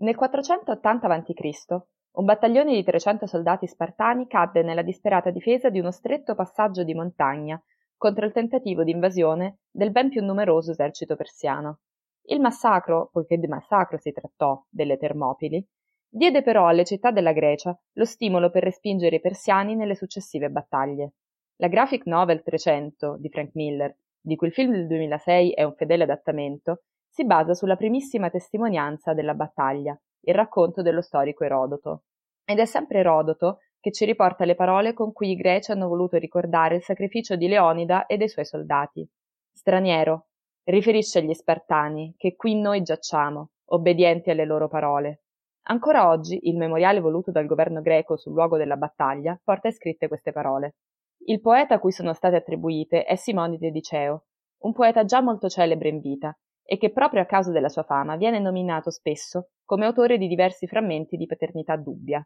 Nel 0.00 0.16
480 0.16 1.06
a.C., 1.08 1.82
un 2.12 2.24
battaglione 2.24 2.72
di 2.72 2.82
300 2.82 3.26
soldati 3.26 3.66
spartani 3.66 4.26
cadde 4.26 4.62
nella 4.62 4.80
disperata 4.80 5.28
difesa 5.28 5.68
di 5.68 5.78
uno 5.78 5.90
stretto 5.90 6.34
passaggio 6.34 6.84
di 6.84 6.94
montagna 6.94 7.62
contro 7.98 8.24
il 8.24 8.32
tentativo 8.32 8.82
di 8.82 8.92
invasione 8.92 9.58
del 9.70 9.90
ben 9.90 10.08
più 10.08 10.24
numeroso 10.24 10.70
esercito 10.70 11.16
persiano. 11.16 11.80
Il 12.28 12.40
massacro, 12.40 13.10
poiché 13.12 13.36
di 13.36 13.46
massacro 13.46 13.98
si 13.98 14.10
trattò 14.10 14.64
delle 14.70 14.96
Termopili, 14.96 15.62
diede 16.08 16.40
però 16.40 16.66
alle 16.66 16.86
città 16.86 17.10
della 17.10 17.32
Grecia 17.32 17.78
lo 17.92 18.04
stimolo 18.06 18.50
per 18.50 18.62
respingere 18.62 19.16
i 19.16 19.20
persiani 19.20 19.76
nelle 19.76 19.94
successive 19.94 20.48
battaglie. 20.48 21.12
La 21.56 21.68
graphic 21.68 22.06
novel 22.06 22.42
300 22.42 23.18
di 23.18 23.28
Frank 23.28 23.50
Miller, 23.52 23.94
di 24.18 24.34
cui 24.36 24.46
il 24.46 24.54
film 24.54 24.72
del 24.72 24.86
2006 24.86 25.52
è 25.52 25.62
un 25.62 25.74
fedele 25.74 26.04
adattamento, 26.04 26.84
si 27.10 27.24
basa 27.24 27.54
sulla 27.54 27.74
primissima 27.74 28.30
testimonianza 28.30 29.12
della 29.14 29.34
battaglia, 29.34 29.98
il 30.26 30.34
racconto 30.34 30.80
dello 30.80 31.02
storico 31.02 31.42
Erodoto. 31.42 32.04
Ed 32.44 32.60
è 32.60 32.64
sempre 32.64 33.00
Erodoto 33.00 33.58
che 33.80 33.90
ci 33.90 34.04
riporta 34.04 34.44
le 34.44 34.54
parole 34.54 34.92
con 34.92 35.12
cui 35.12 35.30
i 35.30 35.36
greci 35.36 35.72
hanno 35.72 35.88
voluto 35.88 36.18
ricordare 36.18 36.76
il 36.76 36.82
sacrificio 36.82 37.34
di 37.34 37.48
Leonida 37.48 38.06
e 38.06 38.16
dei 38.16 38.28
suoi 38.28 38.44
soldati. 38.44 39.06
Straniero, 39.52 40.28
riferisce 40.64 41.18
agli 41.18 41.34
Spartani 41.34 42.14
che 42.16 42.36
qui 42.36 42.54
noi 42.54 42.82
giacciamo, 42.82 43.50
obbedienti 43.72 44.30
alle 44.30 44.44
loro 44.44 44.68
parole. 44.68 45.22
Ancora 45.62 46.08
oggi 46.08 46.38
il 46.48 46.56
memoriale 46.56 47.00
voluto 47.00 47.32
dal 47.32 47.46
governo 47.46 47.82
greco 47.82 48.16
sul 48.16 48.32
luogo 48.32 48.56
della 48.56 48.76
battaglia 48.76 49.38
porta 49.42 49.70
scritte 49.70 50.08
queste 50.08 50.32
parole. 50.32 50.76
Il 51.26 51.40
poeta 51.40 51.74
a 51.74 51.78
cui 51.80 51.92
sono 51.92 52.12
state 52.12 52.36
attribuite 52.36 53.04
è 53.04 53.16
Simonide 53.16 53.70
di 53.70 53.82
Ceo, 53.82 54.24
un 54.62 54.72
poeta 54.72 55.04
già 55.04 55.20
molto 55.20 55.48
celebre 55.48 55.88
in 55.88 56.00
vita, 56.00 56.36
e 56.72 56.78
che 56.78 56.92
proprio 56.92 57.20
a 57.20 57.26
causa 57.26 57.50
della 57.50 57.68
sua 57.68 57.82
fama 57.82 58.14
viene 58.14 58.38
nominato 58.38 58.90
spesso 58.90 59.48
come 59.64 59.86
autore 59.86 60.18
di 60.18 60.28
diversi 60.28 60.68
frammenti 60.68 61.16
di 61.16 61.26
paternità 61.26 61.74
dubbia. 61.74 62.24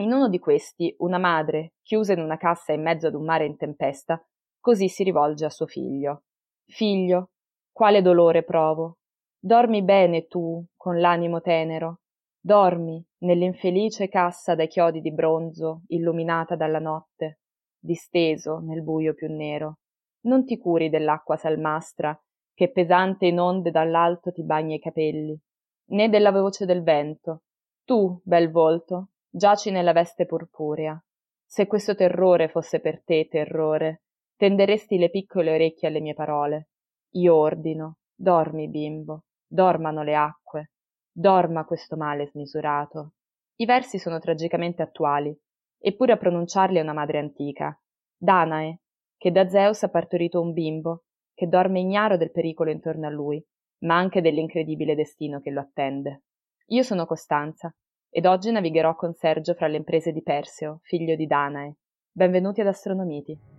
In 0.00 0.12
uno 0.12 0.28
di 0.28 0.40
questi, 0.40 0.92
una 0.98 1.18
madre, 1.18 1.74
chiusa 1.80 2.12
in 2.12 2.18
una 2.18 2.36
cassa 2.36 2.72
in 2.72 2.82
mezzo 2.82 3.06
ad 3.06 3.14
un 3.14 3.24
mare 3.24 3.46
in 3.46 3.56
tempesta, 3.56 4.20
così 4.58 4.88
si 4.88 5.04
rivolge 5.04 5.44
a 5.44 5.50
suo 5.50 5.66
figlio. 5.66 6.24
Figlio, 6.66 7.30
quale 7.70 8.02
dolore 8.02 8.42
provo. 8.42 8.96
Dormi 9.38 9.84
bene 9.84 10.26
tu, 10.26 10.60
con 10.76 10.98
l'animo 10.98 11.40
tenero. 11.40 12.00
Dormi 12.40 13.00
nell'infelice 13.18 14.08
cassa 14.08 14.56
dai 14.56 14.66
chiodi 14.66 15.00
di 15.02 15.12
bronzo, 15.12 15.82
illuminata 15.86 16.56
dalla 16.56 16.80
notte, 16.80 17.38
disteso 17.78 18.58
nel 18.58 18.82
buio 18.82 19.14
più 19.14 19.32
nero. 19.32 19.78
Non 20.22 20.44
ti 20.44 20.58
curi 20.58 20.90
dell'acqua 20.90 21.36
salmastra 21.36 22.20
che 22.54 22.70
pesante 22.70 23.26
in 23.26 23.40
onde 23.40 23.70
dall'alto 23.70 24.30
ti 24.30 24.44
bagna 24.44 24.76
i 24.76 24.78
capelli, 24.78 25.38
né 25.86 26.08
della 26.08 26.30
voce 26.30 26.64
del 26.64 26.82
vento. 26.82 27.42
Tu, 27.84 28.20
bel 28.24 28.50
volto, 28.50 29.10
giaci 29.28 29.70
nella 29.70 29.92
veste 29.92 30.24
purpurea. 30.24 30.98
Se 31.44 31.66
questo 31.66 31.94
terrore 31.94 32.48
fosse 32.48 32.80
per 32.80 33.02
te 33.02 33.26
terrore, 33.28 34.02
tenderesti 34.36 34.96
le 34.96 35.10
piccole 35.10 35.52
orecchie 35.52 35.88
alle 35.88 36.00
mie 36.00 36.14
parole. 36.14 36.68
Io 37.14 37.34
ordino, 37.34 37.98
dormi, 38.14 38.68
bimbo, 38.68 39.24
dormano 39.46 40.02
le 40.02 40.14
acque, 40.14 40.70
dorma 41.12 41.64
questo 41.64 41.96
male 41.96 42.26
smisurato. 42.28 43.14
I 43.56 43.66
versi 43.66 43.98
sono 43.98 44.18
tragicamente 44.18 44.82
attuali, 44.82 45.36
eppure 45.78 46.12
a 46.12 46.16
pronunciarli 46.16 46.78
è 46.78 46.82
una 46.82 46.92
madre 46.92 47.18
antica, 47.18 47.78
Danae, 48.16 48.80
che 49.16 49.30
da 49.30 49.48
Zeus 49.48 49.82
ha 49.82 49.90
partorito 49.90 50.40
un 50.40 50.52
bimbo 50.52 51.04
che 51.34 51.46
dorme 51.48 51.80
ignaro 51.80 52.16
del 52.16 52.30
pericolo 52.30 52.70
intorno 52.70 53.06
a 53.06 53.10
lui, 53.10 53.44
ma 53.80 53.96
anche 53.96 54.20
dell'incredibile 54.20 54.94
destino 54.94 55.40
che 55.40 55.50
lo 55.50 55.60
attende. 55.60 56.22
Io 56.68 56.82
sono 56.82 57.06
Costanza, 57.06 57.74
ed 58.08 58.26
oggi 58.26 58.50
navigherò 58.50 58.94
con 58.94 59.12
Sergio 59.12 59.54
fra 59.54 59.66
le 59.66 59.76
imprese 59.78 60.12
di 60.12 60.22
Perseo, 60.22 60.78
figlio 60.82 61.16
di 61.16 61.26
Danae. 61.26 61.74
Benvenuti 62.12 62.60
ad 62.60 62.68
Astronomiti. 62.68 63.53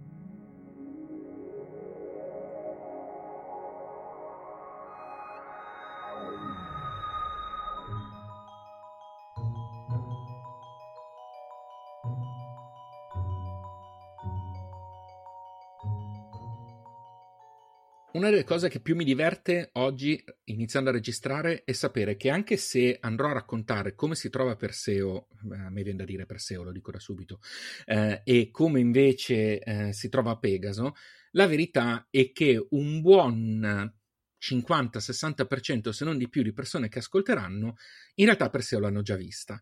Una 18.16 18.30
delle 18.30 18.46
cose 18.46 18.70
che 18.70 18.80
più 18.80 18.96
mi 18.96 19.04
diverte 19.04 19.72
oggi, 19.74 20.24
iniziando 20.46 20.90
a 20.90 20.94
registrare, 20.94 21.66
è 21.66 21.74
sapere 21.74 22.16
che 22.16 22.30
anche 22.30 22.56
se 22.56 22.98
andrò 23.02 23.28
a 23.28 23.34
raccontare 23.34 23.94
come 23.94 24.16
si 24.16 24.30
trova 24.30 24.56
Perseo, 24.56 25.28
a 25.52 25.70
me 25.70 25.84
viene 25.84 25.98
da 25.98 26.06
dire 26.06 26.26
Perseo, 26.26 26.64
lo 26.64 26.72
dico 26.72 26.92
da 26.92 27.00
subito, 27.00 27.42
eh, 27.84 28.22
e 28.24 28.52
come 28.52 28.80
invece 28.80 29.60
eh, 29.60 29.92
si 29.92 30.08
trova 30.08 30.38
Pegaso, 30.38 30.94
la 31.32 31.46
verità 31.46 32.08
è 32.10 32.32
che 32.32 32.66
un 32.70 33.02
buon 33.02 33.94
50-60%, 34.40 35.90
se 35.90 36.06
non 36.06 36.18
di 36.18 36.30
più, 36.30 36.42
di 36.42 36.54
persone 36.54 36.88
che 36.88 37.00
ascolteranno, 37.00 37.76
in 38.16 38.26
realtà 38.26 38.50
Perseo 38.50 38.80
l'hanno 38.80 39.02
già 39.02 39.18
vista. 39.18 39.62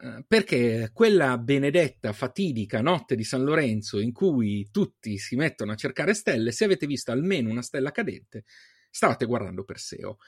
Eh, 0.00 0.24
perché 0.28 0.90
quella 0.92 1.36
benedetta, 1.38 2.12
fatidica 2.12 2.80
notte 2.80 3.16
di 3.16 3.24
San 3.24 3.42
Lorenzo 3.42 3.98
in 3.98 4.12
cui 4.12 4.68
tutti 4.70 5.18
si 5.18 5.34
mettono 5.34 5.72
a 5.72 5.76
cercare 5.76 6.14
stelle, 6.14 6.52
se 6.52 6.64
avete 6.64 6.86
visto 6.86 7.10
almeno 7.10 7.50
una 7.50 7.62
stella 7.62 7.90
cadente, 7.90 8.44
stavate 8.90 9.24
guardando 9.26 9.64
Perseo. 9.64 10.18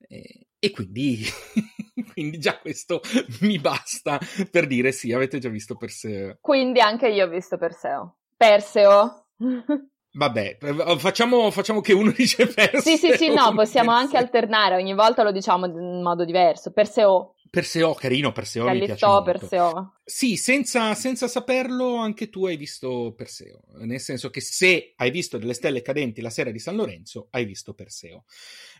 Eh, 0.00 0.46
e 0.58 0.70
quindi, 0.70 1.24
quindi 2.14 2.38
già 2.38 2.58
questo 2.58 3.00
mi 3.40 3.58
basta 3.58 4.18
per 4.50 4.66
dire 4.66 4.92
sì, 4.92 5.12
avete 5.12 5.38
già 5.38 5.50
visto 5.50 5.76
Perseo. 5.76 6.38
Quindi 6.40 6.80
anche 6.80 7.08
io 7.08 7.26
ho 7.26 7.28
visto 7.28 7.58
Perseo. 7.58 8.20
Perseo. 8.34 9.26
Vabbè, 10.10 10.58
eh, 10.60 10.98
facciamo, 10.98 11.50
facciamo, 11.50 11.80
che 11.80 11.92
uno 11.92 12.12
dice 12.16 12.46
Perseo. 12.46 12.80
Sì, 12.80 12.96
sì, 12.96 13.12
sì, 13.14 13.28
no, 13.28 13.52
possiamo 13.54 13.90
anche 13.90 14.16
alternare, 14.16 14.76
ogni 14.76 14.94
volta 14.94 15.22
lo 15.22 15.32
diciamo 15.32 15.66
in 15.66 16.02
modo 16.02 16.24
diverso. 16.24 16.72
Perseo. 16.72 17.34
Perseo, 17.50 17.94
carino, 17.94 18.32
Perseo 18.32 18.64
Callistò, 18.64 18.86
mi 18.86 18.96
piace 18.96 19.06
molto. 19.06 19.38
Perseo. 19.38 19.94
Sì, 20.04 20.36
senza, 20.36 20.94
senza, 20.94 21.28
saperlo 21.28 21.96
anche 21.96 22.28
tu 22.28 22.46
hai 22.46 22.56
visto 22.56 23.14
Perseo, 23.16 23.62
nel 23.78 24.00
senso 24.00 24.30
che 24.30 24.40
se 24.40 24.92
hai 24.96 25.10
visto 25.10 25.38
delle 25.38 25.54
stelle 25.54 25.82
cadenti 25.82 26.20
la 26.20 26.30
sera 26.30 26.50
di 26.50 26.58
San 26.58 26.76
Lorenzo, 26.76 27.28
hai 27.30 27.44
visto 27.44 27.74
Perseo. 27.74 28.24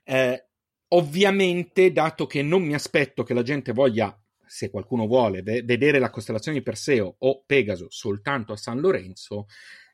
Eh, 0.05 0.49
ovviamente, 0.89 1.93
dato 1.93 2.27
che 2.27 2.43
non 2.43 2.63
mi 2.63 2.75
aspetto 2.75 3.23
che 3.23 3.35
la 3.35 3.43
gente 3.43 3.73
voglia, 3.73 4.17
se 4.47 4.71
qualcuno 4.71 5.07
vuole, 5.07 5.43
ve- 5.43 5.63
vedere 5.63 5.99
la 5.99 6.11
costellazione 6.11 6.59
di 6.59 6.65
Perseo 6.65 7.17
o 7.19 7.43
Pegaso 7.45 7.87
soltanto 7.91 8.53
a 8.53 8.57
San 8.57 8.81
Lorenzo, 8.81 9.47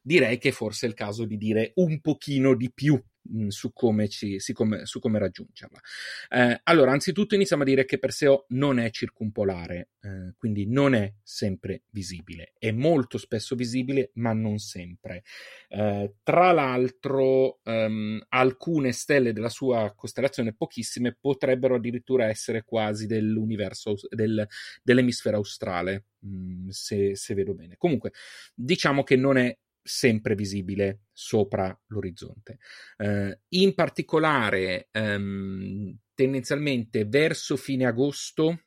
direi 0.02 0.38
che 0.38 0.52
forse 0.52 0.86
è 0.86 0.88
il 0.88 0.94
caso 0.94 1.24
di 1.24 1.36
dire 1.36 1.72
un 1.76 2.00
pochino 2.00 2.54
di 2.54 2.70
più 2.72 3.02
su, 3.48 3.72
come 3.72 4.08
ci, 4.08 4.38
come, 4.52 4.86
su 4.86 5.00
come 5.00 5.18
raggiungerla. 5.18 5.80
Eh, 6.28 6.60
allora, 6.64 6.92
anzitutto 6.92 7.34
iniziamo 7.34 7.62
a 7.62 7.66
dire 7.66 7.84
che 7.84 7.98
Perseo 7.98 8.46
non 8.48 8.78
è 8.78 8.90
circumpolare, 8.90 9.90
eh, 10.00 10.34
quindi 10.36 10.66
non 10.66 10.94
è 10.94 11.12
sempre 11.22 11.82
visibile. 11.90 12.52
È 12.58 12.70
molto 12.70 13.18
spesso 13.18 13.54
visibile, 13.54 14.10
ma 14.14 14.32
non 14.32 14.58
sempre. 14.58 15.22
Eh, 15.68 16.14
tra 16.22 16.52
l'altro, 16.52 17.60
um, 17.64 18.22
alcune 18.28 18.92
stelle 18.92 19.32
della 19.32 19.48
sua 19.48 19.92
costellazione, 19.94 20.54
pochissime, 20.54 21.16
potrebbero 21.18 21.76
addirittura 21.76 22.28
essere 22.28 22.62
quasi 22.64 23.06
dell'universo, 23.06 23.94
del, 24.10 24.46
dell'emisfero 24.82 25.36
australe, 25.36 26.06
mh, 26.20 26.68
se, 26.68 27.16
se 27.16 27.34
vedo 27.34 27.54
bene. 27.54 27.76
Comunque, 27.76 28.12
diciamo 28.54 29.02
che 29.02 29.16
non 29.16 29.36
è 29.36 29.56
sempre 29.84 30.34
visibile 30.34 31.02
sopra 31.12 31.78
l'orizzonte. 31.88 32.58
Uh, 32.96 33.38
in 33.50 33.74
particolare, 33.74 34.88
um, 34.92 35.94
tendenzialmente 36.14 37.04
verso 37.04 37.56
fine 37.56 37.84
agosto, 37.84 38.62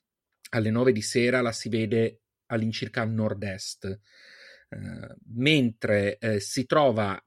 alle 0.51 0.69
9 0.69 0.91
di 0.91 1.01
sera, 1.01 1.41
la 1.41 1.51
si 1.51 1.69
vede 1.69 2.21
all'incirca 2.45 3.01
a 3.01 3.05
nord-est, 3.05 3.99
uh, 4.69 5.15
mentre 5.33 6.19
uh, 6.21 6.37
si 6.37 6.67
trova 6.67 7.19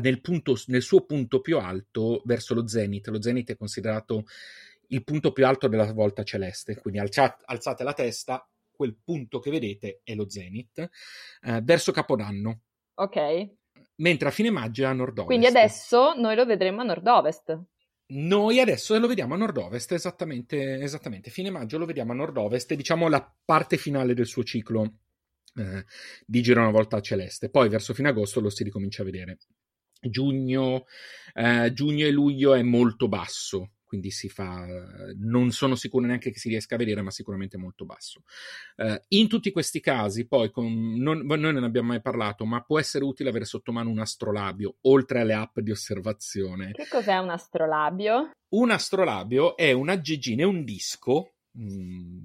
nel, 0.00 0.20
punto, 0.20 0.60
nel 0.66 0.82
suo 0.82 1.06
punto 1.06 1.40
più 1.40 1.58
alto 1.58 2.22
verso 2.24 2.52
lo 2.52 2.66
zenith. 2.66 3.06
Lo 3.06 3.22
zenith 3.22 3.52
è 3.52 3.56
considerato 3.56 4.24
il 4.88 5.04
punto 5.04 5.32
più 5.32 5.46
alto 5.46 5.68
della 5.68 5.90
volta 5.92 6.24
celeste, 6.24 6.76
quindi 6.76 6.98
alzate, 6.98 7.44
alzate 7.46 7.84
la 7.84 7.94
testa, 7.94 8.46
quel 8.70 8.96
punto 9.02 9.38
che 9.38 9.50
vedete 9.50 10.00
è 10.04 10.14
lo 10.14 10.28
zenith, 10.28 10.88
verso 11.62 11.92
Capodanno 11.92 12.65
Ok. 12.96 13.50
Mentre 13.96 14.28
a 14.28 14.30
fine 14.30 14.50
maggio 14.50 14.82
è 14.82 14.86
a 14.86 14.92
nord-ovest. 14.92 15.26
Quindi 15.26 15.46
adesso 15.46 16.14
noi 16.14 16.34
lo 16.36 16.44
vedremo 16.44 16.82
a 16.82 16.84
nord-ovest. 16.84 17.58
Noi 18.08 18.60
adesso 18.60 18.96
lo 18.98 19.06
vediamo 19.08 19.34
a 19.34 19.36
nord-ovest, 19.36 19.92
esattamente, 19.92 20.80
esattamente. 20.80 21.30
Fine 21.30 21.50
maggio 21.50 21.78
lo 21.78 21.86
vediamo 21.86 22.12
a 22.12 22.14
nord-ovest, 22.14 22.74
diciamo 22.74 23.08
la 23.08 23.34
parte 23.44 23.76
finale 23.76 24.14
del 24.14 24.26
suo 24.26 24.44
ciclo 24.44 24.98
eh, 25.54 25.84
di 26.24 26.42
giro 26.42 26.60
una 26.60 26.70
volta 26.70 27.00
celeste. 27.00 27.50
Poi 27.50 27.68
verso 27.68 27.94
fine 27.94 28.08
agosto 28.08 28.40
lo 28.40 28.50
si 28.50 28.62
ricomincia 28.62 29.02
a 29.02 29.06
vedere. 29.06 29.38
Giugno, 29.98 30.84
eh, 31.34 31.72
giugno 31.72 32.06
e 32.06 32.10
luglio 32.10 32.54
è 32.54 32.62
molto 32.62 33.08
basso 33.08 33.70
quindi 33.86 34.10
si 34.10 34.28
fa, 34.28 34.66
non 35.16 35.52
sono 35.52 35.74
sicuro 35.74 36.06
neanche 36.06 36.30
che 36.30 36.38
si 36.38 36.48
riesca 36.48 36.74
a 36.74 36.78
vedere, 36.78 37.02
ma 37.02 37.10
sicuramente 37.10 37.56
molto 37.56 37.84
basso. 37.84 38.22
Uh, 38.76 39.00
in 39.08 39.28
tutti 39.28 39.50
questi 39.52 39.80
casi, 39.80 40.26
poi, 40.26 40.50
con, 40.50 40.94
non, 40.96 41.20
noi 41.24 41.38
non 41.38 41.54
ne 41.54 41.66
abbiamo 41.66 41.88
mai 41.88 42.02
parlato, 42.02 42.44
ma 42.44 42.62
può 42.62 42.78
essere 42.78 43.04
utile 43.04 43.30
avere 43.30 43.44
sotto 43.44 43.72
mano 43.72 43.90
un 43.90 44.00
astrolabio, 44.00 44.76
oltre 44.82 45.20
alle 45.20 45.34
app 45.34 45.60
di 45.60 45.70
osservazione. 45.70 46.72
Che 46.72 46.88
cos'è 46.90 47.16
un 47.16 47.30
astrolabio? 47.30 48.30
Un 48.48 48.70
astrolabio 48.70 49.56
è 49.56 49.72
un 49.72 49.88
aggeggino, 49.88 50.42
è 50.42 50.46
un 50.46 50.64
disco 50.64 51.35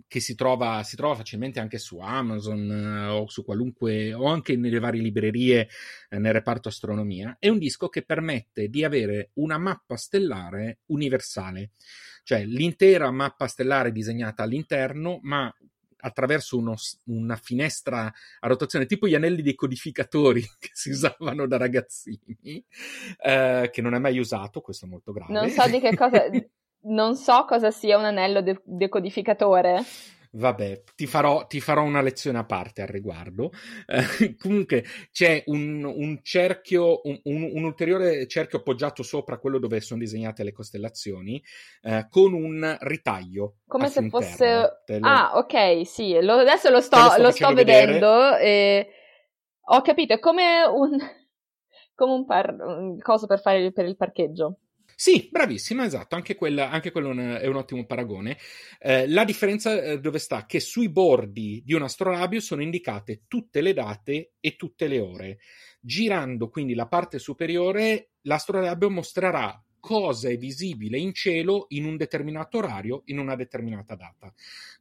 che 0.08 0.20
si 0.20 0.36
trova, 0.36 0.84
si 0.84 0.98
trova, 0.98 1.16
facilmente 1.16 1.62
anche 1.62 1.78
su 1.78 2.00
Amazon 2.00 2.70
eh, 2.70 3.08
o 3.08 3.30
su 3.30 3.46
qualunque 3.46 4.14
o 4.14 4.26
anche 4.26 4.58
nelle 4.58 4.80
varie 4.80 5.02
librerie 5.02 5.70
eh, 6.10 6.18
nel 6.18 6.34
reparto 6.34 6.68
astronomia 6.68 7.38
è 7.40 7.48
un 7.48 7.58
disco 7.58 7.88
che 7.88 8.04
permette 8.04 8.68
di 8.68 8.84
avere 8.84 9.30
una 9.36 9.58
mappa 9.58 9.96
stellare 9.96 10.80
universale 10.88 11.72
cioè 12.24 12.44
l'intera 12.46 13.10
mappa 13.10 13.48
stellare 13.48 13.94
disegnata 13.94 14.44
all'interno 14.44 15.20
ma 15.22 15.54
attraverso 16.04 16.58
uno, 16.58 16.76
una 17.06 17.36
finestra 17.36 18.12
a 18.40 18.48
rotazione, 18.48 18.86
tipo 18.86 19.08
gli 19.08 19.16
anelli 19.16 19.42
dei 19.42 19.56
codificatori 19.56 20.42
che 20.60 20.70
si 20.74 20.90
usavano 20.90 21.48
da 21.48 21.58
ragazzini, 21.58 22.66
eh, 23.24 23.70
che 23.72 23.82
non 23.82 23.94
è 23.94 24.00
mai 24.00 24.18
usato, 24.18 24.62
questo 24.62 24.86
è 24.86 24.90
molto 24.90 25.12
grave. 25.12 25.32
Non 25.32 25.50
so 25.50 25.68
di 25.70 25.80
che 25.80 25.96
cosa, 25.96 26.24
non 26.84 27.16
so 27.16 27.46
cosa 27.46 27.72
sia 27.72 27.98
un 27.98 28.06
anello 28.06 28.42
de- 28.42 28.62
decodificatore. 28.64 29.84
Vabbè, 30.34 30.84
ti 30.96 31.08
farò, 31.08 31.46
ti 31.46 31.60
farò, 31.60 31.84
una 31.84 32.02
lezione 32.02 32.38
a 32.38 32.46
parte 32.46 32.82
al 32.82 32.88
riguardo. 32.88 33.52
Eh, 33.86 34.36
comunque 34.40 34.86
c'è 35.12 35.44
un, 35.48 35.84
un 35.84 36.20
cerchio, 36.24 37.02
un, 37.04 37.20
un, 37.24 37.64
ulteriore 37.64 38.26
cerchio 38.28 38.60
appoggiato 38.60 39.04
sopra 39.04 39.38
quello 39.38 39.60
dove 39.60 39.82
sono 39.82 40.00
disegnate 40.00 40.44
le 40.44 40.54
costellazioni, 40.54 41.44
eh, 41.82 42.08
con 42.10 42.34
un 42.34 42.78
ritaglio. 42.80 43.56
Come 43.68 43.90
se 43.90 44.08
fosse. 44.08 44.82
Lo... 44.86 45.00
Ah, 45.02 45.32
ok, 45.36 45.86
sì, 45.86 46.18
lo, 46.22 46.36
adesso 46.36 46.70
lo 46.70 46.80
sto, 46.80 46.98
lo 46.98 47.10
sto, 47.10 47.22
lo 47.22 47.32
sto 47.32 47.54
vedendo. 47.54 48.38
E... 48.38 48.88
Ho 49.66 49.82
capito, 49.82 50.14
è 50.14 50.20
come 50.20 50.64
un. 50.64 50.98
come 51.94 52.14
un, 52.14 52.26
par... 52.26 52.56
un 52.58 52.98
coso 53.00 53.28
per 53.28 53.42
fare 53.42 53.74
per 53.74 53.86
il 53.86 53.98
parcheggio. 53.98 54.60
Sì, 55.04 55.30
bravissima, 55.32 55.84
esatto, 55.84 56.14
anche, 56.14 56.36
quella, 56.36 56.70
anche 56.70 56.92
quello 56.92 57.10
è 57.40 57.48
un 57.48 57.56
ottimo 57.56 57.84
paragone. 57.88 58.38
Eh, 58.78 59.08
la 59.10 59.24
differenza 59.26 59.82
eh, 59.82 60.00
dove 60.00 60.20
sta? 60.20 60.46
Che 60.46 60.60
sui 60.60 60.90
bordi 60.90 61.64
di 61.66 61.74
un 61.74 61.82
astrolabio 61.82 62.40
sono 62.40 62.62
indicate 62.62 63.24
tutte 63.28 63.62
le 63.62 63.74
date 63.74 64.34
e 64.40 64.56
tutte 64.56 64.86
le 64.88 65.00
ore. 65.00 65.40
Girando 65.80 66.50
quindi 66.50 66.76
la 66.76 66.86
parte 66.88 67.18
superiore, 67.18 68.12
l'astrolabio 68.22 68.92
mostrerà 68.92 69.60
cosa 69.80 70.30
è 70.30 70.38
visibile 70.38 71.00
in 71.00 71.16
cielo 71.16 71.66
in 71.70 71.86
un 71.86 71.98
determinato 71.98 72.60
orario, 72.60 73.02
in 73.06 73.18
una 73.18 73.36
determinata 73.36 73.96
data. 73.96 74.32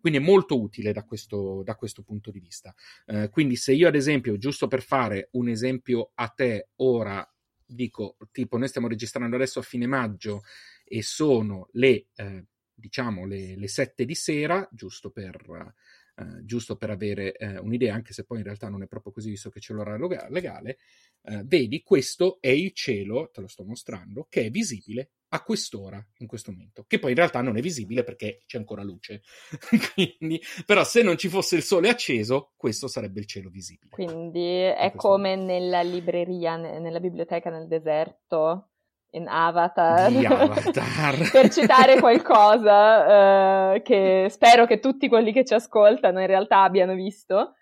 Quindi 0.01 0.19
è 0.19 0.23
molto 0.23 0.61
utile 0.61 0.93
da 0.93 1.05
questo, 1.05 1.63
da 1.65 1.75
questo 1.77 2.03
punto 2.03 2.31
di 2.31 2.41
vista. 2.41 2.75
Eh, 3.07 3.31
quindi 3.31 3.57
se 3.57 3.73
io 3.73 3.89
ad 3.89 3.95
esempio, 3.95 4.37
giusto 4.37 4.67
per 4.69 4.83
fare 4.83 5.29
un 5.33 5.49
esempio 5.49 6.11
a 6.15 6.29
te 6.29 6.69
ora, 6.77 7.27
dico, 7.71 8.17
tipo, 8.33 8.57
noi 8.57 8.69
stiamo 8.69 8.89
registrando 8.89 9.37
adesso 9.37 9.59
a 9.61 9.63
fine 9.63 9.87
maggio 9.87 10.43
e 10.85 11.03
sono 11.03 11.69
le, 11.73 12.09
eh, 12.15 12.47
diciamo, 12.75 13.27
le, 13.27 13.57
le 13.57 13.69
7 13.69 14.05
di 14.05 14.15
sera, 14.15 14.69
giusto 14.73 15.11
per, 15.11 15.75
eh, 16.21 16.45
giusto 16.45 16.77
per 16.77 16.91
avere 16.91 17.33
eh, 17.33 17.59
un'idea, 17.59 17.95
anche 17.95 18.13
se 18.13 18.25
poi 18.25 18.39
in 18.39 18.45
realtà 18.45 18.69
non 18.69 18.83
è 18.83 18.87
proprio 18.87 19.11
così, 19.11 19.31
visto 19.31 19.49
che 19.49 19.59
c'è 19.59 19.73
l'orario 19.73 20.07
legale, 20.29 20.77
eh, 21.23 21.43
vedi, 21.45 21.83
questo 21.83 22.39
è 22.41 22.49
il 22.49 22.73
cielo, 22.73 23.31
te 23.33 23.41
lo 23.41 23.49
sto 23.49 23.65
mostrando, 23.65 24.27
che 24.29 24.45
è 24.45 24.51
visibile 24.51 25.13
a 25.33 25.43
quest'ora, 25.43 26.05
in 26.19 26.27
questo 26.27 26.51
momento, 26.51 26.85
che 26.87 26.99
poi 26.99 27.11
in 27.11 27.17
realtà 27.17 27.41
non 27.41 27.57
è 27.57 27.61
visibile 27.61 28.03
perché 28.03 28.43
c'è 28.47 28.59
ancora 28.59 28.83
luce. 28.83 29.23
Quindi, 29.95 30.41
però 30.67 30.85
se 30.85 31.03
non 31.03 31.17
ci 31.17 31.29
fosse 31.29 31.57
il 31.57 31.63
sole 31.63 31.89
acceso, 31.89 32.53
questo 32.57 32.87
sarebbe 32.87 33.21
il 33.21 33.27
cielo 33.27 33.49
visibile. 33.49 33.91
Quindi 33.91 34.59
è 34.59 34.93
come 34.95 35.37
momento. 35.37 35.53
nella 35.53 35.83
libreria, 35.83 36.57
nella 36.57 37.01
biblioteca 37.01 37.49
nel 37.49 37.69
deserto, 37.69 38.70
in 39.13 39.27
Avatar, 39.29 40.13
Avatar. 40.13 41.31
per 41.33 41.51
citare 41.51 41.99
qualcosa 41.99 43.75
uh, 43.75 43.83
che 43.83 44.27
spero 44.31 44.67
che 44.67 44.79
tutti 44.79 45.09
quelli 45.09 45.33
che 45.33 45.45
ci 45.45 45.55
ascoltano 45.55 46.21
in 46.21 46.27
realtà 46.27 46.63
abbiano 46.63 46.95
visto 46.95 47.55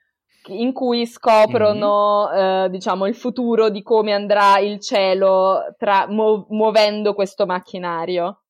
in 0.48 0.72
cui 0.72 1.06
scoprono, 1.06 2.28
mm-hmm. 2.30 2.64
eh, 2.64 2.70
diciamo, 2.70 3.06
il 3.06 3.14
futuro 3.14 3.70
di 3.70 3.82
come 3.82 4.12
andrà 4.12 4.58
il 4.58 4.80
cielo 4.80 5.74
tra, 5.76 6.06
mu- 6.08 6.46
muovendo 6.50 7.14
questo 7.14 7.46
macchinario 7.46 8.44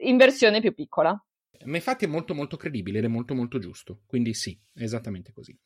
in 0.00 0.16
versione 0.16 0.60
più 0.60 0.74
piccola. 0.74 1.10
Ma 1.64 1.76
infatti 1.76 2.06
è 2.06 2.08
molto 2.08 2.34
molto 2.34 2.56
credibile 2.56 2.98
ed 2.98 3.04
è 3.04 3.08
molto 3.08 3.34
molto 3.34 3.58
giusto, 3.58 4.00
quindi 4.06 4.34
sì, 4.34 4.58
è 4.74 4.82
esattamente 4.82 5.32
così. 5.32 5.56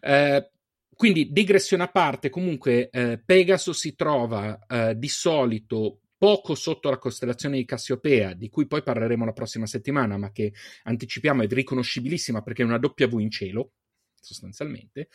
Eh, 0.00 0.50
quindi 0.94 1.30
digressione 1.30 1.82
a 1.82 1.88
parte, 1.88 2.30
comunque 2.30 2.88
eh, 2.88 3.20
Pegaso 3.22 3.74
si 3.74 3.94
trova 3.94 4.58
eh, 4.66 4.96
di 4.96 5.08
solito 5.08 6.00
poco 6.16 6.54
sotto 6.54 6.90
la 6.90 6.98
costellazione 6.98 7.56
di 7.56 7.64
Cassiopea, 7.64 8.34
di 8.34 8.48
cui 8.48 8.66
poi 8.66 8.82
parleremo 8.82 9.24
la 9.24 9.32
prossima 9.32 9.66
settimana, 9.66 10.16
ma 10.16 10.32
che 10.32 10.52
anticipiamo 10.84 11.42
è 11.42 11.46
riconoscibilissima 11.46 12.42
perché 12.42 12.62
è 12.62 12.66
una 12.66 12.80
W 12.80 13.18
in 13.18 13.30
cielo, 13.30 13.72
sostanzialmente. 14.20 15.08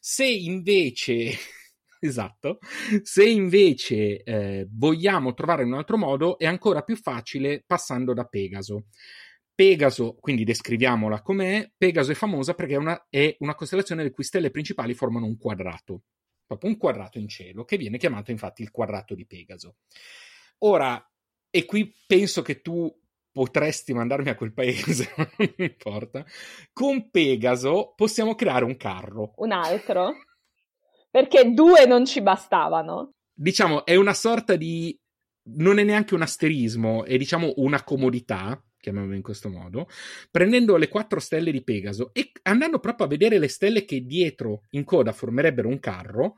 Se 0.00 0.26
invece 0.26 1.36
esatto. 2.04 2.58
Se 3.02 3.24
invece 3.24 4.22
eh, 4.22 4.68
vogliamo 4.70 5.34
trovare 5.34 5.64
un 5.64 5.74
altro 5.74 5.96
modo, 5.96 6.38
è 6.38 6.46
ancora 6.46 6.82
più 6.82 6.96
facile 6.96 7.64
passando 7.66 8.12
da 8.12 8.24
Pegaso. 8.24 8.86
Pegaso, 9.54 10.16
quindi 10.18 10.44
descriviamola 10.44 11.22
com'è, 11.22 11.70
Pegaso 11.76 12.10
è 12.10 12.14
famosa 12.14 12.54
perché 12.54 12.74
è 12.74 12.78
una, 12.78 13.06
è 13.08 13.36
una 13.38 13.54
costellazione 13.54 14.02
le 14.02 14.10
cui 14.10 14.24
stelle 14.24 14.50
principali 14.50 14.94
formano 14.94 15.26
un 15.26 15.38
quadrato, 15.38 16.02
proprio 16.44 16.70
un 16.70 16.76
quadrato 16.76 17.18
in 17.18 17.28
cielo, 17.28 17.64
che 17.64 17.76
viene 17.76 17.96
chiamato 17.96 18.32
infatti 18.32 18.62
il 18.62 18.72
quadrato 18.72 19.14
di 19.14 19.26
Pegaso. 19.26 19.76
Ora, 20.66 21.02
e 21.50 21.66
qui 21.66 21.94
penso 22.06 22.40
che 22.40 22.62
tu 22.62 22.90
potresti 23.30 23.92
mandarmi 23.92 24.30
a 24.30 24.34
quel 24.34 24.54
paese, 24.54 25.12
non 25.36 25.54
importa. 25.58 26.24
Con 26.72 27.10
Pegaso 27.10 27.92
possiamo 27.94 28.34
creare 28.34 28.64
un 28.64 28.76
carro. 28.76 29.34
Un 29.36 29.52
altro? 29.52 30.14
Perché 31.10 31.52
due 31.52 31.84
non 31.86 32.06
ci 32.06 32.22
bastavano. 32.22 33.12
Diciamo, 33.32 33.84
è 33.84 33.94
una 33.94 34.14
sorta 34.14 34.56
di... 34.56 34.98
non 35.50 35.78
è 35.78 35.84
neanche 35.84 36.14
un 36.14 36.22
asterismo, 36.22 37.04
è 37.04 37.18
diciamo 37.18 37.52
una 37.56 37.84
comodità, 37.84 38.58
chiamiamolo 38.78 39.14
in 39.14 39.22
questo 39.22 39.50
modo, 39.50 39.86
prendendo 40.30 40.76
le 40.76 40.88
quattro 40.88 41.20
stelle 41.20 41.52
di 41.52 41.62
Pegaso 41.62 42.10
e 42.14 42.32
andando 42.42 42.78
proprio 42.78 43.06
a 43.06 43.10
vedere 43.10 43.38
le 43.38 43.48
stelle 43.48 43.84
che 43.84 44.00
dietro 44.00 44.62
in 44.70 44.84
coda 44.84 45.12
formerebbero 45.12 45.68
un 45.68 45.78
carro, 45.78 46.36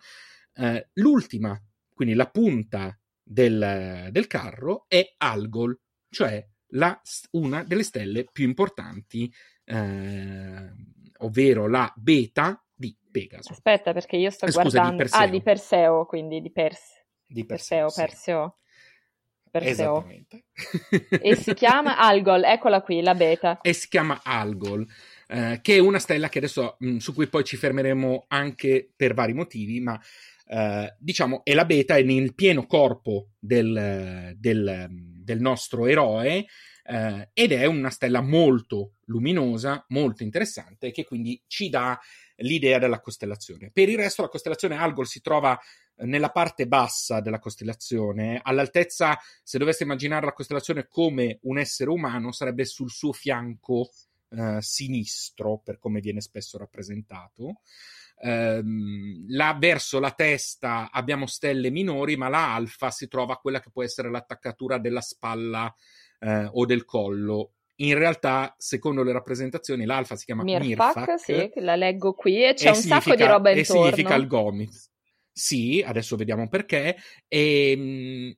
eh, 0.54 0.88
l'ultima, 0.94 1.56
quindi 1.94 2.14
la 2.14 2.28
punta 2.28 2.98
del, 3.28 4.08
del 4.10 4.26
carro, 4.28 4.84
è 4.86 5.14
Algol, 5.18 5.76
cioè 6.08 6.46
la, 6.70 6.98
una 7.32 7.64
delle 7.64 7.82
stelle 7.82 8.24
più 8.30 8.46
importanti, 8.46 9.32
eh, 9.64 10.72
ovvero 11.18 11.68
la 11.68 11.92
beta 11.96 12.64
di 12.72 12.96
Pegaso. 13.10 13.52
Aspetta, 13.52 13.92
perché 13.92 14.16
io 14.16 14.30
sto 14.30 14.46
eh, 14.46 14.52
scusa, 14.52 14.80
guardando. 14.80 15.02
Di 15.02 15.10
ah, 15.12 15.26
di 15.26 15.42
Perseo, 15.42 16.06
quindi 16.06 16.40
di, 16.40 16.52
Pers... 16.52 17.04
di 17.26 17.44
Perseo. 17.44 17.90
Perseo, 17.94 18.58
Perseo. 19.50 20.06
E 21.10 21.34
si 21.34 21.54
chiama 21.54 21.98
Algol, 21.98 22.44
eccola 22.44 22.82
qui, 22.82 23.02
la 23.02 23.14
beta. 23.14 23.60
E 23.60 23.72
si 23.72 23.88
chiama 23.88 24.20
Algol. 24.22 24.86
Eh, 25.28 25.58
che 25.60 25.74
è 25.74 25.78
una 25.78 25.98
stella 25.98 26.28
che 26.28 26.38
adesso 26.38 26.76
mh, 26.78 26.88
mm, 26.88 26.96
su 26.98 27.12
cui 27.12 27.26
poi 27.26 27.42
ci 27.42 27.56
fermeremo 27.56 28.26
anche 28.28 28.88
per 28.94 29.12
vari 29.12 29.32
motivi, 29.32 29.80
ma 29.80 30.00
eh, 30.48 30.94
diciamo 30.98 31.42
è 31.44 31.54
la 31.54 31.64
beta 31.64 31.96
è 31.96 32.02
nel 32.02 32.34
pieno 32.34 32.66
corpo 32.66 33.30
del, 33.38 34.34
del, 34.36 34.86
del 34.90 35.40
nostro 35.40 35.86
eroe 35.86 36.46
eh, 36.84 37.30
ed 37.32 37.52
è 37.52 37.64
una 37.66 37.90
stella 37.90 38.20
molto 38.20 38.92
luminosa, 39.06 39.84
molto 39.88 40.22
interessante 40.22 40.92
che 40.92 41.04
quindi 41.04 41.42
ci 41.46 41.68
dà 41.68 41.98
l'idea 42.36 42.78
della 42.78 43.00
costellazione. 43.00 43.70
Per 43.72 43.88
il 43.88 43.96
resto 43.96 44.22
la 44.22 44.28
costellazione 44.28 44.76
Algol 44.76 45.06
si 45.06 45.20
trova 45.20 45.58
nella 45.98 46.30
parte 46.30 46.66
bassa 46.66 47.20
della 47.20 47.38
costellazione, 47.38 48.40
all'altezza, 48.42 49.18
se 49.42 49.58
doveste 49.58 49.84
immaginare 49.84 50.26
la 50.26 50.32
costellazione 50.32 50.86
come 50.86 51.38
un 51.42 51.58
essere 51.58 51.90
umano, 51.90 52.32
sarebbe 52.32 52.64
sul 52.64 52.90
suo 52.90 53.12
fianco 53.12 53.90
eh, 54.30 54.58
sinistro, 54.60 55.58
per 55.64 55.78
come 55.78 56.00
viene 56.00 56.20
spesso 56.20 56.58
rappresentato. 56.58 57.60
Ehm, 58.18 59.26
là 59.28 59.56
verso 59.58 60.00
la 60.00 60.10
testa 60.12 60.90
abbiamo 60.90 61.26
stelle 61.26 61.70
minori, 61.70 62.16
ma 62.16 62.28
la 62.28 62.54
alfa 62.54 62.90
si 62.90 63.08
trova 63.08 63.36
quella 63.36 63.60
che 63.60 63.70
può 63.70 63.82
essere 63.82 64.10
l'attaccatura 64.10 64.78
della 64.78 65.00
spalla 65.00 65.72
eh, 66.20 66.48
o 66.52 66.64
del 66.64 66.84
collo. 66.84 67.52
In 67.76 67.98
realtà, 67.98 68.54
secondo 68.58 69.02
le 69.02 69.12
rappresentazioni, 69.12 69.84
l'alfa 69.84 70.16
si 70.16 70.24
chiama 70.24 70.42
Mirfak, 70.42 70.96
Mirfak 70.96 71.20
sì, 71.20 71.50
la 71.56 71.76
leggo 71.76 72.14
qui 72.14 72.42
e 72.42 72.54
c'è 72.54 72.66
e 72.66 72.70
un 72.70 72.74
sacco 72.76 73.14
di 73.14 73.24
roba 73.24 73.50
intorno. 73.50 73.60
E 73.60 73.90
significa 73.90 74.14
il 74.14 74.26
gomito. 74.26 74.76
Sì, 75.30 75.84
adesso 75.86 76.16
vediamo 76.16 76.48
perché. 76.48 76.96
E, 77.28 77.70
ehm, 77.70 78.36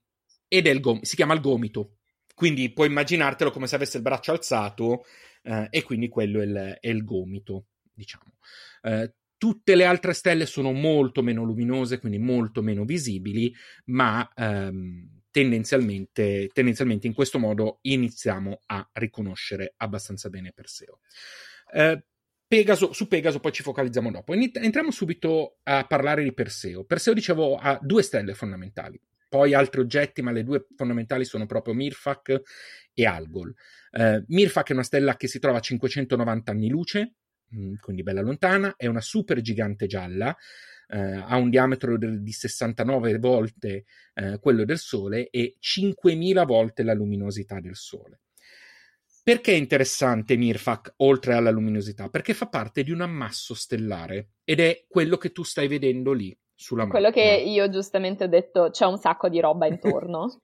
ed 0.48 0.66
è 0.66 0.70
il 0.70 0.80
gom- 0.80 1.02
si 1.02 1.14
chiama 1.14 1.34
il 1.34 1.40
gomito 1.40 1.98
quindi 2.38 2.72
puoi 2.72 2.86
immaginartelo 2.86 3.50
come 3.50 3.66
se 3.66 3.74
avesse 3.74 3.96
il 3.96 4.04
braccio 4.04 4.30
alzato 4.30 5.04
eh, 5.42 5.66
e 5.70 5.82
quindi 5.82 6.08
quello 6.08 6.40
è 6.40 6.44
il, 6.44 6.78
è 6.78 6.88
il 6.88 7.02
gomito, 7.02 7.64
diciamo. 7.92 8.36
Eh, 8.82 9.12
tutte 9.38 9.74
le 9.74 9.84
altre 9.84 10.12
stelle 10.12 10.44
sono 10.44 10.72
molto 10.72 11.22
meno 11.22 11.44
luminose, 11.44 11.98
quindi 11.98 12.18
molto 12.18 12.60
meno 12.60 12.84
visibili, 12.84 13.54
ma 13.86 14.28
ehm, 14.34 15.22
tendenzialmente, 15.30 16.50
tendenzialmente 16.52 17.06
in 17.06 17.14
questo 17.14 17.38
modo 17.38 17.78
iniziamo 17.82 18.60
a 18.66 18.86
riconoscere 18.94 19.74
abbastanza 19.76 20.28
bene 20.28 20.52
Perseo. 20.52 21.00
Eh, 21.72 22.02
Pegaso, 22.48 22.92
su 22.92 23.06
Pegaso 23.08 23.40
poi 23.40 23.52
ci 23.52 23.62
focalizziamo 23.62 24.10
dopo. 24.10 24.32
Entriamo 24.32 24.90
subito 24.90 25.58
a 25.64 25.84
parlare 25.86 26.22
di 26.22 26.32
Perseo. 26.32 26.84
Perseo, 26.84 27.12
dicevo, 27.12 27.56
ha 27.56 27.78
due 27.80 28.02
stelle 28.02 28.32
fondamentali, 28.34 28.98
poi 29.28 29.52
altri 29.52 29.80
oggetti, 29.80 30.22
ma 30.22 30.32
le 30.32 30.44
due 30.44 30.66
fondamentali 30.74 31.26
sono 31.26 31.44
proprio 31.44 31.74
Mirfak 31.74 32.40
e 32.94 33.06
Algol. 33.06 33.54
Uh, 33.92 34.24
Mirfak 34.28 34.70
è 34.70 34.72
una 34.72 34.82
stella 34.82 35.16
che 35.16 35.28
si 35.28 35.38
trova 35.38 35.58
a 35.58 35.60
590 35.60 36.50
anni 36.50 36.70
luce, 36.70 37.16
quindi 37.80 38.02
bella 38.02 38.20
lontana, 38.20 38.74
è 38.76 38.86
una 38.86 39.00
super 39.00 39.40
gigante 39.40 39.86
gialla, 39.86 40.36
uh, 40.88 40.96
ha 40.96 41.36
un 41.36 41.50
diametro 41.50 41.96
di 41.96 42.32
69 42.32 43.18
volte 43.18 43.84
uh, 44.14 44.38
quello 44.38 44.64
del 44.64 44.78
Sole 44.78 45.28
e 45.30 45.56
5000 45.58 46.44
volte 46.44 46.82
la 46.82 46.94
luminosità 46.94 47.60
del 47.60 47.76
Sole. 47.76 48.20
Perché 49.28 49.52
è 49.52 49.56
interessante 49.56 50.36
Mirfak 50.36 50.94
oltre 50.98 51.34
alla 51.34 51.50
luminosità? 51.50 52.08
Perché 52.08 52.32
fa 52.32 52.48
parte 52.48 52.82
di 52.82 52.92
un 52.92 53.02
ammasso 53.02 53.52
stellare 53.54 54.30
ed 54.42 54.58
è 54.58 54.86
quello 54.88 55.18
che 55.18 55.32
tu 55.32 55.42
stai 55.42 55.68
vedendo 55.68 56.14
lì 56.14 56.34
sulla 56.54 56.86
mappa. 56.86 56.98
Quello 56.98 57.12
che 57.12 57.42
io 57.44 57.68
giustamente 57.68 58.24
ho 58.24 58.26
detto, 58.26 58.70
c'è 58.70 58.86
un 58.86 58.96
sacco 58.96 59.28
di 59.28 59.38
roba 59.38 59.66
intorno. 59.68 60.40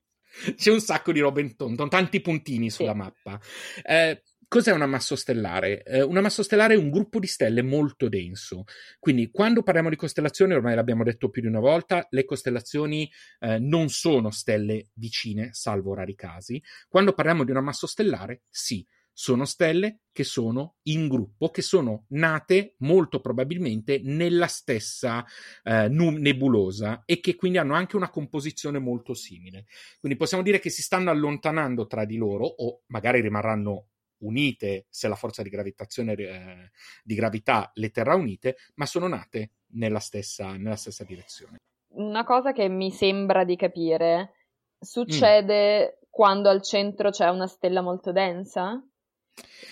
c'è 0.54 0.70
un 0.70 0.80
sacco 0.80 1.12
di 1.12 1.20
roba 1.20 1.40
intorno, 1.40 1.88
tanti 1.88 2.20
puntini 2.20 2.68
sulla 2.68 2.92
sì. 2.92 2.98
mappa. 2.98 3.40
Eh, 3.82 4.22
Cos'è 4.48 4.72
un 4.72 4.82
ammasso 4.82 5.16
stellare? 5.16 5.82
Eh, 5.82 6.02
un 6.02 6.16
ammasso 6.16 6.42
stellare 6.42 6.74
è 6.74 6.76
un 6.76 6.90
gruppo 6.90 7.18
di 7.18 7.26
stelle 7.26 7.62
molto 7.62 8.08
denso. 8.08 8.64
Quindi, 8.98 9.30
quando 9.30 9.62
parliamo 9.62 9.90
di 9.90 9.96
costellazioni, 9.96 10.54
ormai 10.54 10.74
l'abbiamo 10.74 11.04
detto 11.04 11.30
più 11.30 11.42
di 11.42 11.48
una 11.48 11.60
volta, 11.60 12.06
le 12.10 12.24
costellazioni 12.24 13.10
eh, 13.40 13.58
non 13.58 13.88
sono 13.88 14.30
stelle 14.30 14.88
vicine, 14.94 15.50
salvo 15.52 15.94
rari 15.94 16.14
casi. 16.14 16.62
Quando 16.88 17.12
parliamo 17.12 17.44
di 17.44 17.50
un 17.50 17.58
ammasso 17.58 17.86
stellare, 17.86 18.42
sì, 18.48 18.86
sono 19.16 19.44
stelle 19.44 20.00
che 20.12 20.24
sono 20.24 20.76
in 20.82 21.06
gruppo, 21.06 21.50
che 21.50 21.62
sono 21.62 22.06
nate 22.08 22.74
molto 22.78 23.20
probabilmente 23.20 24.00
nella 24.02 24.48
stessa 24.48 25.24
eh, 25.62 25.88
nebulosa 25.88 27.04
e 27.06 27.20
che 27.20 27.36
quindi 27.36 27.58
hanno 27.58 27.74
anche 27.74 27.94
una 27.94 28.10
composizione 28.10 28.80
molto 28.80 29.14
simile. 29.14 29.66
Quindi 30.00 30.18
possiamo 30.18 30.42
dire 30.42 30.58
che 30.58 30.70
si 30.70 30.82
stanno 30.82 31.10
allontanando 31.10 31.86
tra 31.86 32.04
di 32.04 32.16
loro 32.16 32.44
o 32.44 32.82
magari 32.88 33.20
rimarranno 33.20 33.90
unite 34.18 34.86
se 34.88 35.08
la 35.08 35.14
forza 35.14 35.42
di 35.42 35.50
gravitazione 35.50 36.12
eh, 36.14 36.70
di 37.02 37.14
gravità 37.14 37.70
le 37.74 37.90
terrà 37.90 38.14
unite, 38.14 38.56
ma 38.74 38.86
sono 38.86 39.08
nate 39.08 39.52
nella 39.74 40.00
stessa, 40.00 40.56
nella 40.56 40.76
stessa 40.76 41.04
direzione. 41.04 41.58
Una 41.94 42.24
cosa 42.24 42.52
che 42.52 42.68
mi 42.68 42.90
sembra 42.90 43.44
di 43.44 43.56
capire 43.56 44.32
succede 44.78 45.84
mm. 45.84 46.06
quando 46.10 46.48
al 46.48 46.62
centro 46.62 47.10
c'è 47.10 47.28
una 47.28 47.46
stella 47.46 47.82
molto 47.82 48.12
densa? 48.12 48.82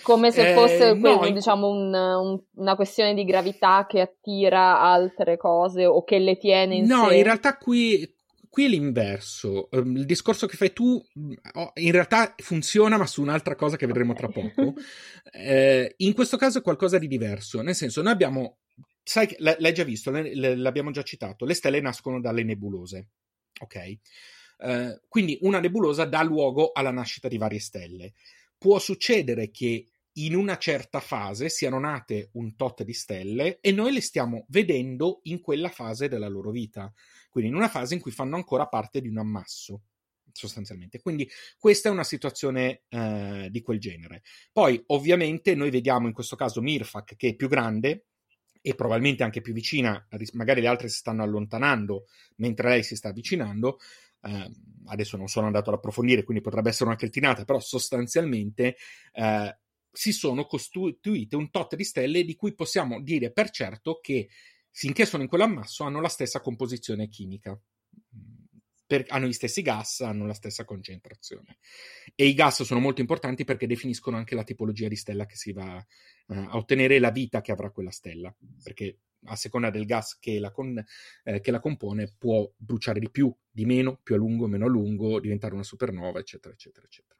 Come 0.01 0.31
se 0.31 0.51
eh, 0.51 0.53
fosse 0.53 0.89
eh, 0.89 0.93
no, 0.93 1.29
diciamo, 1.31 1.69
un, 1.69 1.93
un, 1.93 2.43
una 2.55 2.75
questione 2.75 3.13
di 3.13 3.23
gravità 3.23 3.85
che 3.87 4.01
attira 4.01 4.81
altre 4.81 5.37
cose 5.37 5.85
o 5.85 6.03
che 6.03 6.19
le 6.19 6.37
tiene 6.37 6.75
in 6.75 6.85
no, 6.85 7.03
sé. 7.03 7.09
No, 7.09 7.11
in 7.11 7.23
realtà 7.23 7.57
qui, 7.57 8.12
qui 8.53 8.65
è 8.65 8.67
l'inverso. 8.67 9.67
Um, 9.71 9.97
il 9.97 10.05
discorso 10.05 10.45
che 10.45 10.57
fai 10.57 10.73
tu 10.73 11.03
mm, 11.17 11.31
in 11.73 11.91
realtà 11.91 12.35
funziona, 12.37 12.97
ma 12.97 13.07
su 13.07 13.23
un'altra 13.23 13.55
cosa 13.55 13.77
che 13.77 13.87
vedremo 13.87 14.13
tra 14.13 14.27
poco. 14.27 14.75
eh, 15.33 15.95
in 15.97 16.13
questo 16.13 16.37
caso 16.37 16.59
è 16.59 16.61
qualcosa 16.61 16.99
di 16.99 17.07
diverso, 17.07 17.63
nel 17.63 17.73
senso, 17.73 18.03
noi 18.03 18.11
abbiamo, 18.11 18.59
sai, 19.01 19.33
l'hai 19.39 19.73
già 19.73 19.83
visto, 19.83 20.11
l'abbiamo 20.11 20.91
già 20.91 21.01
citato, 21.01 21.45
le 21.45 21.55
stelle 21.55 21.81
nascono 21.81 22.21
dalle 22.21 22.43
nebulose, 22.43 23.07
ok? 23.59 23.97
Uh, 24.59 25.01
quindi 25.07 25.35
una 25.41 25.59
nebulosa 25.59 26.05
dà 26.05 26.21
luogo 26.21 26.73
alla 26.73 26.91
nascita 26.91 27.27
di 27.27 27.39
varie 27.39 27.59
stelle. 27.59 28.13
Può 28.55 28.77
succedere 28.77 29.49
che 29.49 29.87
in 30.17 30.35
una 30.35 30.59
certa 30.59 30.99
fase 30.99 31.49
siano 31.49 31.79
nate 31.79 32.29
un 32.33 32.55
tot 32.55 32.83
di 32.83 32.93
stelle 32.93 33.57
e 33.61 33.71
noi 33.71 33.93
le 33.93 34.01
stiamo 34.01 34.45
vedendo 34.49 35.21
in 35.23 35.41
quella 35.41 35.69
fase 35.69 36.07
della 36.07 36.27
loro 36.27 36.51
vita 36.51 36.93
quindi 37.33 37.49
in 37.49 37.57
una 37.57 37.67
fase 37.67 37.95
in 37.95 37.99
cui 37.99 38.11
fanno 38.11 38.35
ancora 38.35 38.67
parte 38.67 39.01
di 39.01 39.07
un 39.07 39.17
ammasso 39.17 39.81
sostanzialmente. 40.31 41.01
Quindi 41.01 41.27
questa 41.57 41.89
è 41.89 41.91
una 41.91 42.03
situazione 42.03 42.83
eh, 42.89 43.47
di 43.49 43.61
quel 43.61 43.79
genere. 43.79 44.21
Poi 44.51 44.81
ovviamente 44.87 45.55
noi 45.55 45.71
vediamo 45.71 46.05
in 46.05 46.13
questo 46.13 46.35
caso 46.35 46.61
Mirfak 46.61 47.15
che 47.15 47.29
è 47.29 47.35
più 47.35 47.47
grande 47.47 48.05
e 48.61 48.75
probabilmente 48.75 49.23
anche 49.23 49.41
più 49.41 49.51
vicina, 49.51 50.07
magari 50.33 50.61
le 50.61 50.67
altre 50.67 50.89
si 50.89 50.97
stanno 50.97 51.23
allontanando 51.23 52.05
mentre 52.35 52.69
lei 52.69 52.83
si 52.83 52.95
sta 52.95 53.09
avvicinando. 53.09 53.79
Eh, 54.21 54.51
adesso 54.85 55.17
non 55.17 55.27
sono 55.27 55.47
andato 55.47 55.71
ad 55.71 55.77
approfondire, 55.77 56.23
quindi 56.23 56.43
potrebbe 56.43 56.69
essere 56.69 56.85
una 56.85 56.97
cretinata, 56.97 57.45
però 57.45 57.59
sostanzialmente 57.59 58.77
eh, 59.11 59.57
si 59.91 60.13
sono 60.13 60.45
costituite 60.45 61.35
un 61.35 61.49
tot 61.49 61.75
di 61.75 61.83
stelle 61.83 62.23
di 62.23 62.35
cui 62.35 62.53
possiamo 62.53 63.01
dire 63.01 63.31
per 63.31 63.49
certo 63.49 63.99
che 64.01 64.29
finché 64.75 65.05
sono 65.05 65.21
in 65.21 65.29
quell'ammasso 65.29 65.83
hanno 65.83 66.01
la 66.01 66.09
stessa 66.09 66.41
composizione 66.41 67.07
chimica. 67.07 67.57
Per, 68.85 69.05
hanno 69.09 69.27
gli 69.27 69.33
stessi 69.33 69.61
gas, 69.61 70.01
hanno 70.01 70.25
la 70.25 70.33
stessa 70.33 70.65
concentrazione. 70.65 71.59
E 72.15 72.25
i 72.25 72.33
gas 72.33 72.63
sono 72.63 72.79
molto 72.79 72.99
importanti 72.99 73.45
perché 73.45 73.67
definiscono 73.67 74.17
anche 74.17 74.35
la 74.35 74.43
tipologia 74.43 74.87
di 74.87 74.95
stella 74.95 75.25
che 75.25 75.35
si 75.35 75.53
va 75.53 75.75
uh, 75.75 76.33
a 76.33 76.57
ottenere 76.57 76.99
la 76.99 77.11
vita 77.11 77.41
che 77.41 77.51
avrà 77.51 77.69
quella 77.69 77.91
stella. 77.91 78.35
Perché 78.61 78.97
a 79.25 79.35
seconda 79.35 79.69
del 79.69 79.85
gas 79.85 80.17
che 80.19 80.39
la, 80.39 80.51
con, 80.51 80.83
eh, 81.23 81.39
che 81.39 81.51
la, 81.51 81.59
compone 81.59 82.13
può 82.17 82.51
bruciare 82.57 82.99
di 82.99 83.09
più, 83.09 83.33
di 83.49 83.65
meno, 83.65 83.99
più 84.01 84.15
a 84.15 84.17
lungo, 84.17 84.47
meno 84.47 84.65
a 84.65 84.69
lungo, 84.69 85.19
diventare 85.19 85.53
una 85.53 85.63
supernova, 85.63 86.19
eccetera, 86.19 86.53
eccetera, 86.53 86.85
eccetera. 86.85 87.19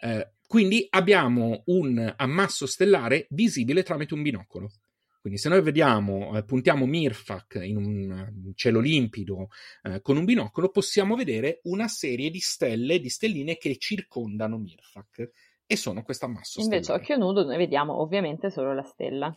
Eh, 0.00 0.32
quindi 0.46 0.86
abbiamo 0.90 1.62
un 1.66 2.14
ammasso 2.16 2.66
stellare 2.66 3.26
visibile 3.30 3.82
tramite 3.82 4.14
un 4.14 4.22
binocolo. 4.22 4.72
Quindi 5.20 5.38
se 5.38 5.48
noi 5.48 5.62
vediamo, 5.62 6.36
eh, 6.36 6.44
puntiamo 6.44 6.86
Mirfak 6.86 7.60
in 7.62 7.76
un 7.76 8.52
cielo 8.54 8.80
limpido 8.80 9.48
eh, 9.82 10.00
con 10.00 10.16
un 10.16 10.24
binocolo, 10.24 10.70
possiamo 10.70 11.16
vedere 11.16 11.60
una 11.64 11.88
serie 11.88 12.30
di 12.30 12.40
stelle, 12.40 13.00
di 13.00 13.08
stelline 13.08 13.56
che 13.56 13.76
circondano 13.78 14.58
Mirfak 14.58 15.30
e 15.66 15.76
sono 15.76 16.02
questo 16.02 16.24
ammasso 16.24 16.60
Invece 16.60 16.84
stellare. 16.84 17.02
occhio 17.02 17.16
nudo 17.18 17.44
noi 17.44 17.56
vediamo 17.56 18.00
ovviamente 18.00 18.50
solo 18.50 18.72
la 18.74 18.84
stella. 18.84 19.36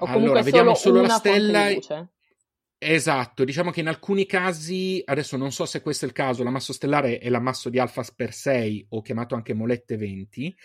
O 0.00 0.06
allora, 0.06 0.42
vediamo 0.42 0.74
solo, 0.74 0.96
solo 0.96 1.06
la 1.06 1.14
stella. 1.14 2.08
Esatto, 2.80 3.42
diciamo 3.42 3.72
che 3.72 3.80
in 3.80 3.88
alcuni 3.88 4.24
casi, 4.24 5.02
adesso 5.04 5.36
non 5.36 5.50
so 5.50 5.66
se 5.66 5.82
questo 5.82 6.04
è 6.04 6.08
il 6.08 6.14
caso, 6.14 6.44
l'ammasso 6.44 6.72
stellare 6.72 7.18
è 7.18 7.28
l'ammasso 7.28 7.70
di 7.70 7.80
Alpha 7.80 8.04
per 8.14 8.32
6 8.32 8.86
o 8.90 9.02
chiamato 9.02 9.34
anche 9.34 9.52
Molette 9.52 9.96
20. 9.96 10.56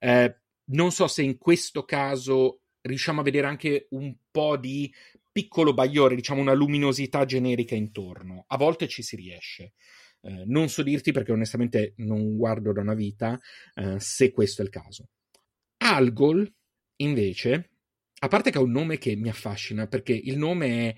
Eh, 0.00 0.36
non 0.72 0.90
so 0.90 1.06
se 1.06 1.22
in 1.22 1.38
questo 1.38 1.84
caso 1.84 2.59
riusciamo 2.82 3.20
a 3.20 3.24
vedere 3.24 3.46
anche 3.46 3.86
un 3.90 4.14
po' 4.30 4.56
di 4.56 4.92
piccolo 5.32 5.74
bagliore, 5.74 6.14
diciamo 6.14 6.40
una 6.40 6.52
luminosità 6.52 7.24
generica 7.24 7.74
intorno. 7.74 8.44
A 8.48 8.56
volte 8.56 8.88
ci 8.88 9.02
si 9.02 9.16
riesce. 9.16 9.72
Eh, 10.22 10.44
non 10.46 10.68
so 10.68 10.82
dirti 10.82 11.12
perché 11.12 11.32
onestamente 11.32 11.94
non 11.98 12.36
guardo 12.36 12.72
da 12.72 12.80
una 12.80 12.94
vita 12.94 13.38
eh, 13.74 13.98
se 13.98 14.32
questo 14.32 14.62
è 14.62 14.64
il 14.64 14.70
caso. 14.70 15.08
Algol, 15.78 16.52
invece, 16.96 17.70
a 18.18 18.28
parte 18.28 18.50
che 18.50 18.58
ha 18.58 18.62
un 18.62 18.70
nome 18.70 18.98
che 18.98 19.16
mi 19.16 19.28
affascina, 19.28 19.86
perché 19.86 20.12
il 20.12 20.36
nome 20.36 20.88
è, 20.88 20.96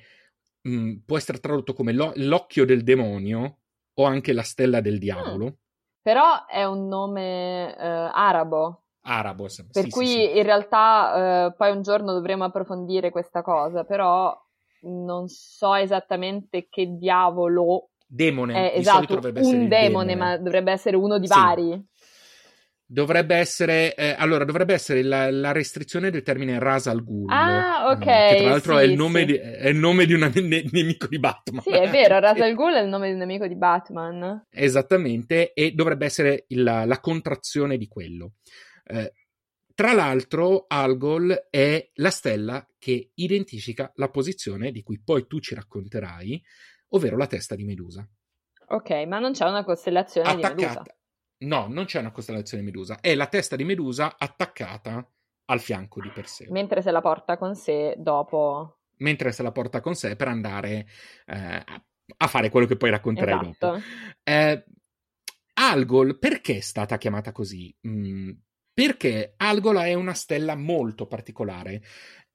mh, 0.68 0.74
mm, 0.74 0.96
può 1.04 1.16
essere 1.16 1.38
tradotto 1.38 1.72
come 1.72 1.92
lo- 1.92 2.12
l'occhio 2.16 2.64
del 2.64 2.82
demonio 2.82 3.60
o 3.94 4.04
anche 4.04 4.32
la 4.32 4.42
stella 4.42 4.80
del 4.80 4.98
diavolo. 4.98 5.44
Mm. 5.44 5.60
Però 6.02 6.46
è 6.46 6.64
un 6.64 6.88
nome 6.88 7.76
eh, 7.76 7.86
arabo 7.86 8.82
arabo. 9.02 9.44
Per 9.44 9.85
sì, 9.85 9.90
cui 9.90 10.06
sì, 10.06 10.12
sì. 10.12 10.38
in 10.38 10.42
realtà 10.42 11.47
eh, 11.47 11.54
poi 11.56 11.71
un 11.71 11.82
giorno 11.82 12.12
dovremo 12.12 12.44
approfondire 12.44 13.11
questa 13.11 13.42
cosa, 13.42 13.85
però 13.85 14.37
non 14.82 15.28
so 15.28 15.75
esattamente 15.75 16.66
che 16.68 16.97
diavolo 16.97 17.90
demone. 18.06 18.73
È, 18.73 18.78
esatto, 18.78 19.14
un 19.14 19.32
demone, 19.32 19.68
demone, 19.68 20.14
ma 20.14 20.37
dovrebbe 20.37 20.73
essere 20.73 20.97
uno 20.97 21.18
di 21.18 21.26
vari. 21.26 21.90
Dovrebbe 22.85 23.37
essere, 23.37 23.94
eh, 23.94 24.14
allora, 24.18 24.44
dovrebbe 24.44 24.75
essere 24.75 25.02
la, 25.02 25.30
la, 25.30 25.50
restrizione 25.50 26.11
del 26.11 26.23
termine 26.23 26.59
Ras 26.59 26.88
al 26.88 27.02
Ghul. 27.02 27.30
Ah, 27.30 27.87
ok. 27.88 28.00
Eh, 28.02 28.04
che 28.04 28.37
tra 28.40 28.49
l'altro 28.50 28.76
sì, 28.76 28.82
è, 28.82 28.87
il 28.87 29.00
sì. 29.00 29.25
di, 29.25 29.35
è, 29.35 29.68
il 29.68 29.76
nome 29.76 30.04
di, 30.04 30.12
un 30.12 30.30
ne- 30.35 30.68
nemico 30.71 31.06
di 31.06 31.18
Batman. 31.18 31.62
Sì, 31.62 31.71
è 31.71 31.88
vero, 31.88 32.18
Ras 32.18 32.37
al 32.42 32.54
Ghul 32.54 32.75
è 32.75 32.82
il 32.82 32.88
nome 32.88 33.06
di 33.06 33.12
un 33.14 33.18
nemico 33.21 33.47
di 33.47 33.56
Batman. 33.56 34.44
Esattamente, 34.50 35.54
e 35.54 35.71
dovrebbe 35.71 36.04
essere 36.04 36.44
il, 36.49 36.62
la 36.62 37.00
contrazione 37.00 37.78
di 37.78 37.88
quello. 37.88 38.32
Eh, 38.84 39.12
tra 39.74 39.92
l'altro, 39.92 40.66
Algol 40.68 41.48
è 41.50 41.90
la 41.94 42.10
stella 42.10 42.66
che 42.78 43.12
identifica 43.14 43.90
la 43.96 44.10
posizione 44.10 44.70
di 44.70 44.82
cui 44.82 45.00
poi 45.00 45.26
tu 45.26 45.40
ci 45.40 45.54
racconterai, 45.54 46.42
ovvero 46.90 47.16
la 47.16 47.26
testa 47.26 47.54
di 47.54 47.64
Medusa. 47.64 48.06
Ok, 48.68 48.90
ma 49.06 49.18
non 49.18 49.32
c'è 49.32 49.46
una 49.46 49.64
costellazione 49.64 50.28
Attaccata. 50.28 50.54
di 50.54 50.62
Medusa. 50.62 50.96
No, 51.38 51.66
non 51.68 51.84
c'è 51.86 51.98
una 51.98 52.12
costellazione 52.12 52.62
Medusa, 52.62 53.00
è 53.00 53.14
la 53.14 53.26
testa 53.26 53.56
di 53.56 53.64
Medusa 53.64 54.16
attaccata 54.16 55.06
al 55.46 55.60
fianco 55.60 56.00
di 56.00 56.10
Perseo. 56.10 56.52
Mentre 56.52 56.82
se 56.82 56.90
la 56.90 57.00
porta 57.00 57.36
con 57.36 57.54
sé 57.54 57.94
dopo. 57.98 58.78
Mentre 58.98 59.32
se 59.32 59.42
la 59.42 59.52
porta 59.52 59.80
con 59.80 59.94
sé 59.94 60.14
per 60.16 60.28
andare 60.28 60.86
eh, 61.26 61.64
a 62.16 62.26
fare 62.26 62.50
quello 62.50 62.66
che 62.66 62.76
poi 62.76 62.90
racconterai 62.90 63.40
esatto. 63.40 63.66
dopo. 63.66 63.80
Eh, 64.22 64.64
Algol, 65.54 66.18
perché 66.18 66.58
è 66.58 66.60
stata 66.60 66.96
chiamata 66.98 67.32
così? 67.32 67.74
Mm, 67.86 68.30
perché 68.73 69.35
Algol 69.37 69.76
è 69.79 69.95
una 69.95 70.14
stella 70.14 70.57
molto 70.57 71.07
particolare 71.07 71.83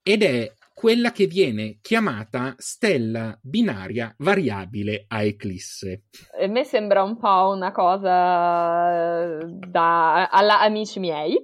ed 0.02 0.22
è 0.22 0.52
quella 0.72 1.10
che 1.10 1.26
viene 1.26 1.78
chiamata 1.82 2.54
stella 2.56 3.36
binaria 3.42 4.14
variabile 4.18 5.06
a 5.08 5.22
eclisse. 5.22 6.04
A 6.40 6.46
me 6.46 6.62
sembra 6.62 7.02
un 7.02 7.18
po' 7.18 7.50
una 7.52 7.72
cosa 7.72 9.38
da 9.44 10.28
alla 10.28 10.60
amici 10.60 11.00
miei. 11.00 11.36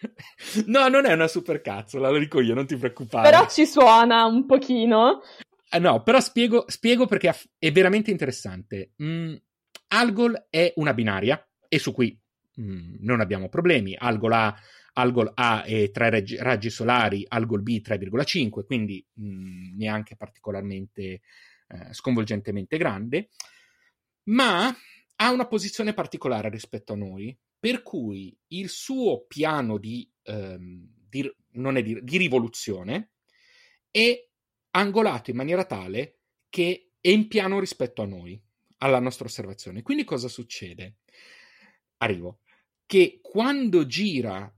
No, 0.66 0.88
non 0.88 1.04
è 1.04 1.12
una 1.12 1.28
supercazzola, 1.28 2.08
lo 2.08 2.18
dico 2.18 2.40
io, 2.40 2.54
non 2.54 2.66
ti 2.66 2.74
preoccupare. 2.76 3.28
Però 3.28 3.46
ci 3.48 3.66
suona 3.66 4.24
un 4.24 4.46
pochino. 4.46 5.20
Eh, 5.70 5.78
no, 5.78 6.02
però 6.02 6.20
spiego, 6.20 6.64
spiego 6.68 7.06
perché 7.06 7.34
è 7.58 7.70
veramente 7.70 8.10
interessante. 8.10 8.92
Mm, 9.02 9.34
Algol 9.88 10.46
è 10.48 10.72
una 10.76 10.94
binaria 10.94 11.46
e 11.68 11.78
su 11.78 11.92
cui 11.92 12.18
mm, 12.58 12.96
non 13.00 13.20
abbiamo 13.20 13.48
problemi. 13.48 13.94
Algol 13.98 14.32
ha, 14.32 14.56
Algol 14.94 15.30
A 15.34 15.64
e 15.66 15.90
tre 15.90 16.10
raggi, 16.10 16.36
raggi, 16.36 16.70
solari, 16.70 17.24
Algol 17.28 17.62
B 17.62 17.80
3,5, 17.84 18.64
quindi 18.64 19.04
mh, 19.12 19.24
mm, 19.26 19.76
neanche 19.76 20.16
particolarmente 20.16 21.02
eh, 21.02 21.20
sconvolgentemente 21.92 22.76
grande, 22.76 23.28
ma 24.24 24.74
ha 25.16 25.30
una 25.30 25.46
posizione 25.46 25.94
particolare 25.94 26.48
rispetto 26.48 26.94
a 26.94 26.96
noi, 26.96 27.36
per 27.58 27.82
cui 27.82 28.36
il 28.48 28.68
suo 28.68 29.26
piano 29.26 29.76
di, 29.78 30.10
ehm, 30.22 30.88
di, 31.08 31.30
di, 31.50 32.00
di 32.02 32.16
rivoluzione 32.16 33.10
è 33.90 34.26
angolato 34.70 35.30
in 35.30 35.36
maniera 35.36 35.64
tale 35.64 36.20
che 36.48 36.92
è 37.00 37.08
in 37.08 37.28
piano 37.28 37.60
rispetto 37.60 38.02
a 38.02 38.06
noi 38.06 38.40
alla 38.78 38.98
nostra 38.98 39.26
osservazione. 39.26 39.82
Quindi 39.82 40.04
cosa 40.04 40.28
succede? 40.28 40.96
Arrivo. 42.02 42.40
Che 42.86 43.20
quando 43.22 43.86
gira 43.86 44.52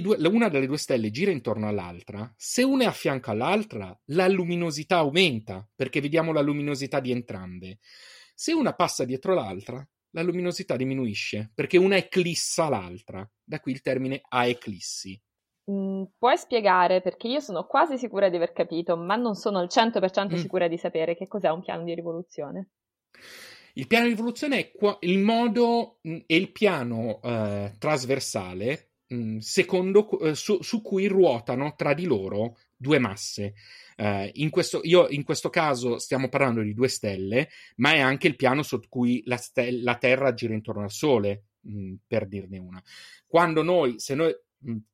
due, 0.00 0.16
una 0.28 0.48
delle 0.48 0.66
due 0.66 0.78
stelle 0.78 1.10
gira 1.10 1.30
intorno 1.30 1.68
all'altra, 1.68 2.32
se 2.36 2.62
una 2.62 2.84
è 2.84 2.86
a 2.86 2.92
fianco 2.92 3.30
all'altra, 3.30 3.98
la 4.06 4.28
luminosità 4.28 4.98
aumenta 4.98 5.66
perché 5.74 6.00
vediamo 6.00 6.32
la 6.32 6.40
luminosità 6.40 7.00
di 7.00 7.10
entrambe. 7.10 7.78
Se 8.34 8.52
una 8.52 8.74
passa 8.74 9.04
dietro 9.04 9.34
l'altra, 9.34 9.86
la 10.10 10.22
luminosità 10.22 10.76
diminuisce 10.76 11.50
perché 11.54 11.76
una 11.76 11.96
eclissa 11.96 12.68
l'altra. 12.68 13.28
Da 13.42 13.60
qui 13.60 13.72
il 13.72 13.80
termine 13.80 14.20
a 14.28 14.46
eclissi. 14.46 15.20
Mm, 15.70 16.04
puoi 16.18 16.36
spiegare, 16.36 17.00
perché 17.00 17.26
io 17.28 17.40
sono 17.40 17.66
quasi 17.66 17.98
sicura 17.98 18.28
di 18.28 18.36
aver 18.36 18.52
capito, 18.52 18.96
ma 18.96 19.16
non 19.16 19.34
sono 19.34 19.58
al 19.58 19.68
100% 19.68 20.32
mm. 20.32 20.36
sicura 20.36 20.68
di 20.68 20.78
sapere 20.78 21.16
che 21.16 21.26
cos'è 21.26 21.48
un 21.48 21.62
piano 21.62 21.84
di 21.84 21.94
rivoluzione. 21.94 22.68
Il 23.78 23.86
piano 23.86 24.04
di 24.04 24.10
rivoluzione 24.10 24.58
è 24.58 24.70
qua, 24.72 24.96
il 25.00 25.18
modo 25.18 25.98
mh, 26.02 26.10
mm, 26.10 26.18
e 26.26 26.36
il 26.36 26.50
piano 26.50 27.20
eh, 27.22 27.74
trasversale 27.78 28.92
mh, 29.08 29.16
mm, 29.16 29.38
secondo, 29.38 30.18
eh, 30.20 30.34
su, 30.34 30.62
su, 30.62 30.80
cui 30.80 31.06
ruotano 31.06 31.74
tra 31.76 31.92
di 31.92 32.04
loro 32.04 32.56
due 32.74 32.98
masse. 32.98 33.54
Eh, 33.96 34.30
in, 34.36 34.48
questo, 34.48 34.80
io, 34.82 35.08
in 35.08 35.24
questo 35.24 35.50
caso 35.50 35.98
stiamo 35.98 36.30
parlando 36.30 36.62
di 36.62 36.72
due 36.72 36.88
stelle, 36.88 37.50
ma 37.76 37.92
è 37.92 37.98
anche 37.98 38.26
il 38.28 38.36
piano 38.36 38.62
su 38.62 38.80
cui 38.88 39.22
la, 39.26 39.36
ste- 39.36 39.72
la 39.72 39.96
Terra 39.96 40.32
gira 40.32 40.54
intorno 40.54 40.82
al 40.82 40.90
Sole, 40.90 41.48
mh, 41.60 41.78
mm, 41.78 41.94
per 42.06 42.26
dirne 42.26 42.58
una. 42.58 42.82
Quando 43.26 43.62
noi, 43.62 43.98
se 43.98 44.14
noi 44.14 44.34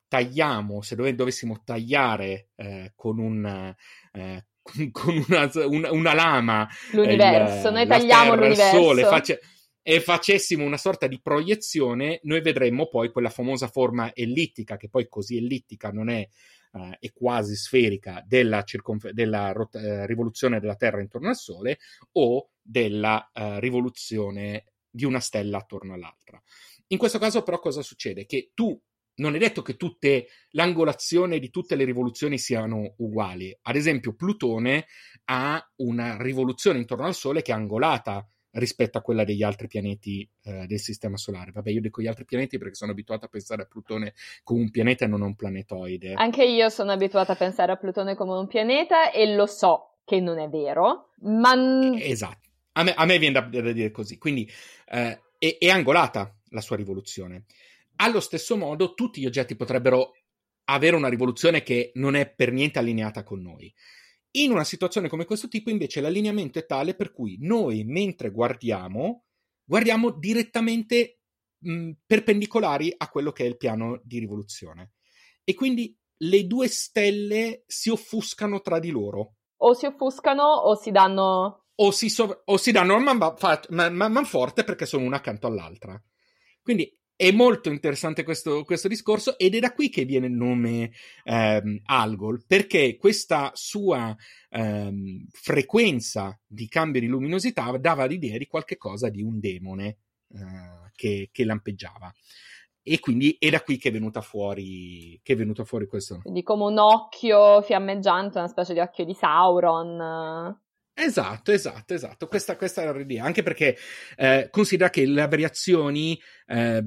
tagliamo, 0.09 0.83
se 0.83 0.97
dove, 0.97 1.15
dovessimo 1.15 1.63
tagliare 1.65 2.49
eh, 2.57 2.93
con 2.97 3.21
un 3.21 3.75
eh, 4.13 4.47
con 4.91 5.25
una, 5.29 5.51
una, 5.67 5.93
una 5.93 6.15
lama 6.15 6.69
l'universo, 6.93 7.69
il, 7.69 7.75
noi 7.75 7.87
tagliamo 7.87 8.31
terra, 8.31 8.43
l'universo 8.43 8.77
il 8.77 8.83
sole 8.83 9.03
face, 9.03 9.41
e 9.83 10.01
facessimo 10.01 10.65
una 10.65 10.77
sorta 10.77 11.09
di 11.09 11.21
proiezione, 11.21 12.21
noi 12.23 12.41
vedremmo 12.41 12.89
poi 12.89 13.11
quella 13.11 13.31
famosa 13.31 13.67
forma 13.67 14.15
ellittica, 14.15 14.77
che 14.77 14.89
poi 14.89 15.09
così 15.09 15.37
ellittica 15.37 15.91
non 15.91 16.09
è, 16.09 16.27
uh, 16.73 16.91
è 17.01 17.13
quasi 17.13 17.57
sferica, 17.57 18.23
della, 18.25 18.63
circonf- 18.63 19.11
della 19.11 19.51
rot- 19.51 19.75
uh, 19.75 20.07
rivoluzione 20.07 20.61
della 20.61 20.77
Terra 20.77 21.01
intorno 21.01 21.29
al 21.29 21.37
Sole 21.37 21.79
o 22.13 22.51
della 22.63 23.29
uh, 23.35 23.59
rivoluzione 23.59 24.67
di 24.89 25.05
una 25.05 25.21
stella 25.21 25.59
attorno 25.59 25.95
all'altra. 25.95 26.41
In 26.89 26.99
questo 26.99 27.19
caso 27.19 27.43
però 27.43 27.59
cosa 27.59 27.83
succede? 27.83 28.25
Che 28.25 28.53
tu 28.55 28.81
non 29.17 29.35
è 29.35 29.39
detto 29.39 29.63
che 29.63 29.77
tutte 29.77 30.29
l'angolazione 30.51 31.39
di 31.39 31.51
tutte 31.51 31.75
le 31.75 31.85
rivoluzioni 31.85 32.39
siano 32.39 32.95
uguali. 32.99 33.57
Ad 33.63 33.77
esempio, 33.77 34.15
Plutone 34.15 34.87
ha 35.27 35.73
una 35.77 36.17
rivoluzione 36.21 36.79
intorno 36.79 37.07
al 37.07 37.15
Sole 37.15 37.43
che 37.43 37.53
è 37.53 37.55
angolata 37.55 38.27
rispetto 38.53 38.99
a 38.99 39.01
quella 39.01 39.25
degli 39.25 39.43
altri 39.43 39.67
pianeti 39.67 40.29
eh, 40.43 40.67
del 40.67 40.79
sistema 40.79 41.17
solare. 41.17 41.53
Vabbè, 41.53 41.71
io 41.71 41.81
dico 41.81 42.03
gli 42.03 42.07
altri 42.07 42.25
pianeti 42.25 42.59
perché 42.59 42.75
sono 42.75 42.93
abituato 42.93 43.27
a 43.27 43.29
pensare 43.29 43.63
a 43.63 43.67
Plutone 43.67 44.15
come 44.43 44.61
un 44.61 44.71
pianeta 44.71 45.05
e 45.05 45.09
non 45.09 45.23
un 45.23 45.35
planetoide. 45.35 46.15
Anche 46.15 46.45
io 46.45 46.69
sono 46.69 46.93
abituata 46.93 47.33
a 47.33 47.37
pensare 47.37 47.73
a 47.73 47.77
Plutone 47.77 48.15
come 48.15 48.33
un 48.33 48.47
pianeta 48.47 49.11
e 49.11 49.35
lo 49.35 49.47
so 49.47 49.99
che 50.05 50.21
non 50.21 50.39
è 50.39 50.49
vero, 50.49 51.13
ma... 51.21 51.55
Esatto, 51.99 52.49
a 52.73 52.83
me, 52.83 52.93
a 52.95 53.05
me 53.05 53.19
viene 53.19 53.41
da, 53.41 53.47
da, 53.47 53.73
dire 53.73 53.91
così. 53.91 54.19
Quindi 54.19 54.51
eh, 54.89 55.21
è, 55.39 55.57
è 55.59 55.69
angolata 55.69 56.37
la 56.51 56.61
sua 56.61 56.77
rivoluzione. 56.77 57.45
Allo 58.03 58.19
stesso 58.19 58.57
modo, 58.57 58.95
tutti 58.95 59.21
gli 59.21 59.27
oggetti 59.27 59.55
potrebbero 59.55 60.15
avere 60.65 60.97
una 60.97 61.07
rivoluzione 61.07 61.63
che 61.63 61.93
non 61.95 62.17
è 62.17 62.29
per 62.29 62.51
niente 62.51 62.81
allineata 62.81 63.23
con 63.23 63.41
noi. 63.41 63.73
In 64.33 64.51
una 64.51 64.65
situazione 64.65 65.09
come 65.09 65.25
questo 65.25 65.47
tipo, 65.47 65.71
invece, 65.71 66.01
l'allineamento 66.01 66.59
è 66.59 66.67
tale 66.67 66.97
per 66.97 67.13
cui 67.13 67.37
noi, 67.41 67.85
mentre 67.85 68.31
guardiamo, 68.31 69.27
guardiamo 69.63 70.11
direttamente 70.11 71.21
mh, 71.59 71.91
perpendicolari 72.05 72.93
a 72.97 73.09
quello 73.09 73.31
che 73.31 73.45
è 73.45 73.47
il 73.47 73.57
piano 73.57 74.01
di 74.03 74.19
rivoluzione. 74.19 74.95
E 75.45 75.55
quindi 75.55 75.97
le 76.23 76.47
due 76.49 76.67
stelle 76.67 77.63
si 77.69 77.89
offuscano 77.89 78.63
tra 78.63 78.81
di 78.81 78.91
loro. 78.91 79.35
O 79.59 79.75
si 79.75 79.87
offuscano 79.87 80.43
o 80.43 80.75
si 80.75 80.91
danno. 80.91 81.67
O 81.77 81.91
si, 81.93 82.09
sov- 82.09 82.43
o 82.47 82.57
si 82.57 82.73
danno 82.73 82.99
man, 82.99 83.17
man, 83.69 83.95
man, 83.95 84.13
man 84.13 84.25
forte 84.25 84.65
perché 84.65 84.87
sono 84.87 85.05
una 85.05 85.17
accanto 85.17 85.47
all'altra. 85.47 86.03
Quindi 86.61 86.97
è 87.23 87.31
molto 87.31 87.71
interessante 87.71 88.25
questo, 88.25 88.65
questo, 88.65 88.89
discorso 88.89 89.39
ed 89.39 89.55
è 89.55 89.61
da 89.61 89.73
qui 89.73 89.89
che 89.91 90.05
viene 90.05 90.27
il 90.27 90.33
nome 90.33 90.91
ehm, 91.23 91.83
Algol, 91.85 92.43
perché 92.45 92.97
questa 92.97 93.53
sua 93.55 94.13
ehm, 94.51 95.29
frequenza 95.31 96.37
di 96.45 96.67
cambio 96.67 97.01
di 97.01 97.07
luminosità 97.07 97.77
dava 97.79 98.07
l'idea 98.07 98.37
di 98.39 98.49
qualche 98.49 98.77
cosa 98.77 99.09
di 99.09 99.23
un 99.23 99.39
demone 99.39 99.99
eh, 100.35 100.91
che, 100.97 101.29
che, 101.31 101.45
lampeggiava. 101.45 102.13
E 102.83 102.99
quindi 102.99 103.37
è 103.39 103.51
da 103.51 103.63
qui 103.63 103.79
che 103.79 103.91
è 103.91 103.93
venuta 103.93 104.21
fuori, 104.21 105.21
che 105.23 105.35
è 105.35 105.37
venuto 105.37 105.65
fuori 105.65 105.87
questo. 105.87 106.19
Quindi 106.23 106.43
come 106.43 106.65
un 106.65 106.79
occhio 106.79 107.63
fiammeggiante, 107.63 108.39
una 108.39 108.49
specie 108.49 108.73
di 108.73 108.81
occhio 108.81 109.05
di 109.05 109.15
Sauron. 109.15 110.59
Esatto, 110.95 111.53
esatto, 111.53 111.95
esatto. 111.95 112.29
Questa, 112.29 112.57
questa 112.57 112.83
era 112.83 112.93
l'idea. 112.93 113.25
Anche 113.25 113.43
perché 113.43 113.77
eh, 114.17 114.49
considera 114.51 114.91
che 114.91 115.07
le 115.07 115.27
variazioni 115.27 116.21
eh, 116.47 116.83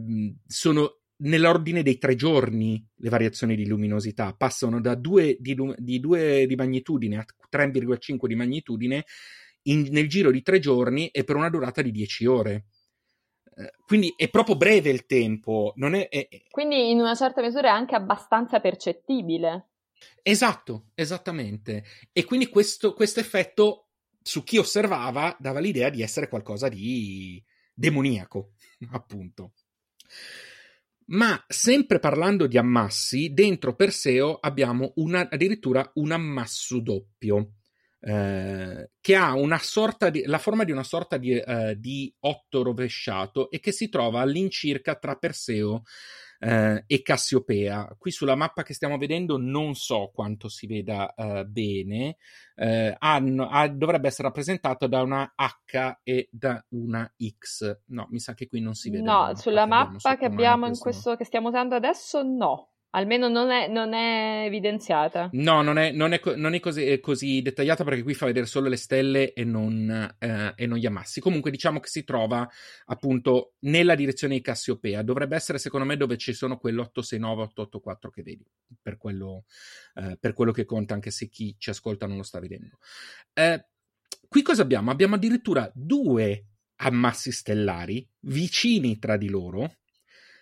sono 0.46 1.00
nell'ordine 1.18 1.82
dei 1.82 1.98
tre 1.98 2.16
giorni 2.16 2.86
le 2.96 3.10
variazioni 3.10 3.56
di 3.56 3.68
luminosità. 3.68 4.34
Passano 4.34 4.80
da 4.80 4.96
2 4.96 5.38
di, 5.40 5.56
di, 5.78 6.00
di 6.00 6.56
magnitudine 6.56 7.18
a 7.18 7.26
3,5 7.52 8.26
di 8.28 8.36
magnitudine 8.36 9.06
in, 9.64 9.88
nel 9.92 10.08
giro 10.08 10.32
di 10.32 10.42
tre 10.42 10.60
giorni 10.60 11.08
e 11.08 11.24
per 11.24 11.36
una 11.36 11.50
durata 11.50 11.82
di 11.82 11.92
10 11.92 12.26
ore. 12.26 12.66
Eh, 13.56 13.72
quindi 13.86 14.14
è 14.16 14.30
proprio 14.30 14.56
breve 14.56 14.90
il 14.90 15.06
tempo. 15.06 15.74
È, 15.76 16.10
è... 16.10 16.28
Quindi 16.50 16.92
in 16.92 17.00
una 17.00 17.16
certa 17.16 17.42
misura 17.42 17.70
è 17.70 17.72
anche 17.72 17.96
abbastanza 17.96 18.60
percettibile. 18.60 19.70
Esatto, 20.22 20.92
esattamente. 20.94 21.84
E 22.12 22.26
quindi 22.26 22.48
questo 22.48 22.96
effetto 22.98 23.85
su 24.28 24.44
chi 24.44 24.58
osservava 24.58 25.38
dava 25.40 25.60
l'idea 25.60 25.92
di 25.92 26.02
essere 26.02 26.28
qualcosa 26.28 26.68
di 26.68 27.42
demoniaco, 27.72 28.54
appunto. 28.90 29.54
Ma 31.08 31.44
sempre 31.48 32.00
parlando 32.00 32.48
di 32.48 32.58
ammassi, 32.58 33.34
dentro 33.34 33.76
Perseo 33.76 34.40
abbiamo 34.40 34.94
una, 34.96 35.30
addirittura 35.30 35.88
un 35.96 36.12
ammasso 36.12 36.80
doppio. 36.80 37.52
Eh, 38.00 38.90
che 39.00 39.16
ha 39.16 39.34
di, 40.12 40.24
la 40.26 40.38
forma 40.40 40.64
di 40.64 40.72
una 40.72 40.84
sorta 40.84 41.18
di, 41.18 41.38
eh, 41.38 41.76
di 41.80 42.14
otto 42.20 42.64
rovesciato 42.64 43.50
e 43.50 43.60
che 43.60 43.72
si 43.72 43.90
trova 43.90 44.22
all'incirca 44.22 44.96
tra 44.96 45.16
Perseo 45.16 45.84
eh, 46.40 46.84
e 46.86 47.02
Cassiopea. 47.02 47.96
Qui 47.98 48.12
sulla 48.12 48.36
mappa 48.36 48.64
che 48.64 48.74
stiamo 48.74 48.98
vedendo 48.98 49.38
non 49.38 49.76
so 49.76 50.12
quanto 50.14 50.50
si 50.50 50.68
veda 50.68 51.14
eh, 51.14 51.46
bene, 51.46 52.18
eh, 52.56 52.96
hanno, 52.98 53.48
ha, 53.50 53.68
dovrebbe 53.68 54.08
essere 54.08 54.28
rappresentato 54.28 54.88
da 54.88 55.02
una 55.02 55.34
H 55.36 56.00
e 56.04 56.30
da 56.32 56.64
una 56.70 57.12
X. 57.18 57.82
No, 57.88 58.08
mi 58.10 58.20
sa 58.20 58.34
che 58.34 58.48
qui 58.48 58.62
non 58.62 58.74
si 58.74 58.90
vede. 58.90 59.04
No, 59.04 59.36
sulla 59.36 59.66
mappa 59.66 60.18
che 60.18 60.26
abbiamo 60.26 60.68
in 60.68 60.78
questo 60.78 61.16
che 61.16 61.26
stiamo 61.26 61.50
usando 61.50 61.76
adesso 61.76 62.24
no. 62.24 62.70
Almeno 62.92 63.28
non 63.28 63.52
è, 63.52 63.68
non 63.68 63.94
è, 63.94 64.46
evidenziata. 64.46 65.30
No, 65.34 65.62
non 65.62 65.78
è, 65.78 65.92
non 65.92 66.14
è, 66.14 66.22
non 66.36 66.54
è 66.54 66.60
così, 66.62 67.00
così, 67.02 67.42
dettagliata 67.42 67.84
perché 67.84 68.04
qui 68.04 68.14
fa 68.14 68.26
vedere 68.26 68.46
solo 68.46 68.70
le 68.70 68.78
stelle 68.78 69.34
e 69.34 69.44
non, 69.44 70.16
eh, 70.18 70.54
e 70.56 70.66
non, 70.66 70.78
gli 70.78 70.86
ammassi. 70.86 71.20
Comunque 71.20 71.52
diciamo 71.52 71.82
che 71.82 71.90
si 71.90 72.06
trova 72.06 72.50
appunto 72.86 73.56
nella 73.60 73.96
direzione 73.96 74.36
di 74.36 74.42
Cassiopea. 74.42 75.02
Dovrebbe 75.02 75.36
essere 75.36 75.58
secondo 75.58 75.86
me 75.86 75.98
dove 75.98 76.18
ci 76.18 76.32
sono 76.32 76.58
quell'869, 76.62 77.40
884 77.40 78.10
che 78.10 78.24
vedi, 78.24 78.48
per 78.82 78.98
quello, 78.98 79.44
eh, 79.96 80.18
per 80.18 80.34
quello 80.34 80.54
che 80.54 80.64
conta 80.64 80.94
anche 80.94 81.12
se 81.12 81.28
chi 81.28 81.56
ci 81.58 81.72
ascolta 81.72 82.08
non 82.08 82.16
lo 82.16 82.24
sta 82.24 82.40
vedendo. 82.40 82.78
Eh, 83.34 83.66
qui 84.30 84.42
cosa 84.42 84.62
abbiamo? 84.62 84.92
Abbiamo 84.92 85.16
addirittura 85.16 85.70
due 85.74 86.46
ammassi 86.78 87.32
stellari 87.32 88.08
vicini 88.22 89.00
tra 89.00 89.18
di 89.18 89.30
loro, 89.30 89.78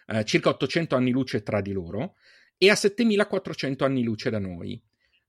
eh, 0.07 0.25
circa 0.25 0.49
800 0.49 0.95
anni 0.95 1.11
luce 1.11 1.43
tra 1.43 1.61
di 1.61 1.71
loro, 1.71 2.15
e 2.63 2.69
a 2.69 2.75
7400 2.75 3.83
anni 3.83 4.03
luce 4.03 4.29
da 4.29 4.39
noi. 4.39 4.81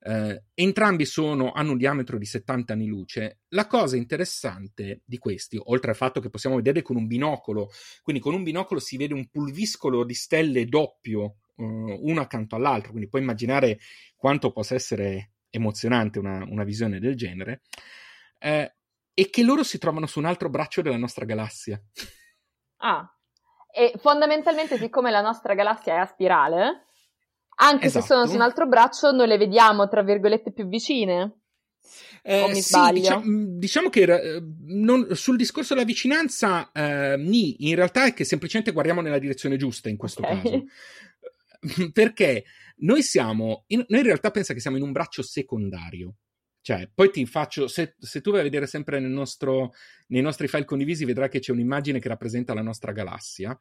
Eh, 0.06 0.44
entrambi 0.54 1.04
sono, 1.04 1.50
hanno 1.50 1.72
un 1.72 1.78
diametro 1.78 2.16
di 2.16 2.26
70 2.26 2.74
anni 2.74 2.86
luce. 2.86 3.40
La 3.48 3.66
cosa 3.66 3.96
interessante 3.96 5.00
di 5.04 5.18
questi, 5.18 5.60
oltre 5.60 5.90
al 5.90 5.96
fatto 5.96 6.20
che 6.20 6.30
possiamo 6.30 6.54
vedere 6.54 6.82
con 6.82 6.94
un 6.94 7.08
binocolo, 7.08 7.70
quindi 8.02 8.22
con 8.22 8.34
un 8.34 8.44
binocolo 8.44 8.78
si 8.78 8.96
vede 8.96 9.14
un 9.14 9.28
pulviscolo 9.30 10.04
di 10.04 10.14
stelle 10.14 10.66
doppio, 10.66 11.38
uh, 11.56 11.64
uno 11.64 12.20
accanto 12.20 12.54
all'altro, 12.54 12.90
quindi 12.90 13.08
puoi 13.08 13.22
immaginare 13.22 13.80
quanto 14.14 14.52
possa 14.52 14.76
essere 14.76 15.32
emozionante 15.50 16.20
una, 16.20 16.44
una 16.48 16.62
visione 16.62 17.00
del 17.00 17.16
genere, 17.16 17.62
eh, 18.38 18.74
e 19.12 19.30
che 19.30 19.42
loro 19.42 19.64
si 19.64 19.78
trovano 19.78 20.06
su 20.06 20.20
un 20.20 20.26
altro 20.26 20.48
braccio 20.50 20.82
della 20.82 20.96
nostra 20.96 21.24
galassia. 21.24 21.82
Ah, 22.76 23.08
e 23.72 23.92
fondamentalmente 23.96 24.76
siccome 24.76 25.10
la 25.10 25.20
nostra 25.20 25.54
galassia 25.54 25.94
è 25.94 25.98
a 25.98 26.06
spirale, 26.06 26.84
anche 27.56 27.86
esatto. 27.86 28.04
se 28.04 28.12
sono 28.12 28.26
su 28.26 28.34
un 28.34 28.40
altro 28.40 28.66
braccio, 28.66 29.10
noi 29.12 29.26
le 29.26 29.38
vediamo, 29.38 29.88
tra 29.88 30.02
virgolette, 30.02 30.52
più 30.52 30.66
vicine. 30.66 31.40
Eh, 32.22 32.54
sì? 32.54 32.78
Diciamo, 32.92 33.22
diciamo 33.58 33.90
che 33.90 34.42
non, 34.66 35.14
sul 35.14 35.36
discorso 35.36 35.74
della 35.74 35.86
vicinanza, 35.86 36.72
eh, 36.72 37.16
ni, 37.18 37.68
in 37.68 37.74
realtà 37.74 38.06
è 38.06 38.14
che 38.14 38.24
semplicemente 38.24 38.72
guardiamo 38.72 39.02
nella 39.02 39.18
direzione 39.18 39.56
giusta 39.56 39.88
in 39.88 39.96
questo 39.96 40.22
okay. 40.22 40.40
caso. 40.40 40.64
Perché 41.92 42.44
noi 42.76 43.02
siamo, 43.02 43.64
in, 43.68 43.84
noi 43.88 44.00
in 44.00 44.06
realtà 44.06 44.30
pensa 44.30 44.54
che 44.54 44.60
siamo 44.60 44.76
in 44.76 44.82
un 44.82 44.92
braccio 44.92 45.22
secondario. 45.22 46.16
Cioè, 46.62 46.90
poi 46.94 47.10
ti 47.10 47.26
faccio, 47.26 47.68
se, 47.68 47.94
se 47.98 48.22
tu 48.22 48.30
vai 48.30 48.40
a 48.40 48.44
vedere 48.44 48.66
sempre 48.66 48.98
nostro, 48.98 49.74
nei 50.06 50.22
nostri 50.22 50.48
file 50.48 50.64
condivisi, 50.64 51.04
vedrai 51.04 51.28
che 51.28 51.40
c'è 51.40 51.52
un'immagine 51.52 51.98
che 51.98 52.08
rappresenta 52.08 52.54
la 52.54 52.62
nostra 52.62 52.92
galassia. 52.92 53.58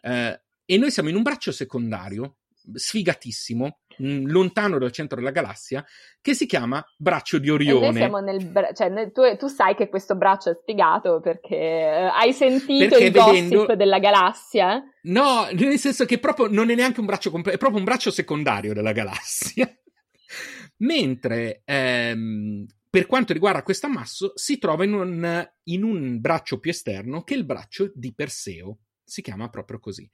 Eh, 0.00 0.40
e 0.64 0.76
noi 0.78 0.90
siamo 0.90 1.10
in 1.10 1.16
un 1.16 1.22
braccio 1.22 1.52
secondario 1.52 2.38
sfigatissimo, 2.72 3.80
mm, 4.02 4.26
lontano 4.26 4.78
dal 4.78 4.92
centro 4.92 5.18
della 5.18 5.30
galassia, 5.30 5.84
che 6.20 6.34
si 6.34 6.46
chiama 6.46 6.84
Braccio 6.96 7.38
di 7.38 7.50
Orione. 7.50 8.08
Nel 8.22 8.46
bra- 8.46 8.72
cioè, 8.72 9.10
tu, 9.12 9.22
tu, 9.36 9.48
sai 9.48 9.74
che 9.74 9.88
questo 9.88 10.16
braccio 10.16 10.50
è 10.50 10.58
sfigato 10.60 11.20
perché 11.20 11.56
uh, 11.56 12.18
hai 12.18 12.32
sentito 12.32 12.88
perché 12.96 13.04
il 13.04 13.12
vedendo... 13.12 13.56
gossip 13.56 13.72
della 13.74 13.98
galassia? 13.98 14.82
No, 15.02 15.48
nel 15.52 15.78
senso 15.78 16.04
che 16.04 16.18
proprio 16.18 16.48
non 16.48 16.70
è 16.70 16.74
neanche 16.74 17.00
un 17.00 17.06
braccio 17.06 17.30
completo, 17.30 17.56
è 17.56 17.60
proprio 17.60 17.80
un 17.80 17.86
braccio 17.86 18.10
secondario 18.10 18.74
della 18.74 18.92
galassia. 18.92 19.68
Mentre 20.78 21.62
ehm, 21.64 22.66
per 22.90 23.06
quanto 23.06 23.32
riguarda 23.32 23.62
questo 23.62 23.86
ammasso, 23.86 24.32
si 24.34 24.58
trova 24.58 24.84
in 24.84 24.94
un, 24.94 25.50
in 25.64 25.82
un 25.82 26.20
braccio 26.20 26.58
più 26.58 26.70
esterno 26.70 27.22
che 27.22 27.34
è 27.34 27.36
il 27.36 27.44
braccio 27.44 27.90
di 27.94 28.14
Perseo 28.14 28.78
si 29.08 29.22
chiama 29.22 29.48
proprio 29.48 29.78
così. 29.78 30.08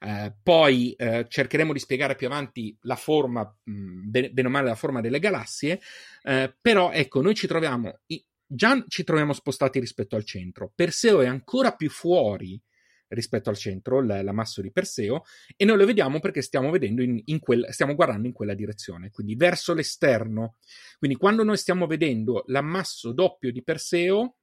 Eh, 0.00 0.34
poi 0.42 0.92
eh, 0.92 1.26
cercheremo 1.28 1.72
di 1.72 1.78
spiegare 1.78 2.16
più 2.16 2.26
avanti 2.26 2.76
la 2.82 2.96
forma, 2.96 3.42
mh, 3.42 4.08
bene, 4.08 4.30
bene, 4.30 4.48
o 4.48 4.50
male 4.50 4.68
la 4.68 4.74
forma 4.74 5.00
delle 5.00 5.18
galassie, 5.18 5.80
eh, 6.22 6.54
però 6.60 6.90
ecco, 6.90 7.22
noi 7.22 7.34
ci 7.34 7.46
troviamo, 7.46 8.00
già 8.46 8.84
ci 8.88 9.04
troviamo 9.04 9.32
spostati 9.32 9.78
rispetto 9.78 10.16
al 10.16 10.24
centro. 10.24 10.72
Perseo 10.74 11.20
è 11.20 11.26
ancora 11.26 11.74
più 11.74 11.88
fuori 11.88 12.60
rispetto 13.08 13.50
al 13.50 13.56
centro, 13.56 14.00
l- 14.00 14.22
l'ammasso 14.22 14.60
di 14.60 14.70
Perseo, 14.70 15.24
e 15.56 15.64
noi 15.64 15.76
lo 15.76 15.86
vediamo 15.86 16.20
perché 16.20 16.42
stiamo, 16.42 16.70
vedendo 16.70 17.02
in, 17.02 17.20
in 17.24 17.38
quel, 17.38 17.66
stiamo 17.70 17.94
guardando 17.94 18.26
in 18.26 18.32
quella 18.32 18.54
direzione, 18.54 19.10
quindi 19.10 19.34
verso 19.34 19.74
l'esterno. 19.74 20.56
Quindi 20.98 21.16
quando 21.16 21.42
noi 21.42 21.56
stiamo 21.56 21.86
vedendo 21.86 22.44
l'ammasso 22.46 23.12
doppio 23.12 23.50
di 23.50 23.62
Perseo, 23.62 24.36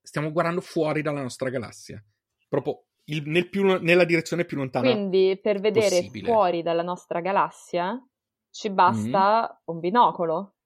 stiamo 0.00 0.32
guardando 0.32 0.60
fuori 0.60 1.00
dalla 1.00 1.22
nostra 1.22 1.48
galassia, 1.48 2.04
proprio 2.48 2.86
il, 3.04 3.22
nel 3.26 3.48
più, 3.48 3.64
nella 3.80 4.04
direzione 4.04 4.44
più 4.44 4.56
lontana. 4.56 4.90
Quindi 4.90 5.38
per 5.40 5.60
vedere 5.60 6.00
possibile. 6.00 6.26
fuori 6.26 6.62
dalla 6.62 6.82
nostra 6.82 7.20
galassia 7.20 7.98
ci 8.50 8.70
basta 8.70 9.50
mm. 9.50 9.74
un 9.74 9.80
binocolo. 9.80 10.56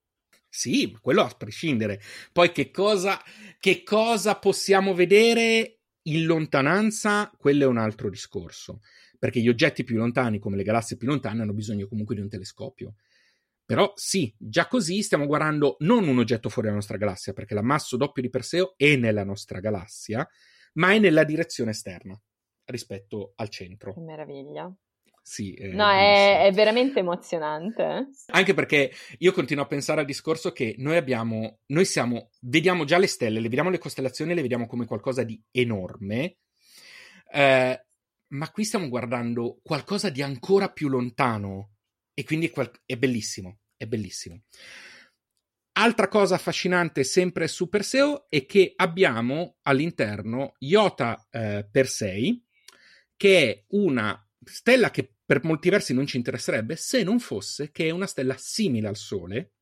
Sì, 0.48 0.96
quello 1.00 1.22
a 1.22 1.34
prescindere. 1.36 2.00
Poi 2.32 2.50
che 2.50 2.70
cosa, 2.70 3.20
che 3.58 3.82
cosa 3.82 4.36
possiamo 4.36 4.94
vedere 4.94 5.80
in 6.02 6.24
lontananza, 6.24 7.30
quello 7.36 7.64
è 7.64 7.66
un 7.66 7.78
altro 7.78 8.08
discorso. 8.08 8.80
Perché 9.18 9.40
gli 9.40 9.48
oggetti 9.48 9.84
più 9.84 9.96
lontani, 9.96 10.38
come 10.38 10.56
le 10.56 10.62
galassie 10.62 10.96
più 10.96 11.08
lontane, 11.08 11.42
hanno 11.42 11.52
bisogno 11.52 11.86
comunque 11.88 12.14
di 12.14 12.20
un 12.20 12.28
telescopio. 12.28 12.94
Però 13.64 13.92
sì, 13.96 14.32
già 14.38 14.68
così 14.68 15.02
stiamo 15.02 15.26
guardando 15.26 15.76
non 15.80 16.06
un 16.06 16.18
oggetto 16.18 16.48
fuori 16.48 16.68
dalla 16.68 16.78
nostra 16.78 16.98
galassia, 16.98 17.32
perché 17.32 17.52
l'ammasso 17.52 17.96
doppio 17.96 18.22
di 18.22 18.30
Perseo 18.30 18.74
è 18.76 18.94
nella 18.94 19.24
nostra 19.24 19.58
galassia, 19.58 20.26
ma 20.76 20.92
è 20.92 20.98
nella 20.98 21.24
direzione 21.24 21.70
esterna 21.70 22.18
rispetto 22.66 23.32
al 23.36 23.48
centro. 23.48 23.92
Che 23.92 24.00
meraviglia. 24.00 24.74
Sì, 25.22 25.54
è 25.54 25.66
no, 25.68 25.90
è, 25.90 26.46
è, 26.46 26.52
veramente 26.52 27.00
emozionante. 27.00 28.10
Anche 28.26 28.54
perché 28.54 28.92
io 29.18 29.32
continuo 29.32 29.64
a 29.64 29.66
pensare 29.66 30.00
al 30.00 30.06
discorso 30.06 30.52
che 30.52 30.76
noi 30.78 30.96
abbiamo, 30.96 31.58
noi 31.66 31.84
siamo, 31.84 32.30
vediamo 32.42 32.84
già 32.84 32.96
le 32.96 33.08
stelle, 33.08 33.40
le 33.40 33.48
vediamo 33.48 33.70
le 33.70 33.78
costellazioni, 33.78 34.34
le 34.34 34.42
vediamo 34.42 34.66
come 34.66 34.86
qualcosa 34.86 35.24
di 35.24 35.42
enorme, 35.50 36.36
eh, 37.32 37.86
ma 38.28 38.50
qui 38.52 38.64
stiamo 38.64 38.88
guardando 38.88 39.58
qualcosa 39.64 40.10
di 40.10 40.22
ancora 40.22 40.70
più 40.70 40.88
lontano 40.88 41.72
e 42.14 42.22
quindi 42.22 42.46
è, 42.46 42.50
qual- 42.52 42.70
è 42.84 42.96
bellissimo, 42.96 43.58
è 43.76 43.86
bellissimo. 43.86 44.42
Altra 45.78 46.08
cosa 46.08 46.36
affascinante 46.36 47.04
sempre 47.04 47.46
su 47.48 47.68
Perseo 47.68 48.30
è 48.30 48.46
che 48.46 48.72
abbiamo 48.76 49.58
all'interno 49.62 50.54
Iota 50.60 51.28
eh, 51.30 51.68
Persei, 51.70 52.42
che 53.14 53.38
è 53.38 53.64
una 53.72 54.18
stella 54.42 54.90
che 54.90 55.16
per 55.22 55.44
molti 55.44 55.68
versi 55.68 55.92
non 55.92 56.06
ci 56.06 56.16
interesserebbe 56.16 56.76
se 56.76 57.02
non 57.02 57.20
fosse 57.20 57.72
che 57.72 57.88
è 57.88 57.90
una 57.90 58.06
stella 58.06 58.36
simile 58.38 58.88
al 58.88 58.96
Sole, 58.96 59.56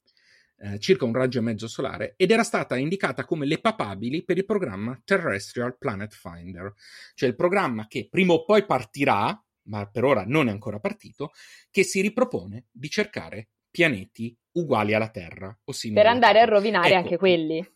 eh, 0.59 0.79
circa 0.79 1.05
un 1.05 1.15
raggio 1.15 1.39
e 1.39 1.43
mezzo 1.43 1.67
solare, 1.67 2.15
ed 2.17 2.31
era 2.31 2.45
stata 2.45 2.77
indicata 2.77 3.25
come 3.25 3.45
le 3.45 3.59
papabili 3.59 4.23
per 4.23 4.37
il 4.37 4.45
programma 4.45 4.97
Terrestrial 5.05 5.77
Planet 5.77 6.15
Finder, 6.15 6.73
cioè 7.15 7.29
il 7.29 7.35
programma 7.35 7.89
che 7.89 8.07
prima 8.09 8.35
o 8.35 8.45
poi 8.45 8.65
partirà, 8.65 9.45
ma 9.63 9.91
per 9.91 10.05
ora 10.05 10.23
non 10.25 10.47
è 10.47 10.53
ancora 10.53 10.79
partito, 10.79 11.33
che 11.73 11.83
si 11.83 12.01
ripropone 12.01 12.67
di 12.71 12.89
cercare 12.89 13.49
pianeti 13.69 14.39
uguali 14.55 14.95
alla 14.95 15.11
Terra. 15.11 15.57
O 15.65 15.73
per 15.93 16.07
andare 16.07 16.41
a 16.41 16.45
rovinare 16.45 16.89
ecco, 16.89 16.97
anche 16.97 17.17
quelli. 17.17 17.67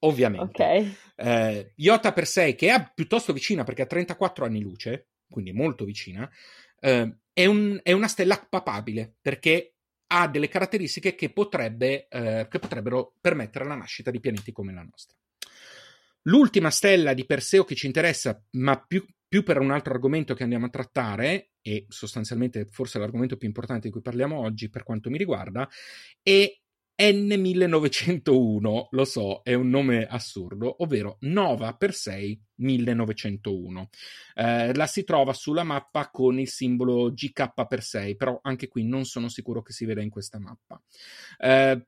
Ovviamente. 0.00 0.62
Okay. 0.62 0.96
Eh, 1.16 1.72
Iota 1.76 2.12
per 2.12 2.26
sé, 2.26 2.54
che 2.54 2.72
è 2.72 2.90
piuttosto 2.94 3.32
vicina 3.32 3.64
perché 3.64 3.82
ha 3.82 3.86
34 3.86 4.44
anni 4.44 4.60
luce, 4.60 5.08
quindi 5.28 5.52
molto 5.52 5.84
vicina, 5.84 6.28
eh, 6.80 7.18
è, 7.32 7.46
un, 7.46 7.78
è, 7.82 7.92
una 7.92 8.08
stella 8.08 8.44
papabile 8.48 9.16
perché 9.20 9.74
ha 10.12 10.26
delle 10.26 10.48
caratteristiche 10.48 11.14
che, 11.14 11.30
potrebbe, 11.30 12.08
eh, 12.08 12.46
che 12.48 12.58
potrebbero 12.58 13.14
permettere 13.20 13.66
la 13.66 13.76
nascita 13.76 14.10
di 14.10 14.20
pianeti 14.20 14.52
come 14.52 14.72
la 14.72 14.82
nostra. 14.82 15.16
L'ultima 16.22 16.70
stella 16.70 17.14
di 17.14 17.24
Perseo 17.24 17.64
che 17.64 17.74
ci 17.74 17.86
interessa, 17.86 18.42
ma 18.52 18.82
più, 18.82 19.06
più, 19.26 19.42
per 19.42 19.58
un 19.58 19.70
altro 19.70 19.94
argomento 19.94 20.34
che 20.34 20.42
andiamo 20.42 20.66
a 20.66 20.70
trattare, 20.70 21.49
e 21.62 21.86
sostanzialmente 21.88 22.66
forse 22.66 22.98
l'argomento 22.98 23.36
più 23.36 23.48
importante 23.48 23.86
di 23.86 23.92
cui 23.92 24.02
parliamo 24.02 24.38
oggi 24.38 24.70
per 24.70 24.82
quanto 24.82 25.10
mi 25.10 25.18
riguarda, 25.18 25.68
è 26.22 26.52
N1901, 27.00 28.88
lo 28.90 29.04
so, 29.06 29.40
è 29.42 29.54
un 29.54 29.70
nome 29.70 30.06
assurdo, 30.06 30.82
ovvero 30.82 31.16
Nova 31.20 31.74
per 31.74 31.94
6 31.94 32.44
1901. 32.56 33.88
Eh, 34.34 34.74
la 34.74 34.86
si 34.86 35.04
trova 35.04 35.32
sulla 35.32 35.64
mappa 35.64 36.10
con 36.10 36.38
il 36.38 36.48
simbolo 36.48 37.10
GK 37.10 37.66
per 37.66 37.82
6, 37.82 38.16
però 38.16 38.38
anche 38.42 38.68
qui 38.68 38.84
non 38.84 39.06
sono 39.06 39.30
sicuro 39.30 39.62
che 39.62 39.72
si 39.72 39.86
veda 39.86 40.02
in 40.02 40.10
questa 40.10 40.38
mappa. 40.38 40.78
Eh, 41.38 41.86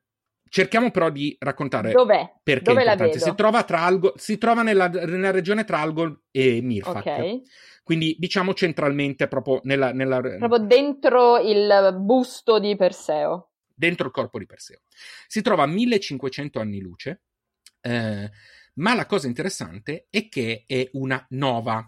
cerchiamo 0.49 0.89
però 0.89 1.09
di 1.09 1.35
raccontare 1.39 1.91
Dov'è? 1.91 2.39
perché 2.41 2.63
Dove 2.63 2.83
è 2.83 2.83
importante. 2.83 3.19
Si 3.19 3.35
trova, 3.35 3.63
tra 3.63 3.81
Algo, 3.81 4.13
si 4.17 4.37
trova 4.37 4.63
nella, 4.63 4.87
nella, 4.87 5.31
regione 5.31 5.63
tra 5.63 5.79
Algol 5.79 6.23
e 6.31 6.61
Mirfak. 6.61 7.05
Okay. 7.05 7.41
Quindi 7.83 8.15
diciamo 8.17 8.53
centralmente 8.53 9.27
proprio 9.27 9.59
nella, 9.63 9.91
nella... 9.91 10.19
Proprio 10.19 10.59
dentro 10.59 11.37
il 11.37 11.95
busto 11.99 12.59
di 12.59 12.75
Perseo. 12.75 13.51
Dentro 13.73 14.07
il 14.07 14.13
corpo 14.13 14.39
di 14.39 14.45
Perseo. 14.45 14.81
Si 15.27 15.41
trova 15.41 15.63
a 15.63 15.67
1500 15.67 16.59
anni 16.59 16.79
luce, 16.79 17.23
eh, 17.81 18.31
ma 18.75 18.95
la 18.95 19.05
cosa 19.05 19.27
interessante 19.27 20.07
è 20.09 20.29
che 20.29 20.63
è 20.65 20.89
una 20.93 21.23
nova. 21.29 21.87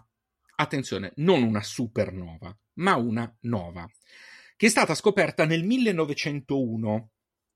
Attenzione, 0.58 1.12
non 1.16 1.42
una 1.42 1.62
supernova, 1.62 2.56
ma 2.74 2.96
una 2.96 3.34
nova, 3.42 3.86
che 4.56 4.66
è 4.66 4.70
stata 4.70 4.94
scoperta 4.94 5.44
nel 5.44 5.64
1901 5.64 7.10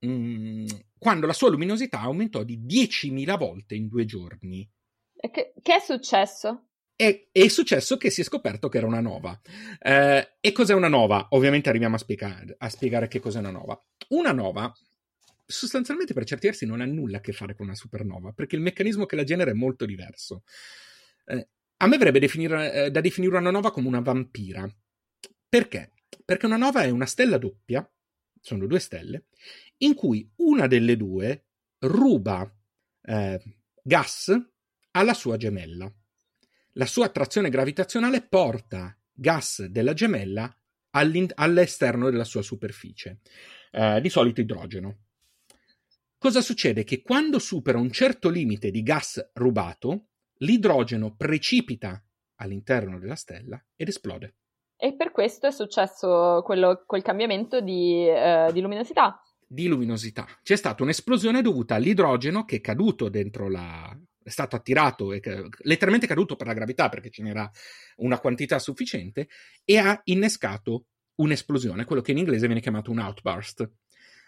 Mm, 0.05 0.65
quando 0.97 1.27
la 1.27 1.33
sua 1.33 1.49
luminosità 1.49 1.99
aumentò 1.99 2.43
di 2.43 2.59
10.000 2.59 3.37
volte 3.37 3.75
in 3.75 3.87
due 3.87 4.05
giorni. 4.05 4.67
Che, 5.15 5.53
che 5.61 5.75
è 5.75 5.79
successo? 5.79 6.69
È, 6.95 7.47
successo 7.47 7.97
che 7.97 8.09
si 8.11 8.21
è 8.21 8.23
scoperto 8.23 8.69
che 8.69 8.77
era 8.77 8.87
una 8.87 8.99
nova. 8.99 9.39
Eh, 9.79 10.37
e 10.39 10.51
cos'è 10.51 10.73
una 10.73 10.87
nova? 10.87 11.27
Ovviamente 11.31 11.69
arriviamo 11.69 11.95
a 11.95 11.99
spiegare, 11.99 12.55
a 12.57 12.69
spiegare 12.69 13.07
che 13.07 13.19
cos'è 13.19 13.39
una 13.39 13.51
nova. 13.51 13.81
Una 14.09 14.31
nova 14.31 14.71
sostanzialmente 15.51 16.13
per 16.13 16.25
certi 16.25 16.47
versi 16.47 16.65
non 16.65 16.81
ha 16.81 16.85
nulla 16.85 17.17
a 17.17 17.21
che 17.21 17.33
fare 17.33 17.55
con 17.55 17.67
una 17.67 17.75
supernova, 17.75 18.31
perché 18.31 18.55
il 18.55 18.61
meccanismo 18.61 19.05
che 19.05 19.15
la 19.15 19.23
genera 19.23 19.51
è 19.51 19.55
molto 19.55 19.85
diverso. 19.85 20.43
Eh, 21.25 21.49
a 21.77 21.87
me 21.87 21.97
verrebbe 21.97 22.19
definire, 22.19 22.73
eh, 22.73 22.91
da 22.91 23.01
definire 23.01 23.37
una 23.37 23.51
nova 23.51 23.71
come 23.71 23.87
una 23.87 24.01
vampira. 24.01 24.67
Perché? 25.47 25.93
Perché 26.23 26.45
una 26.45 26.57
nova 26.57 26.83
è 26.83 26.89
una 26.89 27.05
stella 27.05 27.37
doppia, 27.37 27.87
sono 28.39 28.65
due 28.65 28.79
stelle, 28.79 29.25
in 29.77 29.93
cui 29.93 30.29
una 30.37 30.67
delle 30.67 30.95
due 30.95 31.47
ruba 31.79 32.49
eh, 33.03 33.41
gas 33.83 34.31
alla 34.91 35.13
sua 35.13 35.37
gemella. 35.37 35.91
La 36.73 36.85
sua 36.85 37.05
attrazione 37.05 37.49
gravitazionale 37.49 38.21
porta 38.21 38.97
gas 39.11 39.65
della 39.65 39.93
gemella 39.93 40.53
all'esterno 40.91 42.09
della 42.09 42.23
sua 42.23 42.41
superficie, 42.41 43.19
eh, 43.71 43.99
di 44.01 44.09
solito 44.09 44.41
idrogeno. 44.41 44.97
Cosa 46.17 46.41
succede? 46.41 46.83
Che 46.83 47.01
quando 47.01 47.39
supera 47.39 47.77
un 47.77 47.91
certo 47.91 48.29
limite 48.29 48.71
di 48.71 48.83
gas 48.83 49.31
rubato, 49.33 50.07
l'idrogeno 50.37 51.15
precipita 51.15 52.01
all'interno 52.35 52.99
della 52.99 53.15
stella 53.15 53.61
ed 53.75 53.87
esplode. 53.87 54.35
E 54.77 54.95
per 54.95 55.11
questo 55.11 55.47
è 55.47 55.51
successo 55.51 56.41
quello, 56.43 56.83
quel 56.85 57.01
cambiamento 57.01 57.59
di, 57.59 58.07
eh, 58.07 58.49
di 58.51 58.61
luminosità 58.61 59.21
di 59.51 59.67
luminosità. 59.67 60.25
C'è 60.41 60.55
stata 60.55 60.81
un'esplosione 60.81 61.41
dovuta 61.41 61.75
all'idrogeno 61.75 62.45
che 62.45 62.57
è 62.57 62.61
caduto 62.61 63.09
dentro 63.09 63.49
la. 63.49 63.93
È 64.23 64.29
stato 64.29 64.55
attirato, 64.55 65.13
è 65.13 65.19
letteralmente 65.61 66.07
caduto 66.07 66.35
per 66.35 66.47
la 66.47 66.53
gravità 66.53 66.89
perché 66.89 67.09
ce 67.09 67.23
n'era 67.23 67.49
una 67.97 68.19
quantità 68.19 68.59
sufficiente 68.59 69.27
e 69.65 69.77
ha 69.77 69.99
innescato 70.05 70.85
un'esplosione, 71.15 71.85
quello 71.85 72.01
che 72.01 72.11
in 72.11 72.17
inglese 72.17 72.45
viene 72.45 72.61
chiamato 72.61 72.91
un 72.91 72.99
outburst. 72.99 73.69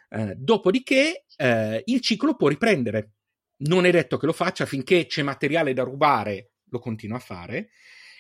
Eh, 0.10 0.36
dopodiché 0.36 1.26
eh, 1.36 1.82
il 1.86 2.02
ciclo 2.02 2.36
può 2.36 2.48
riprendere. 2.48 3.14
Non 3.64 3.86
è 3.86 3.92
detto 3.92 4.18
che 4.18 4.26
lo 4.26 4.34
faccia 4.34 4.66
finché 4.66 5.06
c'è 5.06 5.24
materiale 5.24 5.74
da 5.74 5.84
rubare, 5.84 6.52
lo 6.70 6.80
continua 6.80 7.18
a 7.18 7.22
fare. 7.22 7.70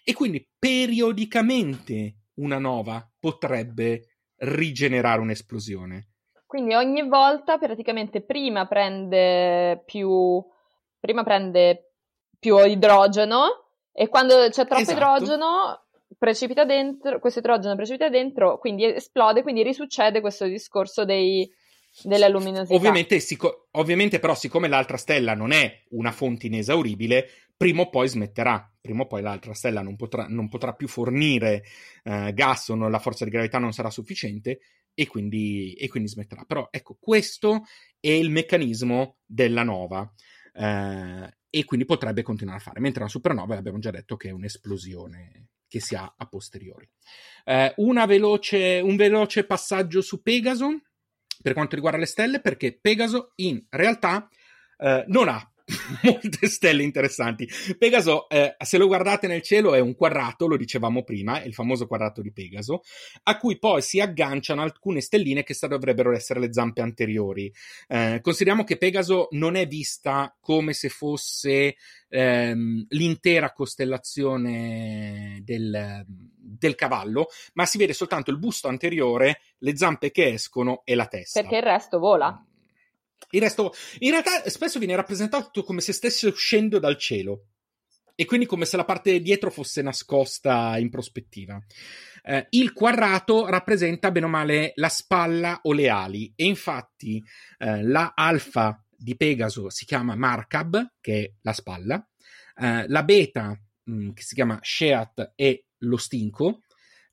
E 0.04 0.14
quindi 0.14 0.48
periodicamente 0.58 2.16
una 2.36 2.58
nova 2.58 3.08
potrebbe 3.20 4.08
rigenerare 4.38 5.22
un'esplosione. 5.22 6.10
Quindi 6.46 6.76
ogni 6.76 7.08
volta 7.08 7.58
praticamente 7.58 8.22
prima 8.22 8.68
prende 8.68 9.82
più, 9.86 10.44
prima 11.04 11.24
prende 11.24 11.96
più 12.40 12.58
idrogeno 12.64 13.66
e 13.92 14.08
quando 14.08 14.48
c'è 14.48 14.66
troppo 14.66 14.84
esatto. 14.84 14.98
idrogeno 14.98 15.84
precipita 16.18 16.64
dentro, 16.64 17.20
questo 17.20 17.40
idrogeno 17.40 17.76
precipita 17.76 18.08
dentro, 18.08 18.58
quindi 18.58 18.86
esplode, 18.86 19.42
quindi 19.42 19.64
risuccede 19.64 20.22
questo 20.22 20.46
discorso 20.46 21.04
dei, 21.04 21.46
della 22.04 22.30
luminosità. 22.30 22.74
Ovviamente, 22.74 23.20
sic- 23.20 23.68
ovviamente, 23.72 24.20
però, 24.20 24.34
siccome 24.34 24.70
l'altra 24.70 24.96
stella 24.96 25.34
non 25.34 25.52
è 25.52 25.84
una 25.90 26.14
fonte 26.14 26.48
inesauribile, 26.48 27.30
prima 27.58 27.82
o 27.82 27.90
poi 27.90 28.08
smetterà. 28.08 28.72
Prima 28.80 29.04
o 29.04 29.08
poi 29.08 29.22
l'altra 29.22 29.54
stella 29.54 29.82
non 29.82 29.98
potrà, 29.98 30.28
non 30.30 30.48
potrà 30.48 30.74
più 30.74 30.88
fornire 30.88 31.64
eh, 32.04 32.32
gas 32.34 32.70
o 32.70 32.76
non, 32.76 32.92
la 32.92 33.00
forza 33.00 33.26
di 33.26 33.32
gravità 33.32 33.58
non 33.58 33.74
sarà 33.74 33.90
sufficiente 33.90 34.60
e 34.94 35.08
quindi, 35.08 35.74
e 35.74 35.90
quindi 35.90 36.08
smetterà. 36.08 36.46
Però 36.46 36.70
ecco, 36.72 36.98
questo 36.98 37.64
è 38.00 38.10
il 38.10 38.30
meccanismo 38.30 39.18
della 39.26 39.64
nova. 39.64 40.10
Eh, 40.54 41.38
e 41.50 41.66
quindi 41.66 41.86
potrebbe 41.86 42.22
continuare 42.24 42.60
a 42.60 42.64
fare. 42.64 42.80
Mentre 42.80 43.04
la 43.04 43.10
supernova 43.10 43.56
abbiamo 43.56 43.80
già 43.80 43.92
detto 43.92 44.16
che 44.16 44.30
è 44.30 44.32
un'esplosione 44.32 45.50
che 45.68 45.80
si 45.80 45.96
ha 45.96 46.14
a 46.16 46.26
posteriori. 46.28 46.90
Eh, 47.44 47.74
veloce, 48.08 48.80
un 48.84 48.96
veloce 48.96 49.46
passaggio 49.46 50.02
su 50.02 50.22
Pegaso 50.22 50.82
per 51.42 51.54
quanto 51.54 51.76
riguarda 51.76 52.00
le 52.00 52.06
stelle, 52.06 52.42
perché 52.42 52.78
Pegaso 52.80 53.34
in 53.36 53.64
realtà 53.70 54.28
eh, 54.78 55.04
non 55.08 55.28
ha 55.28 55.53
molte 56.04 56.48
stelle 56.48 56.84
interessanti. 56.84 57.48
Pegaso, 57.78 58.28
eh, 58.30 58.56
se 58.60 58.78
lo 58.78 58.88
guardate 58.88 59.28
nel 59.28 59.42
cielo, 59.42 59.74
è 59.74 59.80
un 59.80 59.96
quadrato, 59.96 60.48
lo 60.48 60.58
dicevamo 60.58 61.04
prima, 61.04 61.42
il 61.42 61.54
famoso 61.54 61.88
quadrato 61.88 62.22
di 62.22 62.32
Pegaso, 62.32 62.82
a 63.24 63.38
cui 63.38 63.58
poi 63.58 63.82
si 63.82 64.00
agganciano 64.00 64.62
alcune 64.62 65.02
stelline 65.02 65.44
che 65.44 65.56
dovrebbero 65.68 66.14
essere 66.14 66.40
le 66.40 66.52
zampe 66.54 66.82
anteriori. 66.82 67.52
Eh, 67.88 68.20
consideriamo 68.22 68.64
che 68.64 68.78
Pegaso 68.78 69.28
non 69.32 69.56
è 69.56 69.66
vista 69.68 70.36
come 70.40 70.74
se 70.74 70.90
fosse 70.90 71.76
ehm, 72.10 72.86
l'intera 72.90 73.54
costellazione 73.54 75.42
del, 75.44 76.06
del 76.06 76.76
cavallo, 76.76 77.28
ma 77.54 77.66
si 77.66 77.78
vede 77.78 77.94
soltanto 77.94 78.32
il 78.32 78.40
busto 78.40 78.68
anteriore, 78.68 79.40
le 79.60 79.78
zampe 79.78 80.12
che 80.12 80.34
escono 80.34 80.82
e 80.84 80.96
la 80.96 81.08
testa. 81.08 81.40
Perché 81.40 81.58
il 81.58 81.64
resto 81.64 82.00
vola. 82.00 82.46
Il 83.34 83.42
resto, 83.42 83.74
in 84.00 84.12
realtà, 84.12 84.48
spesso 84.48 84.78
viene 84.78 84.96
rappresentato 84.96 85.64
come 85.64 85.82
se 85.82 85.92
stesse 85.92 86.28
uscendo 86.28 86.78
dal 86.78 86.98
cielo. 86.98 87.48
E 88.16 88.26
quindi 88.26 88.46
come 88.46 88.66
se 88.66 88.78
la 88.78 88.86
parte 88.86 89.20
dietro 89.22 89.50
fosse 89.50 89.82
nascosta 89.82 90.78
in 90.78 90.92
prospettiva. 90.92 91.60
Eh, 92.22 92.46
il 92.52 92.74
quadrato 92.74 93.48
rappresenta 93.48 94.12
bene 94.12 94.28
o 94.28 94.30
male 94.30 94.74
la 94.76 94.90
spalla 94.90 95.62
o 95.64 95.74
le 95.74 95.90
ali. 95.90 96.32
E 96.36 96.46
infatti 96.46 97.24
eh, 97.58 97.84
la 97.84 98.14
alfa 98.16 98.80
di 98.96 99.16
Pegaso 99.16 99.72
si 99.72 99.86
chiama 99.86 100.16
Markab, 100.16 100.94
che 101.02 101.24
è 101.24 101.34
la 101.42 101.54
spalla. 101.54 102.08
Eh, 102.56 102.88
la 102.88 103.04
beta, 103.04 103.60
mh, 103.86 103.94
mm, 103.94 104.12
che 104.12 104.22
si 104.22 104.36
chiama 104.36 104.60
Sheat, 104.62 105.34
è 105.36 105.60
lo 105.80 105.98
stinco. 105.98 106.60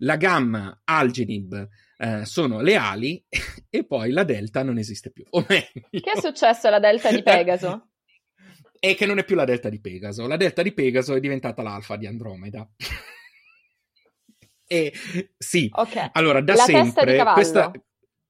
La 0.02 0.16
gamma 0.16 0.82
Algenib 0.84 1.66
eh, 2.00 2.24
sono 2.24 2.60
le 2.60 2.76
ali 2.76 3.22
e 3.68 3.84
poi 3.84 4.10
la 4.10 4.24
delta 4.24 4.62
non 4.62 4.78
esiste 4.78 5.10
più. 5.10 5.24
O 5.30 5.44
meglio, 5.46 5.88
che 5.90 6.10
è 6.12 6.18
successo 6.18 6.68
alla 6.68 6.78
delta 6.78 7.10
di 7.10 7.22
Pegaso? 7.22 7.88
è 8.80 8.94
che 8.94 9.04
non 9.04 9.18
è 9.18 9.24
più 9.24 9.36
la 9.36 9.44
delta 9.44 9.68
di 9.68 9.80
Pegaso. 9.80 10.26
La 10.26 10.38
delta 10.38 10.62
di 10.62 10.72
Pegaso 10.72 11.14
è 11.14 11.20
diventata 11.20 11.62
l'alfa 11.62 11.96
di 11.96 12.06
Andromeda. 12.06 12.66
e 14.66 14.92
sì, 15.36 15.68
okay. 15.70 16.08
allora 16.12 16.40
da 16.40 16.54
la 16.54 16.64
sempre 16.64 17.22
questa... 17.34 17.70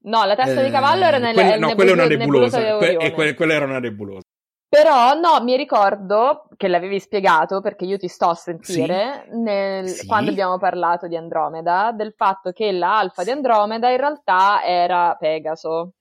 No, 0.03 0.25
la 0.25 0.35
testa 0.35 0.61
eh, 0.61 0.65
di 0.65 0.71
cavallo 0.71 1.05
era 1.05 1.19
nel, 1.19 1.35
quella, 1.35 1.57
no, 1.57 1.75
quella 1.75 1.91
è 1.91 1.93
una 1.93 2.07
nebulosa. 2.07 2.77
Que- 2.77 3.11
que- 3.11 3.33
quella 3.35 3.53
era 3.53 3.65
una 3.65 3.79
nebulosa. 3.79 4.25
Però 4.71 5.13
no, 5.15 5.43
mi 5.43 5.57
ricordo 5.57 6.47
che 6.55 6.69
l'avevi 6.69 6.97
spiegato 7.01 7.59
perché 7.59 7.83
io 7.83 7.97
ti 7.97 8.07
sto 8.07 8.29
a 8.29 8.35
sentire 8.35 9.25
sì. 9.29 9.37
Nel, 9.37 9.89
sì. 9.89 10.07
quando 10.07 10.31
abbiamo 10.31 10.57
parlato 10.57 11.09
di 11.09 11.17
Andromeda, 11.17 11.91
del 11.93 12.13
fatto 12.15 12.53
che 12.53 12.71
l'alfa 12.71 13.25
di 13.25 13.31
Andromeda 13.31 13.89
in 13.89 13.97
realtà 13.97 14.63
era 14.63 15.13
Pegaso. 15.19 15.95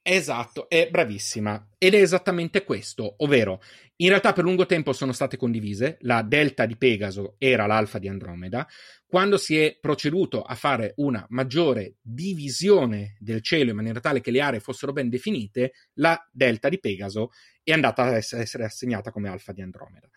Esatto, 0.00 0.68
è 0.68 0.88
bravissima. 0.88 1.70
Ed 1.76 1.94
è 1.94 2.00
esattamente 2.00 2.62
questo, 2.62 3.14
ovvero 3.18 3.60
in 3.96 4.10
realtà 4.10 4.32
per 4.32 4.44
lungo 4.44 4.64
tempo 4.64 4.92
sono 4.92 5.10
state 5.10 5.36
condivise, 5.36 5.98
la 6.02 6.22
delta 6.22 6.66
di 6.66 6.76
Pegaso 6.76 7.34
era 7.36 7.66
l'alfa 7.66 7.98
di 7.98 8.06
Andromeda, 8.06 8.64
quando 9.08 9.36
si 9.38 9.58
è 9.58 9.76
proceduto 9.80 10.42
a 10.42 10.54
fare 10.54 10.92
una 10.98 11.26
maggiore 11.30 11.96
divisione 12.00 13.16
del 13.18 13.42
cielo 13.42 13.70
in 13.70 13.76
maniera 13.76 13.98
tale 13.98 14.20
che 14.20 14.30
le 14.30 14.40
aree 14.40 14.60
fossero 14.60 14.92
ben 14.92 15.08
definite, 15.08 15.72
la 15.94 16.16
delta 16.30 16.68
di 16.68 16.78
Pegaso 16.78 17.30
è 17.70 17.74
andata 17.74 18.04
a 18.04 18.16
essere 18.16 18.64
assegnata 18.64 19.10
come 19.10 19.28
alfa 19.28 19.52
di 19.52 19.62
Andromeda. 19.62 20.08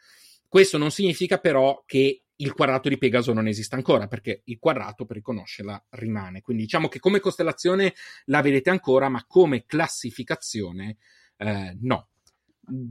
Questo 0.47 0.77
non 0.77 0.91
significa 0.91 1.37
però 1.37 1.83
che 1.85 2.23
il 2.35 2.53
quadrato 2.53 2.89
di 2.89 2.97
Pegaso 2.97 3.33
non 3.33 3.47
esista 3.47 3.75
ancora, 3.75 4.07
perché 4.07 4.41
il 4.45 4.57
quadrato 4.57 5.05
per 5.05 5.17
riconoscerla 5.17 5.85
rimane. 5.91 6.41
Quindi 6.41 6.63
diciamo 6.63 6.87
che 6.87 6.99
come 6.99 7.19
costellazione 7.19 7.93
la 8.25 8.41
vedete 8.41 8.69
ancora, 8.69 9.09
ma 9.09 9.23
come 9.27 9.65
classificazione 9.65 10.97
eh, 11.37 11.77
no 11.81 12.07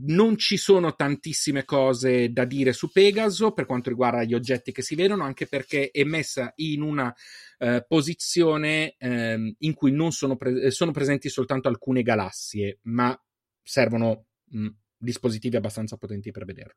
non 0.05 0.37
ci 0.37 0.57
sono 0.57 0.95
tantissime 0.95 1.65
cose 1.65 2.31
da 2.31 2.45
dire 2.45 2.73
su 2.73 2.91
Pegaso 2.91 3.51
per 3.51 3.65
quanto 3.65 3.89
riguarda 3.89 4.23
gli 4.23 4.33
oggetti 4.33 4.71
che 4.71 4.81
si 4.81 4.95
vedono, 4.95 5.23
anche 5.23 5.47
perché 5.47 5.89
è 5.91 6.03
messa 6.03 6.51
in 6.57 6.81
una 6.81 7.13
eh, 7.57 7.83
posizione 7.87 8.95
eh, 8.97 9.55
in 9.57 9.73
cui 9.73 9.91
non 9.91 10.11
sono, 10.11 10.35
pre- 10.35 10.71
sono, 10.71 10.91
presenti 10.91 11.29
soltanto 11.29 11.67
alcune 11.67 12.03
galassie, 12.03 12.79
ma 12.83 13.19
servono 13.63 14.25
mh, 14.51 14.67
dispositivi 14.97 15.55
abbastanza 15.55 15.97
potenti 15.97 16.31
per 16.31 16.45
vederlo. 16.45 16.75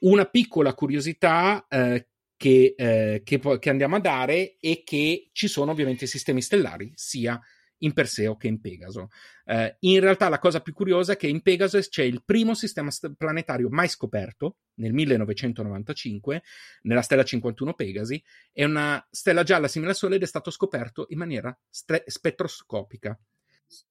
Una 0.00 0.26
piccola 0.26 0.74
curiosità. 0.74 1.66
Eh, 1.68 2.08
che, 2.38 2.74
eh, 2.76 3.22
che, 3.24 3.40
che, 3.58 3.68
andiamo 3.68 3.96
a 3.96 4.00
dare 4.00 4.58
e 4.60 4.84
che 4.84 5.28
ci 5.32 5.48
sono 5.48 5.72
ovviamente 5.72 6.06
sistemi 6.06 6.40
stellari 6.40 6.92
sia 6.94 7.36
in 7.78 7.92
Perseo 7.92 8.36
che 8.36 8.46
in 8.46 8.60
Pegaso. 8.60 9.08
Eh, 9.44 9.76
in 9.80 10.00
realtà 10.00 10.28
la 10.28 10.38
cosa 10.38 10.60
più 10.60 10.72
curiosa 10.72 11.12
è 11.12 11.16
che 11.16 11.28
in 11.28 11.42
Pegasus 11.42 11.88
c'è 11.88 12.02
il 12.02 12.22
primo 12.24 12.54
sistema 12.54 12.90
planetario 13.16 13.68
mai 13.70 13.88
scoperto 13.88 14.58
nel 14.74 14.92
1995 14.92 16.42
nella 16.82 17.02
stella 17.02 17.24
51 17.24 17.74
Pegasi, 17.74 18.22
è 18.52 18.64
una 18.64 19.04
stella 19.10 19.42
gialla 19.42 19.68
simile 19.68 19.90
al 19.90 19.96
Sole 19.96 20.16
ed 20.16 20.22
è 20.22 20.26
stato 20.26 20.50
scoperto 20.50 21.06
in 21.10 21.18
maniera 21.18 21.56
stre- 21.68 22.04
spettroscopica. 22.06 23.18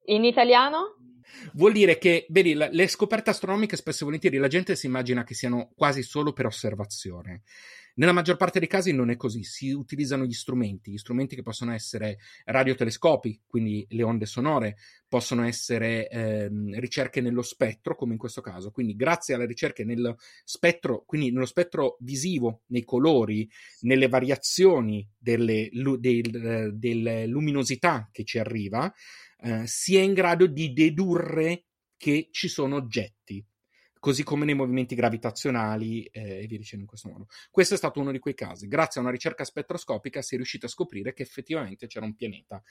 In 0.05 0.23
italiano? 0.23 0.95
Vuol 1.53 1.73
dire 1.73 1.97
che, 1.97 2.25
vedi, 2.29 2.53
le 2.53 2.87
scoperte 2.87 3.29
astronomiche 3.29 3.75
spesso 3.75 4.01
e 4.01 4.05
volentieri 4.05 4.37
la 4.37 4.47
gente 4.47 4.75
si 4.75 4.85
immagina 4.85 5.23
che 5.23 5.33
siano 5.33 5.71
quasi 5.75 6.03
solo 6.03 6.33
per 6.33 6.45
osservazione. 6.45 7.43
Nella 7.97 8.11
maggior 8.11 8.37
parte 8.37 8.59
dei 8.59 8.67
casi 8.67 8.91
non 8.91 9.09
è 9.09 9.15
così, 9.15 9.43
si 9.43 9.71
utilizzano 9.71 10.23
gli 10.23 10.33
strumenti, 10.33 10.91
gli 10.91 10.99
strumenti 10.99 11.35
che 11.35 11.41
possono 11.41 11.73
essere 11.73 12.19
radiotelescopi, 12.45 13.41
quindi 13.47 13.87
le 13.89 14.03
onde 14.03 14.27
sonore, 14.27 14.77
possono 15.07 15.43
essere 15.43 16.07
ehm, 16.07 16.79
ricerche 16.79 17.21
nello 17.21 17.41
spettro, 17.41 17.95
come 17.95 18.13
in 18.13 18.19
questo 18.19 18.39
caso. 18.39 18.69
Quindi 18.69 18.95
grazie 18.95 19.33
alle 19.33 19.47
ricerche 19.47 19.83
nello 19.83 20.17
spettro, 20.43 21.05
quindi 21.07 21.31
nello 21.31 21.47
spettro 21.47 21.97
visivo, 22.01 22.61
nei 22.67 22.83
colori, 22.83 23.49
nelle 23.81 24.07
variazioni 24.07 25.07
delle, 25.17 25.67
del, 25.71 26.73
delle 26.75 27.25
luminosità 27.25 28.09
che 28.11 28.23
ci 28.23 28.37
arriva, 28.37 28.93
eh, 29.39 29.63
si 29.65 29.95
è 29.95 30.01
in 30.01 30.13
grado 30.13 30.47
di 30.47 30.73
dedurre 30.73 31.65
che 31.97 32.29
ci 32.31 32.47
sono 32.47 32.75
oggetti 32.75 33.45
così 33.99 34.23
come 34.23 34.45
nei 34.45 34.53
movimenti 34.53 34.95
gravitazionali 34.95 36.03
eh, 36.03 36.43
e 36.43 36.47
via 36.47 36.57
dicendo 36.57 36.83
in 36.83 36.89
questo 36.89 37.09
modo. 37.09 37.27
Questo 37.51 37.73
è 37.73 37.77
stato 37.77 37.99
uno 37.99 38.11
di 38.11 38.19
quei 38.19 38.35
casi. 38.35 38.67
Grazie 38.67 38.99
a 39.01 39.03
una 39.03 39.11
ricerca 39.11 39.43
spettroscopica 39.43 40.21
si 40.21 40.35
è 40.35 40.37
riuscito 40.37 40.65
a 40.65 40.69
scoprire 40.69 41.13
che 41.13 41.23
effettivamente 41.23 41.87
c'era 41.87 42.05
un 42.05 42.15
pianeta 42.15 42.61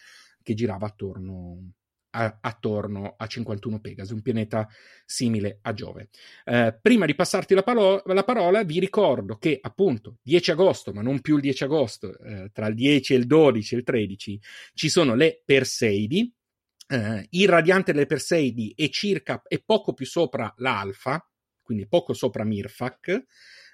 che 0.43 0.55
girava 0.55 0.87
attorno 0.87 1.73
a, 2.11 2.39
attorno 2.41 3.15
a 3.17 3.27
51 3.27 3.81
Pegasi, 3.81 4.13
un 4.13 4.23
pianeta 4.23 4.67
simile 5.05 5.59
a 5.63 5.75
Giove. 5.75 6.09
Eh, 6.45 6.79
prima 6.81 7.05
di 7.05 7.15
passarti 7.15 7.55
la, 7.55 7.63
palo- 7.63 8.03
la, 8.07 8.25
parola, 8.25 8.63
vi 8.65 8.81
ricordo 8.81 9.37
che 9.37 9.59
appunto 9.61 10.19
10 10.23 10.53
agosto, 10.53 10.93
ma 10.93 11.03
non 11.03 11.21
più 11.21 11.37
il 11.37 11.43
10 11.43 11.65
agosto, 11.65 12.19
eh, 12.19 12.51
tra 12.53 12.67
il 12.69 12.75
10 12.75 13.13
e 13.13 13.17
il 13.17 13.27
12 13.27 13.75
e 13.75 13.79
il 13.79 13.85
13, 13.85 14.41
ci 14.75 14.89
sono 14.89 15.15
le 15.15 15.43
Perseidi, 15.45 16.33
eh, 16.89 17.27
il 17.31 17.49
radiante 17.49 17.93
delle 17.93 18.07
Perseidi 18.07 18.73
è 18.77 18.89
circa 18.89 19.43
è 19.47 19.61
poco 19.63 19.93
più 19.93 20.07
sopra 20.07 20.53
l'Alfa, 20.59 21.25
quindi 21.63 21.87
poco 21.89 22.13
sopra 22.13 22.45
Mirfak, 22.45 23.25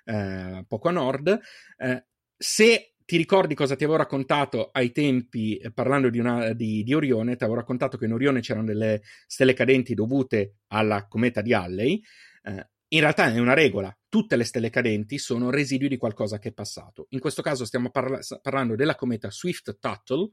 eh, 0.05 0.64
poco 0.66 0.88
a 0.88 0.92
nord. 0.92 1.38
Eh, 1.77 2.07
se 2.37 2.94
ti 3.05 3.16
ricordi 3.16 3.55
cosa 3.55 3.77
ti 3.77 3.85
avevo 3.85 3.98
raccontato 3.98 4.70
ai 4.72 4.92
tempi 4.92 5.57
eh, 5.57 5.72
parlando 5.72 6.09
di, 6.09 6.18
una, 6.18 6.53
di, 6.55 6.83
di, 6.83 6.94
Orione? 6.94 7.37
Ti 7.37 7.44
avevo 7.44 7.59
raccontato 7.59 7.98
che 7.98 8.07
in 8.07 8.12
Orione 8.12 8.40
c'erano 8.40 8.66
delle 8.66 9.03
stelle 9.27 9.53
cadenti 9.53 9.94
dovute 9.94 10.57
alla 10.68 11.07
cometa 11.07 11.42
di 11.42 11.53
Halley. 11.53 12.01
Eh, 12.42 12.70
in 12.92 13.00
realtà 13.00 13.33
è 13.33 13.38
una 13.38 13.55
regola, 13.55 13.94
tutte 14.09 14.37
le 14.37 14.44
stelle 14.44 14.68
cadenti 14.68 15.16
sono 15.16 15.48
residui 15.48 15.88
di 15.88 15.96
qualcosa 15.96 16.38
che 16.38 16.50
è 16.50 16.52
passato. 16.52 17.07
In 17.11 17.20
questo 17.20 17.40
caso 17.40 17.64
stiamo 17.64 17.90
parla- 17.90 18.20
parlando 18.42 18.76
della 18.76 18.94
cometa 18.94 19.31
Swift-Tuttle, 19.31 20.33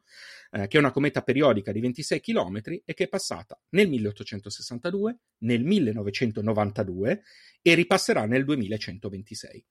eh, 0.52 0.67
che 0.67 0.76
è 0.76 0.80
una 0.80 0.91
cometa 0.91 1.22
periodica 1.22 1.72
di 1.72 1.80
26 1.80 2.19
km 2.19 2.62
e 2.84 2.93
che 2.93 3.06
è 3.06 3.08
passata 3.08 3.58
nel 3.69 3.88
1862, 3.88 5.19
nel 5.39 5.63
1992 5.63 7.24
e 7.62 7.74
ripasserà 7.76 8.26
nel 8.26 8.43
2126. 8.43 9.65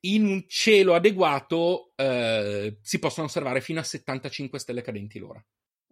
In 0.00 0.26
un 0.26 0.44
cielo 0.46 0.94
adeguato 0.94 1.92
eh, 1.96 2.76
si 2.82 2.98
possono 2.98 3.26
osservare 3.26 3.62
fino 3.62 3.80
a 3.80 3.84
75 3.84 4.58
stelle 4.58 4.82
cadenti 4.82 5.18
l'ora. 5.18 5.42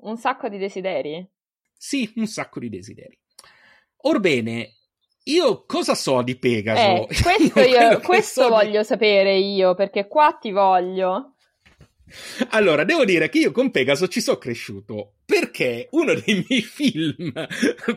Un 0.02 0.18
sacco 0.18 0.50
di 0.50 0.58
desideri? 0.58 1.26
Sì, 1.74 2.12
un 2.16 2.26
sacco 2.26 2.60
di 2.60 2.68
desideri. 2.68 3.18
Orbene, 4.04 4.74
io 5.24 5.64
cosa 5.66 5.94
so 5.94 6.22
di 6.22 6.36
Pegaso? 6.36 6.80
Eh, 6.80 7.06
questo, 7.22 7.60
io, 7.60 8.00
questo 8.00 8.42
so 8.42 8.48
voglio 8.48 8.80
di... 8.80 8.84
sapere 8.84 9.36
io, 9.36 9.74
perché 9.74 10.08
qua 10.08 10.36
ti 10.40 10.50
voglio. 10.50 11.31
Allora, 12.50 12.84
devo 12.84 13.04
dire 13.04 13.28
che 13.28 13.38
io 13.38 13.52
con 13.52 13.70
Pegaso 13.70 14.08
ci 14.08 14.20
sono 14.20 14.36
cresciuto 14.36 15.14
perché 15.24 15.88
uno 15.92 16.12
dei 16.14 16.44
miei 16.46 16.60
film 16.62 17.32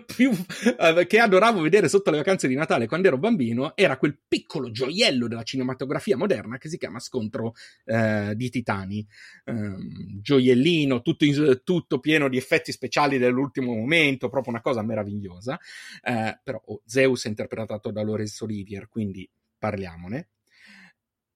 più, 0.05 0.29
uh, 0.29 1.05
che 1.05 1.19
adoravo 1.19 1.61
vedere 1.61 1.89
sotto 1.89 2.11
le 2.11 2.17
vacanze 2.17 2.47
di 2.47 2.55
Natale 2.55 2.87
quando 2.87 3.07
ero 3.07 3.17
bambino 3.17 3.75
era 3.75 3.97
quel 3.97 4.17
piccolo 4.25 4.71
gioiello 4.71 5.27
della 5.27 5.43
cinematografia 5.43 6.15
moderna 6.15 6.57
che 6.57 6.69
si 6.69 6.77
chiama 6.77 6.99
Scontro 6.99 7.53
uh, 7.85 8.33
di 8.33 8.49
Titani. 8.49 9.05
Um, 9.45 10.21
gioiellino, 10.21 11.01
tutto, 11.01 11.25
in, 11.25 11.61
tutto, 11.63 11.99
pieno 11.99 12.29
di 12.29 12.37
effetti 12.37 12.71
speciali 12.71 13.17
dell'ultimo 13.17 13.73
momento, 13.73 14.29
proprio 14.29 14.53
una 14.53 14.61
cosa 14.61 14.81
meravigliosa. 14.81 15.59
Uh, 16.03 16.37
però 16.43 16.61
oh, 16.63 16.81
Zeus 16.85 17.25
è 17.25 17.27
interpretato 17.27 17.91
da 17.91 18.01
Lorenzo 18.01 18.45
Olivier, 18.45 18.87
quindi 18.87 19.29
parliamone. 19.57 20.29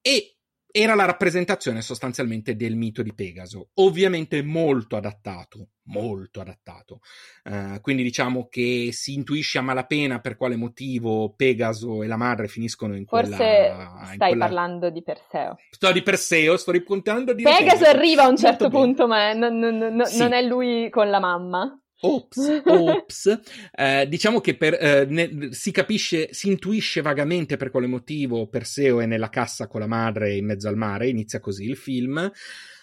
E 0.02 0.39
era 0.72 0.94
la 0.96 1.06
rappresentazione 1.06 1.82
sostanzialmente 1.82 2.56
del 2.56 2.76
mito 2.76 3.02
di 3.02 3.14
Pegaso, 3.14 3.70
ovviamente 3.76 4.44
molto 4.44 4.96
adattato, 4.96 5.70
molto 5.86 6.42
adattato. 6.42 7.00
Uh, 7.44 7.82
quindi 7.82 8.04
diciamo 8.04 8.48
che 8.48 8.90
si 8.92 9.14
intuisce 9.14 9.58
a 9.58 9.62
malapena 9.62 10.20
per 10.20 10.36
quale 10.38 10.56
motivo 10.56 11.34
Pegaso 11.36 12.04
e 12.04 12.08
la 12.08 12.18
madre 12.18 12.48
finiscono 12.48 12.96
in 12.96 13.06
quella... 13.06 13.36
Forse 13.36 13.76
stai 14.14 14.18
quella... 14.18 14.46
parlando 14.46 14.90
di 14.92 15.02
Perseo. 15.02 15.58
Sto 15.72 15.92
di 15.92 16.04
Perseo, 16.04 16.56
sto 16.58 16.72
raccontando 16.72 17.34
di 17.34 17.44
Pegaso. 17.44 17.64
Pegaso 17.64 17.86
arriva 17.86 18.24
a 18.24 18.28
un 18.28 18.38
certo 18.38 18.70
punto, 18.70 19.08
ma 19.08 19.34
non, 19.34 19.58
non, 19.58 19.78
non, 19.78 20.06
sì. 20.06 20.20
non 20.20 20.34
è 20.34 20.42
lui 20.44 20.90
con 20.90 21.10
la 21.10 21.20
mamma. 21.20 21.82
Ops, 22.02 22.62
ops. 22.66 23.40
Eh, 23.76 24.08
diciamo 24.08 24.40
che 24.40 24.56
per, 24.56 24.74
eh, 24.80 25.06
ne, 25.06 25.50
si 25.52 25.72
capisce, 25.72 26.34
si 26.34 26.48
intuisce 26.48 27.02
vagamente 27.02 27.58
per 27.58 27.72
quale 27.72 27.88
motivo 27.88 28.48
Perseo 28.48 29.02
è 29.02 29.06
nella 29.06 29.30
cassa 29.30 29.68
con 29.68 29.82
la 29.82 29.88
madre 29.88 30.36
in 30.36 30.46
mezzo 30.46 30.68
al 30.68 30.78
mare, 30.78 31.10
inizia 31.10 31.40
così 31.40 31.66
il 31.66 31.78
film. 31.78 32.32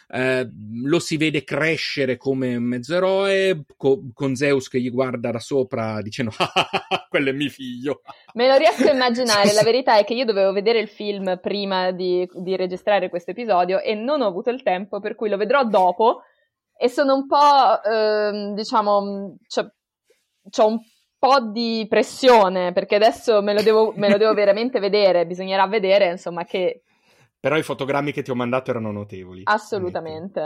Eh, 0.08 0.48
lo 0.84 1.00
si 1.00 1.16
vede 1.16 1.42
crescere 1.42 2.16
come 2.16 2.54
un 2.54 2.62
mezzoeroe 2.62 3.64
co- 3.76 4.04
con 4.14 4.36
Zeus 4.36 4.68
che 4.68 4.80
gli 4.80 4.88
guarda 4.88 5.32
da 5.32 5.40
sopra 5.40 6.00
dicendo 6.00 6.30
ah, 6.36 6.52
ah, 6.54 6.86
ah, 6.90 7.06
quello 7.10 7.30
è 7.30 7.32
mio 7.32 7.48
figlio 7.48 8.02
me 8.34 8.46
lo 8.46 8.56
riesco 8.56 8.88
a 8.88 8.92
immaginare 8.92 9.50
la 9.52 9.64
verità 9.64 9.98
è 9.98 10.04
che 10.04 10.14
io 10.14 10.24
dovevo 10.24 10.52
vedere 10.52 10.78
il 10.78 10.86
film 10.86 11.40
prima 11.42 11.90
di, 11.90 12.24
di 12.34 12.54
registrare 12.54 13.08
questo 13.08 13.32
episodio 13.32 13.80
e 13.80 13.96
non 13.96 14.20
ho 14.20 14.28
avuto 14.28 14.50
il 14.50 14.62
tempo 14.62 15.00
per 15.00 15.16
cui 15.16 15.28
lo 15.28 15.36
vedrò 15.36 15.64
dopo 15.64 16.22
e 16.78 16.88
sono 16.88 17.14
un 17.14 17.26
po', 17.26 17.82
eh, 17.82 18.52
diciamo, 18.54 18.90
ho 18.90 20.66
un 20.66 20.78
po' 21.18 21.40
di 21.50 21.86
pressione 21.88 22.72
perché 22.72 22.96
adesso 22.96 23.42
me 23.42 23.54
lo 23.54 23.62
devo, 23.62 23.92
me 23.96 24.10
lo 24.10 24.16
devo 24.16 24.32
veramente 24.34 24.78
vedere, 24.78 25.26
bisognerà 25.26 25.66
vedere, 25.66 26.10
insomma, 26.10 26.44
che... 26.44 26.82
Però 27.38 27.56
i 27.56 27.62
fotogrammi 27.62 28.12
che 28.12 28.22
ti 28.22 28.30
ho 28.30 28.34
mandato 28.34 28.70
erano 28.70 28.90
notevoli. 28.90 29.42
Assolutamente. 29.44 30.40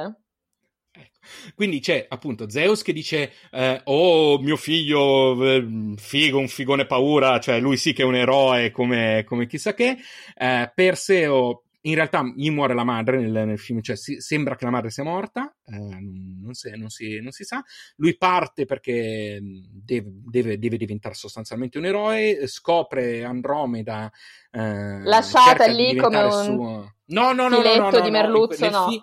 Ecco. 0.92 1.18
Quindi 1.54 1.80
c'è 1.80 2.04
appunto 2.08 2.50
Zeus 2.50 2.82
che 2.82 2.92
dice: 2.92 3.32
eh, 3.52 3.80
Oh, 3.84 4.38
mio 4.40 4.56
figlio, 4.56 5.40
eh, 5.44 5.94
figo, 5.96 6.38
un 6.38 6.48
figone 6.48 6.84
paura, 6.86 7.38
cioè 7.38 7.60
lui 7.60 7.76
sì 7.76 7.92
che 7.92 8.02
è 8.02 8.04
un 8.06 8.16
eroe 8.16 8.70
come, 8.70 9.24
come 9.24 9.46
chissà 9.46 9.72
che. 9.72 9.96
Eh, 10.36 10.72
Perseo 10.74 11.62
in 11.82 11.94
realtà 11.94 12.22
gli 12.34 12.50
muore 12.50 12.74
la 12.74 12.84
madre 12.84 13.18
nel, 13.18 13.46
nel 13.46 13.58
film, 13.58 13.80
cioè 13.80 13.96
si, 13.96 14.20
sembra 14.20 14.56
che 14.56 14.64
la 14.64 14.70
madre 14.70 14.90
sia 14.90 15.04
morta, 15.04 15.54
eh, 15.64 15.78
non, 15.78 16.52
si, 16.52 16.70
non, 16.76 16.90
si, 16.90 17.20
non, 17.20 17.30
si, 17.30 17.44
sa. 17.44 17.62
Lui 17.96 18.16
parte 18.16 18.66
perché 18.66 19.40
deve, 19.40 20.10
deve, 20.12 20.58
deve, 20.58 20.76
diventare 20.76 21.14
sostanzialmente 21.14 21.78
un 21.78 21.86
eroe, 21.86 22.46
scopre 22.46 23.24
Andromeda. 23.24 24.10
Eh, 24.50 25.02
Lasciata 25.04 25.66
lì 25.66 25.96
come 25.96 26.22
un 26.22 26.30
suo... 26.30 26.94
no, 27.06 27.32
no, 27.32 27.48
no, 27.48 27.62
no, 27.62 27.76
no, 27.76 27.90
no, 27.90 28.00
di 28.00 28.10
Merluzzo, 28.10 28.68
no. 28.68 28.88
Fi- 28.88 29.02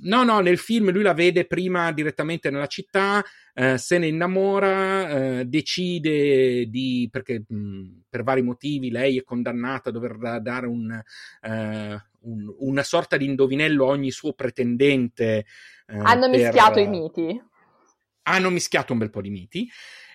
No, 0.00 0.24
no, 0.24 0.40
nel 0.40 0.58
film 0.58 0.90
lui 0.90 1.02
la 1.02 1.14
vede 1.14 1.46
prima 1.46 1.92
direttamente 1.92 2.50
nella 2.50 2.66
città, 2.66 3.24
eh, 3.54 3.78
se 3.78 3.98
ne 3.98 4.08
innamora, 4.08 5.08
eh, 5.08 5.44
decide 5.44 6.66
di, 6.66 7.08
perché 7.10 7.44
mh, 7.46 8.02
per 8.08 8.22
vari 8.24 8.42
motivi 8.42 8.90
lei 8.90 9.18
è 9.18 9.22
condannata 9.22 9.90
a 9.90 9.92
dover 9.92 10.40
dare 10.40 10.66
un, 10.66 10.90
eh, 11.42 12.02
un, 12.20 12.54
una 12.58 12.82
sorta 12.82 13.16
di 13.16 13.26
indovinello 13.26 13.86
a 13.86 13.90
ogni 13.90 14.10
suo 14.10 14.32
pretendente. 14.32 15.46
Eh, 15.86 15.96
hanno 15.96 16.28
per, 16.28 16.40
mischiato 16.40 16.80
i 16.80 16.88
miti. 16.88 17.42
Hanno 18.22 18.50
mischiato 18.50 18.92
un 18.92 18.98
bel 18.98 19.10
po' 19.10 19.20
di 19.20 19.30
miti. 19.30 19.68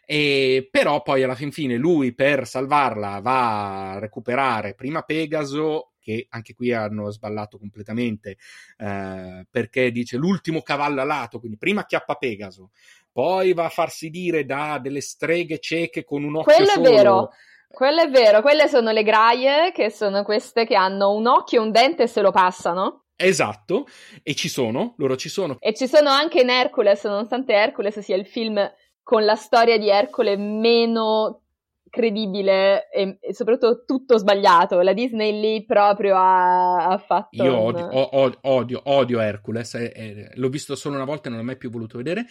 E, 0.06 0.68
però 0.72 1.04
poi 1.04 1.22
alla 1.22 1.36
fin 1.36 1.52
fine 1.52 1.78
lui 1.78 2.16
per 2.16 2.48
salvarla 2.48 3.20
va 3.20 3.92
a 3.92 4.00
recuperare 4.00 4.74
prima 4.74 5.04
Pegaso 5.04 5.89
che 6.10 6.26
anche 6.30 6.54
qui 6.56 6.74
hanno 6.74 7.12
sballato 7.12 7.60
completamente 7.60 8.38
eh, 8.78 9.46
perché 9.50 9.92
dice 9.92 10.18
l'ultimo 10.18 10.62
cavallo 10.62 11.02
alato, 11.02 11.40
quindi 11.40 11.58
prima 11.58 11.86
chiappa 11.86 12.16
Pegaso, 12.16 12.72
poi 13.12 13.54
va 13.54 13.66
a 13.66 13.70
farsi 13.70 14.10
dire 14.10 14.46
da 14.46 14.80
delle 14.82 15.02
streghe 15.02 15.60
cieche 15.60 16.04
con 16.04 16.24
un 16.24 16.38
occhio 16.38 16.56
Quello 16.56 16.72
solo. 16.72 16.88
è 16.88 16.92
vero. 16.92 17.30
Quello 17.72 18.02
è 18.02 18.10
vero, 18.10 18.42
quelle 18.42 18.68
sono 18.68 18.90
le 18.90 19.04
graie, 19.04 19.72
che 19.72 19.92
sono 19.92 20.24
queste 20.24 20.66
che 20.66 20.74
hanno 20.74 21.14
un 21.14 21.28
occhio 21.28 21.62
e 21.62 21.64
un 21.66 21.72
dente 21.72 22.04
e 22.04 22.08
se 22.08 22.22
lo 22.22 22.32
passano. 22.32 23.04
Esatto, 23.16 23.86
e 24.24 24.34
ci 24.34 24.50
sono, 24.50 24.96
loro 24.98 25.16
ci 25.16 25.30
sono. 25.30 25.58
E 25.60 25.76
ci 25.76 25.88
sono 25.88 26.10
anche 26.10 26.42
in 26.42 26.50
Hercules, 26.50 27.04
nonostante 27.04 27.54
Hercules 27.54 28.00
sia 28.00 28.16
il 28.16 28.26
film 28.26 28.60
con 29.04 29.24
la 29.24 29.36
storia 29.36 29.78
di 29.78 29.88
Ercole 29.88 30.36
meno 30.36 31.42
credibile 31.90 32.90
e, 32.90 33.18
e, 33.20 33.34
soprattutto 33.34 33.84
tutto 33.86 34.18
sbagliato. 34.18 34.82
La 34.82 34.94
Disney 34.94 35.40
lì 35.40 35.66
proprio 35.66 36.16
ha, 36.16 36.88
ha 36.88 36.98
fatto. 36.98 37.44
Io 37.44 37.58
odio, 37.58 37.90
un... 37.92 38.38
odio, 38.42 38.82
odio, 38.84 39.20
Hercules. 39.20 39.76
È, 39.76 39.92
è, 39.92 40.32
l'ho 40.34 40.50
visto 40.50 40.76
solo 40.76 40.96
una 40.96 41.06
volta 41.06 41.28
e 41.28 41.30
non 41.30 41.40
l'ho 41.40 41.46
mai 41.46 41.58
più 41.58 41.70
voluto 41.70 41.98
vedere. 41.98 42.26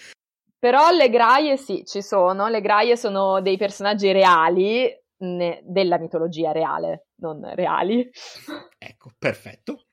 Però 0.58 0.90
le 0.90 1.08
graie 1.08 1.56
sì, 1.56 1.84
ci 1.84 2.02
sono. 2.02 2.48
Le 2.48 2.60
graie 2.60 2.96
sono 2.96 3.40
dei 3.40 3.56
personaggi 3.56 4.10
reali 4.10 4.90
ne, 5.18 5.60
della 5.64 5.98
mitologia 5.98 6.52
reale, 6.52 7.08
non 7.16 7.42
reali. 7.54 8.08
Ecco, 8.78 9.10
perfetto. 9.18 9.86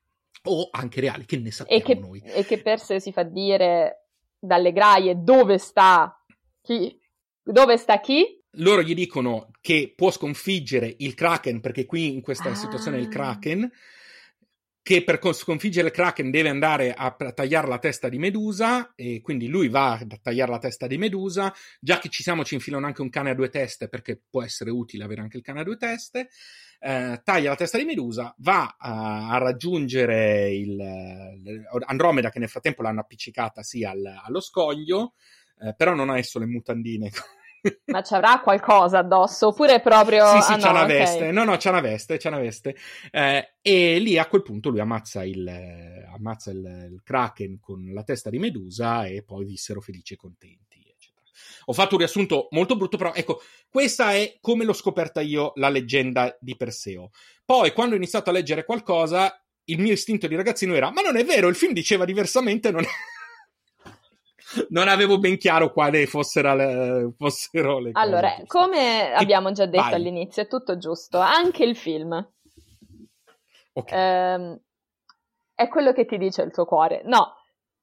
O 0.47 0.69
anche 0.71 1.01
reali, 1.01 1.25
che 1.25 1.37
ne 1.37 1.51
sappiamo 1.51 1.81
e 1.81 1.83
che, 1.83 1.95
noi. 1.95 2.21
E 2.21 2.45
che 2.45 2.61
Perseo 2.61 2.99
si 2.99 3.11
fa 3.11 3.23
dire 3.23 4.09
dalle 4.37 4.71
graie 4.71 5.15
dove 5.23 5.57
sta 5.57 6.23
chi. 6.61 6.99
Dove 7.41 7.77
sta 7.77 7.99
chi? 7.99 8.43
Loro 8.57 8.81
gli 8.81 8.93
dicono 8.93 9.51
che 9.61 9.93
può 9.95 10.11
sconfiggere 10.11 10.93
il 10.99 11.13
Kraken, 11.13 11.61
perché 11.61 11.85
qui 11.85 12.13
in 12.13 12.21
questa 12.21 12.49
ah. 12.49 12.55
situazione 12.55 12.97
è 12.97 12.99
il 13.01 13.07
Kraken, 13.07 13.69
che 14.85 15.03
per 15.03 15.19
sconfiggere 15.33 15.87
il 15.87 15.93
Kraken 15.93 16.29
deve 16.29 16.49
andare 16.49 16.93
a 16.93 17.09
tagliare 17.11 17.67
la 17.67 17.79
testa 17.79 18.07
di 18.07 18.19
Medusa, 18.19 18.93
e 18.95 19.19
quindi 19.21 19.47
lui 19.47 19.67
va 19.67 19.93
a 19.93 20.19
tagliare 20.21 20.51
la 20.51 20.59
testa 20.59 20.85
di 20.85 20.99
Medusa. 20.99 21.51
Già 21.79 21.97
che 21.97 22.09
ci 22.09 22.21
siamo, 22.21 22.45
ci 22.45 22.53
infilano 22.53 22.85
anche 22.85 23.01
un 23.01 23.09
cane 23.09 23.31
a 23.31 23.33
due 23.33 23.49
teste, 23.49 23.89
perché 23.89 24.21
può 24.29 24.43
essere 24.43 24.69
utile 24.69 25.03
avere 25.03 25.21
anche 25.21 25.37
il 25.37 25.43
cane 25.43 25.61
a 25.61 25.63
due 25.63 25.77
teste. 25.77 26.29
Eh, 26.79 27.19
taglia 27.23 27.49
la 27.49 27.55
testa 27.55 27.79
di 27.79 27.85
Medusa, 27.85 28.35
va 28.37 28.75
a, 28.77 29.29
a 29.29 29.37
raggiungere 29.39 30.53
il, 30.53 30.79
Andromeda, 31.85 32.29
che 32.29 32.37
nel 32.37 32.49
frattempo 32.49 32.83
l'hanno 32.83 32.99
appiccicata 32.99 33.63
sì 33.63 33.83
al, 33.83 34.05
allo 34.05 34.39
scoglio, 34.39 35.15
eh, 35.61 35.73
però 35.75 35.95
non 35.95 36.11
ha 36.11 36.19
esso 36.19 36.37
le 36.37 36.45
mutandine 36.45 37.09
ma 37.85 38.03
ci 38.03 38.13
avrà 38.13 38.39
qualcosa 38.39 38.99
addosso 38.99 39.47
oppure 39.47 39.81
proprio... 39.81 40.25
Sì, 40.27 40.41
sì, 40.41 40.51
ah, 40.53 40.57
c'ha 40.57 40.71
no, 40.71 40.77
una 40.77 40.85
veste. 40.85 41.17
Okay. 41.17 41.31
No, 41.31 41.43
no, 41.43 41.55
c'ha 41.57 41.69
una 41.69 41.81
veste, 41.81 42.17
c'ha 42.17 42.29
una 42.29 42.39
veste. 42.39 42.75
Eh, 43.11 43.55
e 43.61 43.99
lì 43.99 44.17
a 44.17 44.27
quel 44.27 44.43
punto 44.43 44.69
lui 44.69 44.79
ammazza, 44.79 45.23
il, 45.23 45.47
ammazza 46.13 46.51
il, 46.51 46.89
il, 46.91 47.01
Kraken 47.03 47.59
con 47.59 47.89
la 47.93 48.03
testa 48.03 48.29
di 48.29 48.39
Medusa 48.39 49.05
e 49.05 49.23
poi 49.23 49.45
vissero 49.45 49.81
felici 49.81 50.13
e 50.13 50.17
contenti. 50.17 50.79
Eccetera. 50.79 51.25
Ho 51.65 51.73
fatto 51.73 51.93
un 51.93 51.99
riassunto 51.99 52.47
molto 52.51 52.75
brutto, 52.75 52.97
però 52.97 53.13
ecco, 53.13 53.41
questa 53.69 54.13
è 54.13 54.37
come 54.39 54.65
l'ho 54.65 54.73
scoperta 54.73 55.21
io 55.21 55.51
la 55.55 55.69
leggenda 55.69 56.35
di 56.39 56.55
Perseo. 56.55 57.09
Poi, 57.43 57.71
quando 57.73 57.93
ho 57.93 57.97
iniziato 57.97 58.29
a 58.29 58.33
leggere 58.33 58.65
qualcosa, 58.65 59.39
il 59.65 59.79
mio 59.79 59.93
istinto 59.93 60.27
di 60.27 60.35
ragazzino 60.35 60.73
era: 60.73 60.91
Ma 60.91 61.01
non 61.01 61.17
è 61.17 61.23
vero, 61.23 61.47
il 61.47 61.55
film 61.55 61.73
diceva 61.73 62.05
diversamente, 62.05 62.71
non 62.71 62.83
è 62.83 62.87
non 64.69 64.87
avevo 64.87 65.17
ben 65.17 65.37
chiaro 65.37 65.71
quale 65.71 66.05
fossero 66.05 66.55
le, 66.55 67.13
fossero 67.17 67.79
le 67.79 67.91
allora, 67.93 68.29
cose. 68.29 68.41
Allora, 68.41 68.43
come 68.47 69.13
abbiamo 69.13 69.51
già 69.51 69.65
detto 69.65 69.83
Vai. 69.83 69.93
all'inizio, 69.93 70.43
è 70.43 70.47
tutto 70.47 70.77
giusto. 70.77 71.19
Anche 71.19 71.63
il 71.63 71.75
film. 71.75 72.13
Okay. 73.73 73.99
Ehm, 73.99 74.59
è 75.53 75.67
quello 75.67 75.93
che 75.93 76.05
ti 76.05 76.17
dice 76.17 76.41
il 76.41 76.51
tuo 76.51 76.65
cuore. 76.65 77.01
No, 77.05 77.35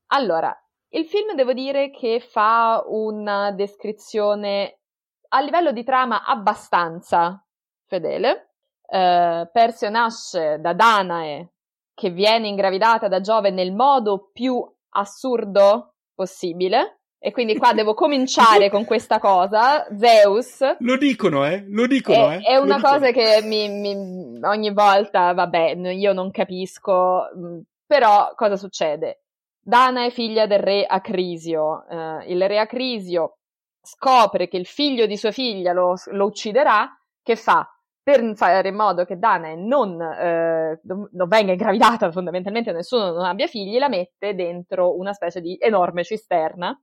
allora, 0.08 0.54
il 0.90 1.06
film 1.06 1.34
devo 1.34 1.52
dire 1.52 1.90
che 1.90 2.20
fa 2.20 2.82
una 2.86 3.50
descrizione 3.52 4.80
a 5.28 5.40
livello 5.40 5.72
di 5.72 5.84
trama 5.84 6.24
abbastanza 6.24 7.44
fedele. 7.86 8.54
Eh, 8.86 9.48
Persio 9.50 9.88
nasce 9.88 10.58
da 10.60 10.74
Danae, 10.74 11.52
che 11.94 12.10
viene 12.10 12.48
ingravidata 12.48 13.08
da 13.08 13.20
Giove 13.20 13.50
nel 13.50 13.72
modo 13.72 14.30
più 14.32 14.62
assurdo 14.90 15.91
possibile. 16.22 16.98
E 17.24 17.30
quindi 17.30 17.56
qua 17.56 17.72
devo 17.72 17.94
cominciare 17.94 18.68
con 18.68 18.84
questa 18.84 19.20
cosa. 19.20 19.86
Zeus. 19.96 20.58
Lo 20.80 20.96
dicono, 20.96 21.46
eh? 21.46 21.64
Lo 21.68 21.86
dicono, 21.86 22.30
è, 22.30 22.36
eh? 22.36 22.40
È 22.40 22.56
una 22.56 22.80
cosa 22.80 23.12
che 23.12 23.40
mi, 23.44 23.68
mi, 23.68 24.40
ogni 24.42 24.72
volta, 24.72 25.32
vabbè, 25.32 25.76
io 25.92 26.12
non 26.12 26.32
capisco. 26.32 27.28
Mm, 27.36 27.60
però 27.86 28.32
cosa 28.34 28.56
succede? 28.56 29.22
Dana 29.60 30.04
è 30.04 30.10
figlia 30.10 30.46
del 30.46 30.58
re 30.58 30.84
Acrisio. 30.84 31.84
Uh, 31.88 32.22
il 32.26 32.44
re 32.48 32.58
Acrisio 32.58 33.36
scopre 33.80 34.48
che 34.48 34.56
il 34.56 34.66
figlio 34.66 35.06
di 35.06 35.16
sua 35.16 35.30
figlia 35.30 35.72
lo, 35.72 35.94
lo 36.06 36.24
ucciderà. 36.26 36.88
Che 37.22 37.36
fa? 37.36 37.64
Per 38.02 38.32
fare 38.34 38.68
in 38.68 38.74
modo 38.74 39.04
che 39.04 39.18
Danae 39.18 39.54
non, 39.54 40.00
eh, 40.00 40.80
non, 40.82 41.28
venga 41.28 41.52
ingravidata, 41.52 42.10
fondamentalmente 42.10 42.72
nessuno 42.72 43.12
non 43.12 43.24
abbia 43.24 43.46
figli, 43.46 43.78
la 43.78 43.88
mette 43.88 44.34
dentro 44.34 44.96
una 44.96 45.12
specie 45.12 45.40
di 45.40 45.56
enorme 45.60 46.02
cisterna 46.02 46.76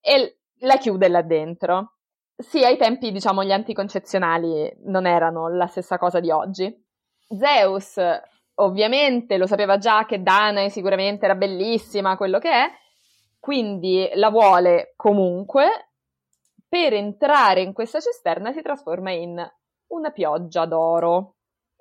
e 0.00 0.38
la 0.60 0.76
chiude 0.76 1.08
là 1.08 1.22
dentro. 1.22 1.92
Sì, 2.36 2.64
ai 2.64 2.76
tempi, 2.76 3.12
diciamo, 3.12 3.44
gli 3.44 3.52
anticoncezionali 3.52 4.70
non 4.84 5.06
erano 5.06 5.48
la 5.48 5.66
stessa 5.68 5.98
cosa 5.98 6.18
di 6.18 6.30
oggi. 6.30 6.84
Zeus, 7.28 7.98
ovviamente, 8.54 9.38
lo 9.38 9.46
sapeva 9.46 9.78
già 9.78 10.04
che 10.04 10.22
Danae 10.22 10.68
sicuramente 10.68 11.24
era 11.24 11.34
bellissima, 11.36 12.16
quello 12.16 12.38
che 12.38 12.50
è, 12.50 12.70
quindi 13.38 14.10
la 14.14 14.30
vuole 14.30 14.94
comunque. 14.96 15.90
Per 16.68 16.92
entrare 16.92 17.62
in 17.62 17.72
questa 17.72 18.00
cisterna 18.00 18.52
si 18.52 18.60
trasforma 18.60 19.12
in 19.12 19.40
una 19.88 20.10
pioggia 20.10 20.66
d'oro 20.66 21.36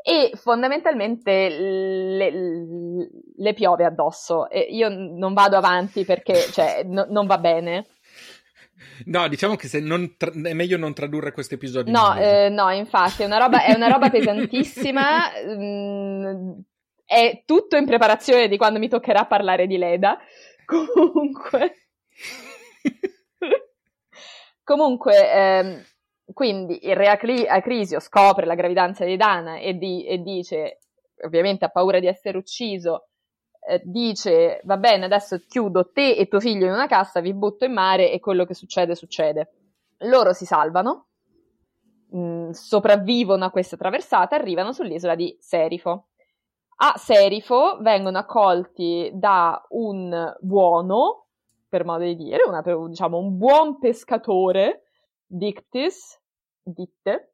e 0.08 0.32
fondamentalmente 0.36 1.50
le, 1.50 2.32
le 3.36 3.54
piove 3.54 3.86
addosso. 3.86 4.50
E 4.50 4.60
io 4.60 4.88
non 4.90 5.34
vado 5.34 5.58
avanti 5.58 6.06
perché 6.06 6.36
cioè, 6.52 6.84
no, 6.84 7.08
non 7.10 7.26
va 7.26 7.38
bene. 7.40 7.88
No, 9.06 9.28
diciamo 9.28 9.56
che 9.56 9.68
tra- 10.18 10.32
è 10.32 10.54
meglio 10.54 10.78
non 10.78 10.94
tradurre 10.94 11.32
questo 11.32 11.56
episodio. 11.56 11.92
No, 11.92 12.14
in 12.14 12.22
eh, 12.22 12.50
no, 12.50 12.70
infatti, 12.70 13.24
è 13.24 13.26
una 13.26 13.40
roba, 13.40 13.64
è 13.64 13.74
una 13.74 13.88
roba 13.88 14.10
pesantissima. 14.10 15.32
mm, 15.48 16.52
è 17.06 17.44
tutto 17.46 17.76
in 17.78 17.86
preparazione 17.86 18.48
di 18.48 18.58
quando 18.58 18.80
mi 18.80 18.90
toccherà 18.90 19.26
parlare 19.26 19.68
di 19.68 19.78
Leda. 19.78 20.20
Comunque. 20.66 21.88
Comunque, 24.64 25.32
ehm, 25.32 25.84
quindi 26.34 26.88
il 26.88 26.96
re 26.96 27.08
Acrisio 27.08 28.00
scopre 28.00 28.46
la 28.46 28.56
gravidanza 28.56 29.06
di 29.06 29.16
Dana 29.16 29.58
e, 29.58 29.76
di, 29.76 30.06
e 30.06 30.20
dice, 30.20 30.80
ovviamente 31.24 31.66
ha 31.66 31.70
paura 31.70 32.00
di 32.00 32.08
essere 32.08 32.38
ucciso, 32.38 33.08
eh, 33.68 33.82
dice 33.84 34.62
va 34.64 34.78
bene 34.78 35.06
adesso 35.06 35.40
chiudo 35.48 35.92
te 35.92 36.16
e 36.16 36.28
tuo 36.28 36.40
figlio 36.40 36.66
in 36.66 36.72
una 36.72 36.88
cassa, 36.88 37.20
vi 37.20 37.34
butto 37.34 37.66
in 37.66 37.74
mare 37.74 38.12
e 38.12 38.20
quello 38.20 38.46
che 38.46 38.54
succede 38.54 38.96
succede. 38.96 39.52
Loro 40.00 40.34
si 40.34 40.46
salvano, 40.46 41.08
mh, 42.10 42.20
mm, 42.20 42.50
sopravvivono 42.50 43.46
a 43.46 43.52
questa 43.52 43.78
traversata, 43.78 44.36
arrivano 44.36 44.72
sull'isola 44.72 45.16
di 45.16 45.36
Serifo. 45.40 46.08
A 46.78 46.94
Serifo 46.98 47.78
vengono 47.82 48.18
accolti 48.18 49.10
da 49.14 49.64
un 49.70 50.36
buono, 50.42 51.28
per 51.70 51.86
modo 51.86 52.04
di 52.04 52.16
dire, 52.16 52.44
una, 52.46 52.62
diciamo 52.62 53.18
un 53.18 53.38
buon 53.38 53.80
pescatore 53.80 54.85
Dictis, 55.36 56.18
Ditte, 56.64 57.34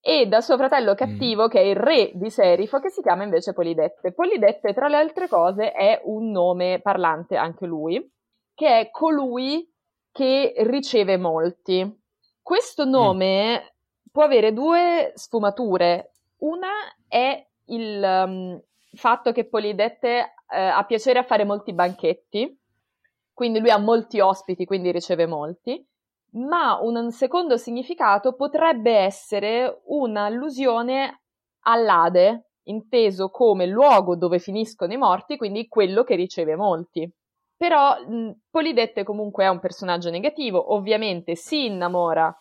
e 0.00 0.26
da 0.26 0.40
suo 0.40 0.56
fratello 0.56 0.94
cattivo, 0.94 1.46
mm. 1.46 1.48
che 1.48 1.60
è 1.60 1.64
il 1.64 1.76
re 1.76 2.10
di 2.14 2.30
Serifo, 2.30 2.80
che 2.80 2.88
si 2.88 3.02
chiama 3.02 3.24
invece 3.24 3.52
Polidette. 3.52 4.12
Polidette, 4.12 4.72
tra 4.72 4.88
le 4.88 4.96
altre 4.96 5.28
cose, 5.28 5.72
è 5.72 6.00
un 6.04 6.30
nome 6.30 6.80
parlante 6.80 7.36
anche 7.36 7.66
lui, 7.66 8.10
che 8.54 8.80
è 8.80 8.90
colui 8.90 9.70
che 10.10 10.54
riceve 10.58 11.18
molti. 11.18 12.00
Questo 12.40 12.86
mm. 12.86 12.90
nome 12.90 13.60
mm. 13.60 13.66
può 14.10 14.22
avere 14.24 14.54
due 14.54 15.12
sfumature. 15.14 16.12
Una 16.38 16.70
è 17.06 17.46
il 17.66 18.02
um, 18.02 18.62
fatto 18.94 19.30
che 19.30 19.44
Polidette 19.44 20.34
uh, 20.48 20.54
ha 20.54 20.84
piacere 20.84 21.18
a 21.18 21.24
fare 21.24 21.44
molti 21.44 21.74
banchetti, 21.74 22.58
quindi 23.34 23.60
lui 23.60 23.70
ha 23.70 23.78
molti 23.78 24.20
ospiti, 24.20 24.64
quindi 24.64 24.90
riceve 24.90 25.26
molti 25.26 25.86
ma 26.34 26.78
un 26.80 27.10
secondo 27.10 27.56
significato 27.56 28.34
potrebbe 28.34 28.92
essere 28.92 29.82
un'allusione 29.86 31.22
all'Ade, 31.64 32.50
inteso 32.64 33.28
come 33.30 33.66
luogo 33.66 34.16
dove 34.16 34.38
finiscono 34.38 34.92
i 34.92 34.96
morti, 34.96 35.36
quindi 35.36 35.68
quello 35.68 36.04
che 36.04 36.14
riceve 36.14 36.56
molti. 36.56 37.10
Però 37.56 37.96
Polidette 38.50 39.04
comunque 39.04 39.44
è 39.44 39.48
un 39.48 39.60
personaggio 39.60 40.10
negativo, 40.10 40.74
ovviamente 40.74 41.36
si 41.36 41.66
innamora 41.66 42.34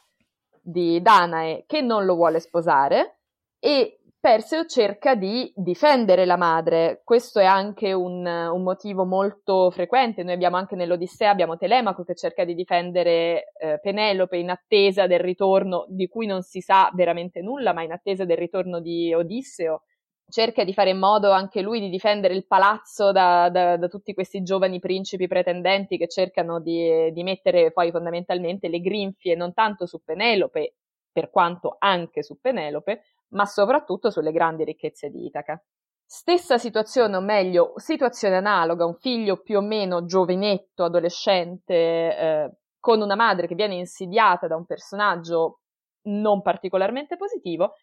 di 0.61 1.01
Danae 1.01 1.63
che 1.67 1.81
non 1.81 2.05
lo 2.05 2.15
vuole 2.15 2.39
sposare 2.39 3.19
e 3.59 4.00
Perseo 4.21 4.65
cerca 4.67 5.15
di 5.15 5.51
difendere 5.55 6.25
la 6.25 6.37
madre. 6.37 7.01
Questo 7.03 7.39
è 7.39 7.45
anche 7.45 7.91
un, 7.91 8.23
un, 8.23 8.61
motivo 8.61 9.03
molto 9.03 9.71
frequente. 9.71 10.21
Noi 10.21 10.33
abbiamo 10.35 10.57
anche 10.57 10.75
nell'Odissea, 10.75 11.31
abbiamo 11.31 11.57
Telemaco 11.57 12.03
che 12.03 12.13
cerca 12.13 12.45
di 12.45 12.53
difendere 12.53 13.51
eh, 13.57 13.79
Penelope 13.81 14.37
in 14.37 14.51
attesa 14.51 15.07
del 15.07 15.21
ritorno, 15.21 15.87
di 15.89 16.07
cui 16.07 16.27
non 16.27 16.43
si 16.43 16.61
sa 16.61 16.91
veramente 16.93 17.41
nulla, 17.41 17.73
ma 17.73 17.81
in 17.81 17.93
attesa 17.93 18.23
del 18.23 18.37
ritorno 18.37 18.79
di 18.79 19.11
Odisseo. 19.11 19.85
Cerca 20.29 20.63
di 20.63 20.73
fare 20.73 20.91
in 20.91 20.99
modo 20.99 21.31
anche 21.31 21.61
lui 21.61 21.79
di 21.79 21.89
difendere 21.89 22.35
il 22.35 22.45
palazzo 22.45 23.11
da, 23.11 23.49
da, 23.49 23.75
da 23.75 23.87
tutti 23.87 24.13
questi 24.13 24.43
giovani 24.43 24.79
principi 24.79 25.25
pretendenti 25.25 25.97
che 25.97 26.07
cercano 26.07 26.59
di, 26.59 27.11
di 27.11 27.23
mettere 27.23 27.71
poi 27.71 27.89
fondamentalmente 27.89 28.67
le 28.67 28.81
grinfie 28.81 29.35
non 29.35 29.51
tanto 29.51 29.87
su 29.87 30.03
Penelope, 30.03 30.75
per 31.11 31.31
quanto 31.31 31.75
anche 31.79 32.21
su 32.21 32.39
Penelope, 32.39 33.01
ma 33.31 33.45
soprattutto 33.45 34.09
sulle 34.09 34.31
grandi 34.31 34.63
ricchezze 34.63 35.09
di 35.09 35.25
Itaca. 35.25 35.61
Stessa 36.05 36.57
situazione, 36.57 37.15
o 37.15 37.21
meglio, 37.21 37.73
situazione 37.77 38.35
analoga, 38.35 38.85
un 38.85 38.95
figlio 38.95 39.41
più 39.41 39.57
o 39.57 39.61
meno 39.61 40.05
giovinetto, 40.05 40.83
adolescente, 40.83 41.73
eh, 41.73 42.51
con 42.79 43.01
una 43.01 43.15
madre 43.15 43.47
che 43.47 43.55
viene 43.55 43.75
insidiata 43.75 44.47
da 44.47 44.55
un 44.55 44.65
personaggio 44.65 45.59
non 46.07 46.41
particolarmente 46.41 47.15
positivo. 47.15 47.75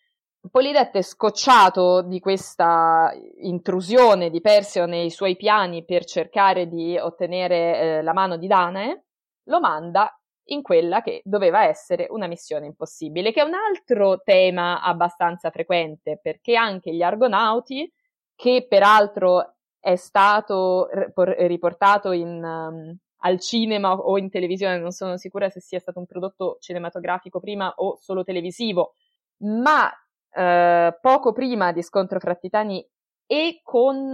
Polidette, 0.51 1.03
scocciato 1.03 2.03
di 2.03 2.21
questa 2.21 3.13
intrusione 3.41 4.31
di 4.31 4.41
Perseo 4.41 4.87
nei 4.87 5.11
suoi 5.11 5.37
piani 5.37 5.85
per 5.85 6.05
cercare 6.05 6.69
di 6.69 6.99
ottenere 6.99 7.81
eh, 7.81 8.03
la 8.03 8.13
mano 8.13 8.37
di 8.37 8.47
Danae, 8.47 9.05
lo 9.45 9.61
manda 9.61 10.13
in 10.51 10.63
quella 10.63 11.03
che 11.03 11.21
doveva 11.25 11.65
essere 11.65 12.07
una 12.11 12.27
missione 12.27 12.67
impossibile, 12.67 13.33
che 13.33 13.41
è 13.41 13.45
un 13.45 13.55
altro 13.55 14.21
tema 14.23 14.83
abbastanza 14.83 15.51
frequente, 15.51 16.19
perché 16.23 16.57
anche 16.57 16.95
gli 16.95 17.03
argonauti, 17.03 17.91
che 18.35 18.67
peraltro 18.69 19.57
è 19.81 19.97
stato 19.97 20.89
riportato 21.15 22.13
in, 22.13 22.43
um, 22.43 22.97
al 23.19 23.41
cinema 23.41 23.93
o 23.95 24.19
in 24.19 24.31
televisione, 24.31 24.79
non 24.79 24.93
sono 24.93 25.17
sicura 25.17 25.49
se 25.49 25.61
sia 25.61 25.79
stato 25.79 25.99
un 25.99 26.07
prodotto 26.07 26.57
cinematografico 26.61 27.41
prima 27.41 27.73
o 27.77 27.97
solo 27.97 28.25
televisivo, 28.25 28.95
ma 29.39 29.91
eh, 30.31 30.99
poco 31.01 31.33
prima 31.33 31.73
di 31.73 31.83
Scontro 31.83 32.21
fra 32.21 32.35
Titani 32.35 32.87
e 33.31 33.61
con 33.63 34.11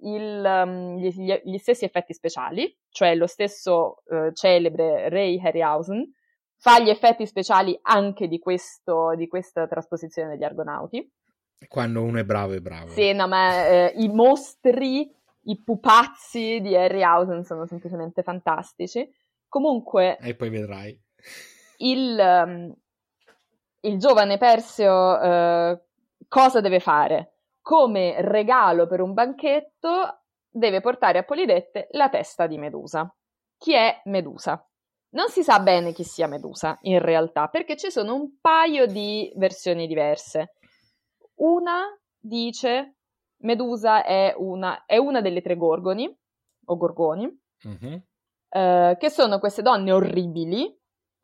il, 0.00 0.64
um, 0.64 0.96
gli, 0.96 1.12
gli, 1.44 1.58
stessi 1.58 1.84
effetti 1.84 2.14
speciali, 2.14 2.74
cioè 2.88 3.14
lo 3.14 3.26
stesso 3.26 4.02
uh, 4.06 4.32
celebre 4.32 5.10
Ray 5.10 5.38
Harryhausen 5.38 6.10
fa 6.56 6.80
gli 6.80 6.88
effetti 6.88 7.26
speciali 7.26 7.78
anche 7.82 8.26
di, 8.26 8.38
questo, 8.38 9.14
di 9.16 9.28
questa 9.28 9.66
trasposizione 9.66 10.30
degli 10.30 10.44
Argonauti. 10.44 11.06
Quando 11.68 12.02
uno 12.02 12.18
è 12.18 12.24
bravo 12.24 12.54
è 12.54 12.60
bravo. 12.60 12.88
Sì, 12.88 13.12
no, 13.12 13.28
ma 13.28 13.66
eh, 13.66 13.92
i 13.96 14.08
mostri, 14.08 15.14
i 15.42 15.62
pupazzi 15.62 16.60
di 16.62 16.74
Harryhausen 16.74 17.44
sono 17.44 17.66
semplicemente 17.66 18.22
fantastici. 18.22 19.06
Comunque... 19.46 20.16
E 20.22 20.34
poi 20.36 20.48
vedrai. 20.48 20.98
Il, 21.76 22.18
um, 22.18 22.74
il 23.80 23.98
giovane 23.98 24.38
Perseo 24.38 25.72
uh, 25.72 25.80
cosa 26.28 26.62
deve 26.62 26.80
fare? 26.80 27.33
Come 27.64 28.20
regalo 28.20 28.86
per 28.86 29.00
un 29.00 29.14
banchetto 29.14 30.24
deve 30.50 30.82
portare 30.82 31.18
a 31.18 31.22
Polidette 31.22 31.88
la 31.92 32.10
testa 32.10 32.46
di 32.46 32.58
Medusa. 32.58 33.10
Chi 33.56 33.72
è 33.72 34.02
Medusa? 34.04 34.62
Non 35.12 35.30
si 35.30 35.42
sa 35.42 35.60
bene 35.60 35.94
chi 35.94 36.04
sia 36.04 36.26
Medusa 36.26 36.76
in 36.82 36.98
realtà, 36.98 37.48
perché 37.48 37.78
ci 37.78 37.90
sono 37.90 38.14
un 38.14 38.38
paio 38.38 38.84
di 38.84 39.32
versioni 39.36 39.86
diverse. 39.86 40.56
Una 41.36 41.84
dice 42.20 42.96
Medusa 43.38 44.04
è 44.04 44.34
una, 44.36 44.84
è 44.84 44.98
una 44.98 45.22
delle 45.22 45.40
tre 45.40 45.56
gorgoni, 45.56 46.14
o 46.66 46.76
gorgoni, 46.76 47.40
mm-hmm. 47.66 47.96
eh, 48.50 48.96
che 49.00 49.08
sono 49.08 49.38
queste 49.38 49.62
donne 49.62 49.90
orribili 49.90 50.70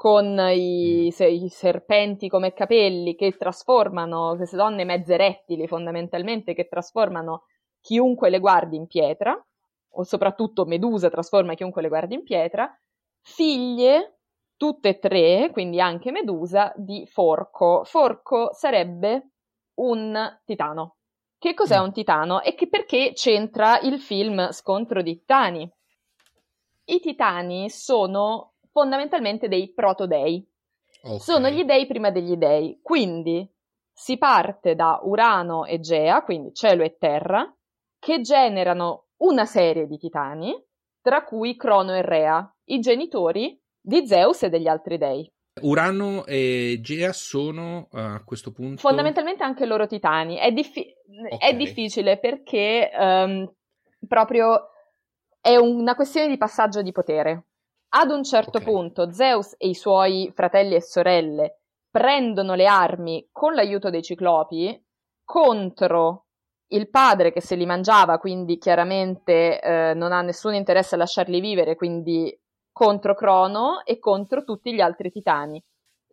con 0.00 0.38
i, 0.50 1.08
mm. 1.08 1.08
se, 1.10 1.26
i, 1.26 1.50
serpenti 1.50 2.30
come 2.30 2.54
capelli 2.54 3.14
che 3.14 3.36
trasformano 3.36 4.34
queste 4.34 4.56
donne 4.56 4.86
mezze 4.86 5.18
rettili 5.18 5.66
fondamentalmente 5.66 6.54
che 6.54 6.68
trasformano 6.68 7.42
chiunque 7.82 8.30
le 8.30 8.38
guardi 8.38 8.76
in 8.76 8.86
pietra 8.86 9.38
o 9.90 10.02
soprattutto 10.02 10.64
Medusa 10.64 11.10
trasforma 11.10 11.52
chiunque 11.52 11.82
le 11.82 11.88
guardi 11.88 12.14
in 12.14 12.22
pietra 12.22 12.74
figlie 13.20 14.20
tutte 14.56 14.88
e 14.88 14.98
tre 14.98 15.50
quindi 15.52 15.82
anche 15.82 16.10
Medusa 16.12 16.72
di 16.76 17.04
Forco 17.06 17.84
Forco 17.84 18.54
sarebbe 18.54 19.32
un 19.80 20.40
titano 20.46 20.96
che 21.36 21.52
cos'è 21.52 21.78
mm. 21.78 21.82
un 21.82 21.92
titano 21.92 22.40
e 22.40 22.54
che 22.54 22.70
perché 22.70 23.12
c'entra 23.12 23.78
il 23.80 24.00
film 24.00 24.50
Scontro 24.50 25.02
di 25.02 25.18
Titani 25.18 25.70
i 26.84 27.00
titani 27.00 27.68
sono 27.68 28.49
fondamentalmente 28.72 29.48
dei 29.48 29.72
protodei. 29.72 30.46
Okay. 31.02 31.18
Sono 31.18 31.48
gli 31.48 31.64
dei 31.64 31.86
prima 31.86 32.10
degli 32.10 32.36
dei. 32.36 32.80
Quindi 32.82 33.48
si 33.92 34.18
parte 34.18 34.74
da 34.74 35.00
Urano 35.02 35.64
e 35.64 35.80
Gea, 35.80 36.22
quindi 36.22 36.54
cielo 36.54 36.82
e 36.82 36.96
terra, 36.98 37.54
che 37.98 38.20
generano 38.20 39.08
una 39.18 39.44
serie 39.44 39.86
di 39.86 39.98
titani, 39.98 40.54
tra 41.02 41.24
cui 41.24 41.56
Crono 41.56 41.94
e 41.94 42.02
Rea, 42.02 42.54
i 42.64 42.80
genitori 42.80 43.60
di 43.80 44.06
Zeus 44.06 44.42
e 44.42 44.48
degli 44.48 44.66
altri 44.66 44.98
dei. 44.98 45.30
Urano 45.62 46.24
e 46.26 46.78
Gea 46.80 47.12
sono 47.12 47.88
a 47.92 48.22
questo 48.24 48.52
punto 48.52 48.80
fondamentalmente 48.80 49.42
anche 49.42 49.66
loro 49.66 49.86
titani. 49.86 50.36
È, 50.36 50.52
diffi- 50.52 50.94
okay. 51.32 51.50
è 51.50 51.56
difficile 51.56 52.18
perché 52.18 52.90
um, 52.96 53.52
proprio 54.06 54.68
è 55.40 55.56
una 55.56 55.94
questione 55.94 56.28
di 56.28 56.36
passaggio 56.36 56.82
di 56.82 56.92
potere. 56.92 57.44
Ad 57.92 58.10
un 58.10 58.22
certo 58.22 58.58
okay. 58.58 58.72
punto 58.72 59.10
Zeus 59.10 59.54
e 59.58 59.68
i 59.68 59.74
suoi 59.74 60.30
fratelli 60.32 60.76
e 60.76 60.82
sorelle 60.82 61.62
prendono 61.90 62.54
le 62.54 62.66
armi 62.66 63.28
con 63.32 63.52
l'aiuto 63.52 63.90
dei 63.90 64.02
ciclopi 64.02 64.80
contro 65.24 66.26
il 66.68 66.88
padre 66.88 67.32
che 67.32 67.40
se 67.40 67.56
li 67.56 67.66
mangiava, 67.66 68.18
quindi 68.18 68.58
chiaramente 68.58 69.60
eh, 69.60 69.94
non 69.94 70.12
ha 70.12 70.22
nessun 70.22 70.54
interesse 70.54 70.94
a 70.94 70.98
lasciarli 70.98 71.40
vivere, 71.40 71.74
quindi 71.74 72.32
contro 72.70 73.14
Crono 73.14 73.84
e 73.84 73.98
contro 73.98 74.44
tutti 74.44 74.72
gli 74.72 74.80
altri 74.80 75.10
titani. 75.10 75.60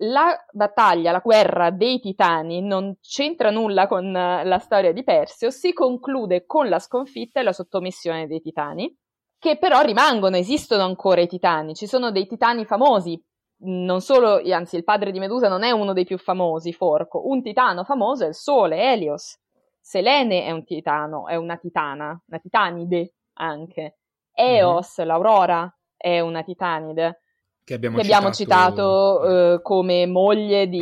La 0.02 0.36
battaglia, 0.52 1.12
la 1.12 1.22
guerra 1.24 1.70
dei 1.70 2.00
titani 2.00 2.60
non 2.62 2.98
c'entra 3.02 3.52
nulla 3.52 3.86
con 3.86 4.12
la 4.12 4.60
storia 4.60 4.94
di 4.94 5.04
Perseo, 5.04 5.52
si 5.52 5.74
conclude 5.74 6.48
con 6.48 6.70
la 6.70 6.80
sconfitta 6.80 7.40
e 7.40 7.44
la 7.44 7.54
sottomissione 7.54 8.26
dei 8.26 8.42
titani 8.42 8.92
che 9.40 9.58
però 9.58 9.82
rimangono, 9.82 10.36
esistono 10.36 10.84
ancora 10.84 11.22
i 11.22 11.28
titani, 11.28 11.76
ci 11.76 11.88
sono 11.88 12.12
dei 12.12 12.26
titani 12.26 12.66
famosi, 12.66 13.22
non 13.60 14.02
solo, 14.02 14.42
anzi 14.52 14.76
il 14.76 14.84
padre 14.84 15.12
di 15.12 15.20
Medusa 15.20 15.48
non 15.48 15.64
è 15.64 15.72
uno 15.72 15.94
dei 15.94 16.06
più 16.06 16.18
famosi, 16.18 16.74
Forco, 16.74 17.28
un 17.30 17.42
titano 17.42 17.84
famoso 17.84 18.26
è 18.26 18.28
il 18.28 18.36
Sole, 18.36 18.82
Helios, 18.82 19.40
Selene 19.80 20.44
è 20.44 20.52
un 20.52 20.64
titano, 20.64 21.28
è 21.28 21.36
una 21.36 21.58
titana, 21.58 22.22
una 22.28 22.40
titanide 22.40 23.14
anche, 23.34 23.98
Eos, 24.34 25.00
mm-hmm. 25.00 25.10
l'Aurora, 25.10 25.78
è 25.96 26.20
una 26.20 26.44
titanide. 26.44 27.22
Che 27.64 27.74
abbiamo, 27.74 27.98
che 27.98 28.04
abbiamo 28.04 28.32
citato, 28.32 29.20
citato 29.22 29.56
uh, 29.56 29.62
come 29.62 30.06
moglie 30.06 30.68
di, 30.68 30.80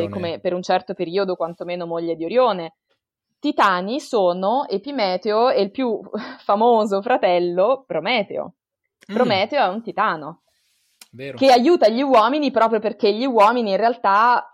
di 0.00 0.08
come 0.08 0.40
per 0.40 0.54
un 0.54 0.62
certo 0.62 0.92
periodo 0.92 1.36
quantomeno 1.36 1.86
moglie 1.86 2.16
di 2.16 2.24
Orione 2.24 2.74
titani 3.46 4.00
sono 4.00 4.66
Epimeteo 4.66 5.50
e 5.50 5.62
il 5.62 5.70
più 5.70 6.00
famoso 6.42 7.00
fratello 7.00 7.84
Prometeo. 7.86 8.54
Mm. 9.10 9.14
Prometeo 9.14 9.60
mm. 9.60 9.64
è 9.64 9.72
un 9.72 9.82
titano 9.82 10.42
Vero. 11.12 11.36
che 11.36 11.52
aiuta 11.52 11.88
gli 11.88 12.02
uomini 12.02 12.50
proprio 12.50 12.80
perché 12.80 13.12
gli 13.12 13.24
uomini 13.24 13.70
in 13.70 13.76
realtà 13.76 14.50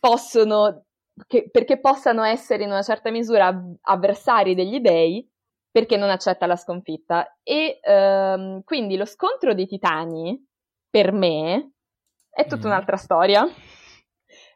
possono, 0.00 0.86
che, 1.26 1.48
perché 1.48 1.78
possano 1.78 2.24
essere 2.24 2.64
in 2.64 2.70
una 2.70 2.82
certa 2.82 3.10
misura 3.10 3.56
avversari 3.82 4.56
degli 4.56 4.80
dei, 4.80 5.28
perché 5.70 5.96
non 5.96 6.10
accetta 6.10 6.46
la 6.46 6.56
sconfitta. 6.56 7.38
E 7.44 7.78
ehm, 7.80 8.62
quindi 8.64 8.96
lo 8.96 9.04
scontro 9.04 9.54
dei 9.54 9.66
titani, 9.66 10.44
per 10.90 11.12
me, 11.12 11.72
è 12.28 12.46
tutta 12.46 12.66
mm. 12.66 12.70
un'altra 12.70 12.96
storia 12.96 13.48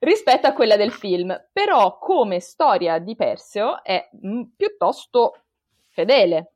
rispetto 0.03 0.47
a 0.47 0.53
quella 0.53 0.77
del 0.77 0.93
film, 0.93 1.35
però 1.53 1.99
come 1.99 2.41
storia 2.41 2.99
di 2.99 3.15
Perseo 3.15 3.83
è 3.83 4.09
mh, 4.11 4.29
mm, 4.29 4.43
piuttosto 4.57 5.43
fedele. 5.91 6.55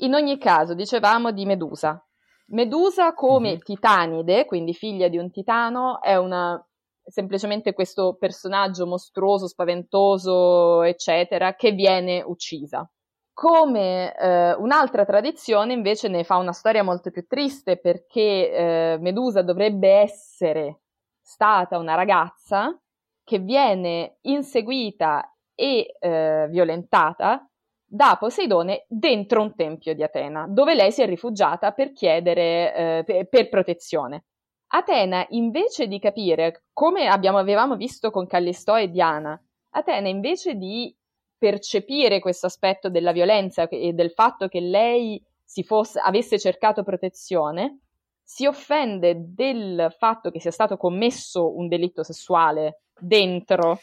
In 0.00 0.14
ogni 0.14 0.38
caso, 0.38 0.74
dicevamo 0.74 1.32
di 1.32 1.46
Medusa. 1.46 2.00
Medusa 2.48 3.14
come 3.14 3.50
mm-hmm. 3.50 3.60
titanide, 3.60 4.44
quindi 4.44 4.74
figlia 4.74 5.08
di 5.08 5.16
un 5.16 5.30
titano, 5.30 6.00
è 6.02 6.16
una 6.16 6.62
semplicemente 7.08 7.72
questo 7.72 8.16
personaggio 8.18 8.86
mostruoso, 8.86 9.46
spaventoso, 9.46 10.82
eccetera, 10.82 11.54
che 11.54 11.70
viene 11.70 12.20
uccisa. 12.20 12.88
Come 13.32 14.14
eh, 14.14 14.54
un'altra 14.54 15.04
tradizione 15.04 15.72
invece 15.72 16.08
ne 16.08 16.24
fa 16.24 16.36
una 16.36 16.52
storia 16.52 16.82
molto 16.82 17.10
più 17.10 17.26
triste 17.26 17.78
perché 17.78 18.50
eh, 18.50 18.96
Medusa 19.00 19.42
dovrebbe 19.42 19.88
essere 19.88 20.80
stata 21.26 21.76
una 21.76 21.96
ragazza 21.96 22.80
che 23.24 23.40
viene 23.40 24.18
inseguita 24.22 25.34
e 25.56 25.96
eh, 25.98 26.46
violentata 26.48 27.44
da 27.84 28.16
Poseidone 28.16 28.84
dentro 28.86 29.42
un 29.42 29.56
tempio 29.56 29.92
di 29.92 30.04
Atena, 30.04 30.46
dove 30.48 30.76
lei 30.76 30.92
si 30.92 31.02
è 31.02 31.06
rifugiata 31.06 31.72
per 31.72 31.92
chiedere 31.92 33.04
eh, 33.04 33.26
per 33.28 33.48
protezione. 33.48 34.26
Atena, 34.68 35.26
invece 35.30 35.88
di 35.88 35.98
capire, 35.98 36.66
come 36.72 37.08
abbiamo, 37.08 37.38
avevamo 37.38 37.74
visto 37.74 38.12
con 38.12 38.26
Callisto 38.28 38.76
e 38.76 38.88
Diana, 38.88 39.40
Atena 39.70 40.08
invece 40.08 40.54
di 40.54 40.96
percepire 41.36 42.20
questo 42.20 42.46
aspetto 42.46 42.88
della 42.88 43.12
violenza 43.12 43.66
e 43.68 43.92
del 43.92 44.12
fatto 44.12 44.46
che 44.46 44.60
lei 44.60 45.20
fosse, 45.64 45.98
avesse 45.98 46.38
cercato 46.38 46.84
protezione, 46.84 47.80
si 48.28 48.44
offende 48.44 49.14
del 49.34 49.94
fatto 49.96 50.32
che 50.32 50.40
sia 50.40 50.50
stato 50.50 50.76
commesso 50.76 51.56
un 51.56 51.68
delitto 51.68 52.02
sessuale 52.02 52.80
dentro 52.98 53.78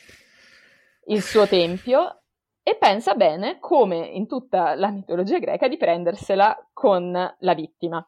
il 1.06 1.22
suo 1.22 1.48
tempio 1.48 2.24
e 2.62 2.76
pensa 2.76 3.16
bene, 3.16 3.58
come 3.60 4.00
in 4.06 4.28
tutta 4.28 4.76
la 4.76 4.90
mitologia 4.90 5.40
greca, 5.40 5.70
di 5.70 5.78
prendersela 5.78 6.58
con 6.74 7.12
la 7.12 7.54
vittima, 7.54 8.06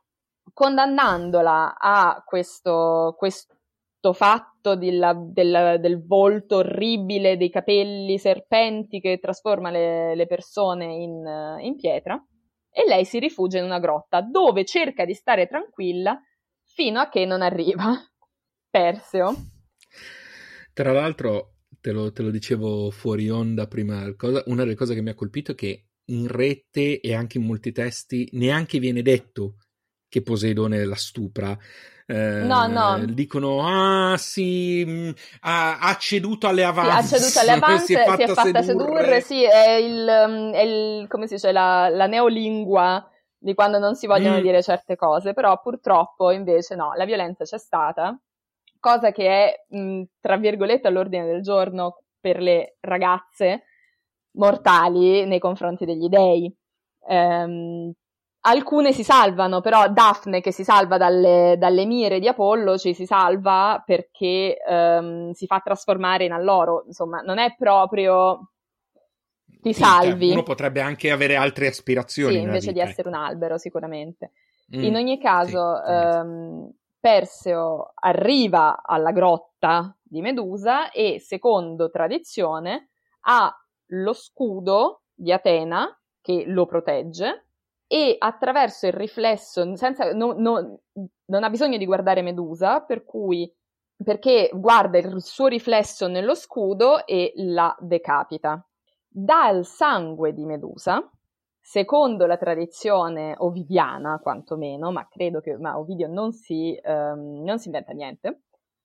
condannandola 0.54 1.78
a 1.78 2.22
questo, 2.26 3.16
questo 3.18 4.12
fatto 4.12 4.76
della, 4.76 5.14
della, 5.18 5.78
del 5.78 6.06
volto 6.06 6.58
orribile, 6.58 7.38
dei 7.38 7.50
capelli 7.50 8.18
serpenti 8.18 9.00
che 9.00 9.20
trasforma 9.20 9.72
le, 9.72 10.16
le 10.16 10.28
persone 10.28 10.96
in, 10.96 11.58
in 11.62 11.78
pietra, 11.78 12.22
e 12.78 12.86
lei 12.86 13.06
si 13.06 13.20
rifugia 13.20 13.60
in 13.60 13.64
una 13.64 13.80
grotta 13.80 14.20
dove 14.20 14.66
cerca 14.66 15.06
di 15.06 15.14
stare 15.14 15.48
tranquilla 15.48 16.22
fino 16.62 17.00
a 17.00 17.08
che 17.08 17.26
non 17.26 17.42
arriva 17.42 17.96
Perseo. 18.70 19.34
Tra 20.74 20.92
l'altro, 20.92 21.60
te 21.80 21.94
lo, 21.94 22.12
te 22.12 22.22
lo 22.22 22.32
dicevo 22.32 22.92
fuori 22.92 23.30
onda 23.30 23.66
prima, 23.68 24.14
cosa, 24.18 24.44
una 24.48 24.64
delle 24.64 24.76
cose 24.76 24.94
che 24.94 25.02
mi 25.02 25.12
ha 25.12 25.16
colpito 25.16 25.54
è 25.54 25.56
che 25.56 25.86
in 26.08 26.28
rete 26.28 27.00
e 27.00 27.14
anche 27.16 27.38
in 27.38 27.46
molti 27.46 27.72
testi 27.72 28.28
neanche 28.34 28.80
viene 28.80 29.02
detto 29.02 29.56
che 30.10 30.22
Poseidone 30.22 30.84
la 30.84 30.96
stupra. 30.96 31.58
Eh, 32.08 32.44
no, 32.44 32.68
no. 32.68 33.04
Dicono, 33.06 33.62
ah 33.66 34.16
sì, 34.18 34.84
mh, 34.86 34.92
mm, 34.92 35.10
ha, 35.42 35.80
ha, 35.80 35.96
ceduto 35.98 36.48
alle 36.48 36.64
avance. 36.64 37.08
Sì, 37.08 37.16
ha 37.16 37.18
ceduto 37.18 37.40
alle 37.40 37.52
avance, 37.64 37.86
si 37.86 37.94
è 37.94 38.04
fatta, 38.04 38.16
si 38.16 38.24
è 38.24 38.28
fatta 38.34 38.62
sedurre. 38.62 39.02
sedurre. 39.02 39.22
Sì, 39.22 39.44
è 39.44 39.72
il, 39.72 40.26
mm, 40.28 40.52
è 40.52 40.62
il, 40.62 41.08
come 41.08 41.28
si 41.28 41.36
dice, 41.36 41.52
la, 41.52 41.90
la 41.90 42.06
neolingua 42.06 43.10
di 43.38 43.54
quando 43.54 43.80
non 43.80 43.96
si 43.96 44.06
vogliono 44.06 44.38
mm. 44.38 44.42
dire 44.42 44.62
certe 44.62 44.96
cose, 44.96 45.34
però 45.34 45.60
purtroppo 45.62 46.32
invece 46.32 46.76
no, 46.76 46.94
la 46.96 47.06
violenza 47.06 47.44
c'è 47.44 47.58
stata 47.58 48.18
cosa 48.80 49.12
che 49.12 49.28
è, 49.28 49.76
mh, 49.76 50.04
tra 50.22 50.38
virgolette, 50.38 50.88
all'ordine 50.88 51.26
del 51.26 51.42
giorno 51.42 52.04
per 52.20 52.40
le 52.40 52.78
ragazze 52.82 53.64
mortali 54.34 55.26
nei 55.26 55.40
confronti 55.40 55.86
degli 55.86 56.08
dei. 56.08 56.56
Um, 57.08 57.92
alcune 58.48 58.94
si 58.94 59.04
salvano, 59.04 59.62
però 59.62 59.90
Daphne 59.90 60.42
che 60.42 60.52
si 60.52 60.64
salva 60.64 60.98
dalle, 60.98 61.56
dalle 61.58 61.86
mire 61.86 62.20
di 62.20 62.28
Apollo 62.28 62.78
ci 62.78 62.94
si 62.94 63.06
salva 63.06 63.82
perché 63.86 64.58
um, 64.68 65.32
si 65.32 65.46
fa 65.46 65.62
trasformare 65.64 66.26
in 66.26 66.32
alloro, 66.32 66.84
insomma 66.86 67.22
non 67.22 67.38
è 67.38 67.56
proprio 67.58 68.52
ti 69.62 69.74
sì, 69.74 69.82
salvi. 69.82 70.32
Uno 70.32 70.44
potrebbe 70.44 70.82
anche 70.82 71.12
avere 71.12 71.36
altre 71.36 71.68
aspirazioni. 71.68 72.36
Sì, 72.36 72.42
invece 72.42 72.72
di 72.72 72.80
essere 72.80 73.08
un 73.08 73.16
albero 73.16 73.58
sicuramente. 73.58 74.32
Mm, 74.76 74.84
in 74.84 74.96
ogni 74.96 75.20
caso, 75.20 75.82
sì, 75.84 75.92
um, 75.92 76.72
Perseo 77.00 77.94
arriva 77.96 78.82
alla 78.84 79.12
grotta 79.12 79.96
di 80.04 80.22
Medusa 80.22 80.92
e, 80.92 81.20
secondo 81.20 81.90
tradizione, 81.90 82.90
ha 83.22 83.52
lo 83.90 84.14
scudo 84.14 85.02
di 85.14 85.32
Atena 85.32 86.00
che 86.22 86.44
lo 86.46 86.66
protegge 86.66 87.46
e 87.88 88.16
attraverso 88.18 88.88
il 88.88 88.94
riflesso, 88.94 89.76
senza, 89.76 90.12
no, 90.14 90.34
no, 90.38 90.80
non 91.26 91.44
ha 91.44 91.50
bisogno 91.50 91.78
di 91.78 91.86
guardare 91.86 92.22
Medusa, 92.22 92.82
per 92.82 93.04
cui 93.04 93.52
perché 94.04 94.50
guarda 94.54 94.98
il 94.98 95.22
suo 95.22 95.48
riflesso 95.48 96.08
nello 96.08 96.36
scudo 96.36 97.06
e 97.06 97.32
la 97.36 97.76
decapita. 97.80 98.66
Dal 99.08 99.66
sangue 99.66 100.34
di 100.34 100.46
Medusa 100.46 101.10
secondo 101.68 102.28
la 102.28 102.38
tradizione 102.38 103.34
ovidiana, 103.40 104.20
quantomeno, 104.20 104.92
ma 104.92 105.08
credo 105.10 105.42
che 105.42 105.58
ma 105.58 105.80
Ovidio 105.80 106.08
non 106.08 106.32
si, 106.32 106.80
um, 106.84 107.42
non 107.44 107.58
si 107.58 107.70
inventa 107.70 107.92
niente, 107.92 108.42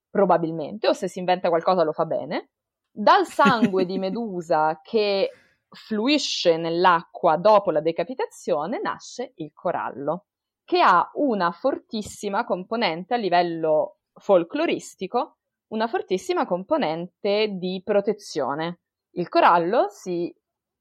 probabilmente, 0.09 0.89
o 0.89 0.95
se 0.95 1.07
si 1.07 1.19
inventa 1.19 1.51
qualcosa 1.51 1.83
lo 1.83 1.93
fa 1.93 2.07
bene, 2.07 2.53
dal 2.91 3.27
sangue 3.27 3.85
di 3.85 3.99
Medusa 4.01 4.81
che 4.83 5.31
fluisce 5.71 6.57
nell'acqua 6.57 7.37
dopo 7.37 7.71
la 7.71 7.81
decapitazione 7.81 8.81
nasce 8.81 9.33
il 9.37 9.53
corallo, 9.53 10.27
che 10.65 10.81
ha 10.81 11.09
una 11.15 11.53
fortissima 11.53 12.45
componente 12.45 13.15
a 13.15 13.17
livello 13.17 13.99
folcloristico, 14.15 15.37
una 15.69 15.87
fortissima 15.87 16.47
componente 16.47 17.49
di 17.53 17.81
protezione. 17.85 18.81
Il 19.13 19.29
corallo 19.29 19.87
si 19.89 20.35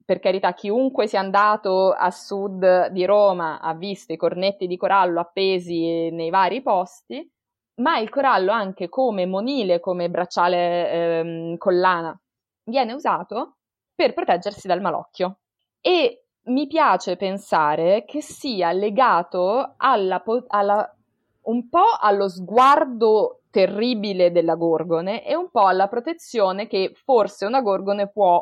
per 0.10 0.18
carità, 0.18 0.56
chiunque 0.56 1.06
sia 1.06 1.20
andato 1.20 1.92
a 1.92 2.10
sud 2.10 2.88
di 2.88 3.06
Roma 3.06 3.60
ha 3.60 3.76
visto 3.76 4.12
i 4.12 4.18
cornetti 4.18 4.66
di 4.66 4.76
corallo 4.76 5.20
appesi 5.20 6.10
nei 6.10 6.32
vari 6.32 6.64
posti, 6.64 7.32
ma 7.76 8.00
il 8.00 8.10
corallo 8.10 8.52
anche 8.52 8.90
come 8.90 9.28
monile, 9.28 9.80
come 9.80 10.10
bracciale 10.10 10.92
ehm, 10.92 11.58
collana, 11.58 12.20
viene 12.64 12.94
usato 12.94 13.59
per 14.00 14.14
proteggersi 14.14 14.66
dal 14.66 14.80
malocchio. 14.80 15.40
E 15.82 16.24
mi 16.44 16.68
piace 16.68 17.18
pensare 17.18 18.06
che 18.06 18.22
sia 18.22 18.72
legato 18.72 19.74
alla, 19.76 20.24
alla, 20.48 20.98
un 21.42 21.68
po' 21.68 21.98
allo 22.00 22.30
sguardo 22.30 23.42
terribile 23.50 24.32
della 24.32 24.56
gorgone 24.56 25.26
e 25.26 25.36
un 25.36 25.50
po' 25.50 25.66
alla 25.66 25.90
protezione 25.90 26.68
che 26.68 26.94
forse 26.96 27.46
una 27.46 27.60
gorgone 27.60 28.10
può 28.10 28.42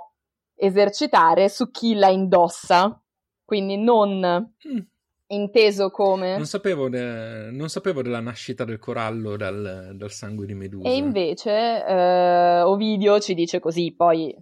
esercitare 0.53 1.49
su 1.49 1.71
chi 1.71 1.95
la 1.95 2.09
indossa. 2.09 3.01
Quindi 3.43 3.77
non 3.77 4.53
mm. 4.67 4.77
inteso 5.27 5.89
come... 5.89 6.35
Non 6.35 6.45
sapevo, 6.45 6.87
de... 6.87 7.49
non 7.49 7.69
sapevo, 7.69 8.03
della 8.03 8.19
nascita 8.19 8.63
del 8.63 8.77
corallo 8.77 9.37
dal, 9.37 9.93
dal 9.95 10.11
sangue 10.11 10.45
di 10.45 10.53
Medusa. 10.53 10.87
E 10.87 10.97
invece 10.97 11.83
eh, 11.83 12.61
Ovidio 12.61 13.19
ci 13.19 13.33
dice 13.33 13.59
così, 13.59 13.95
poi 13.95 14.35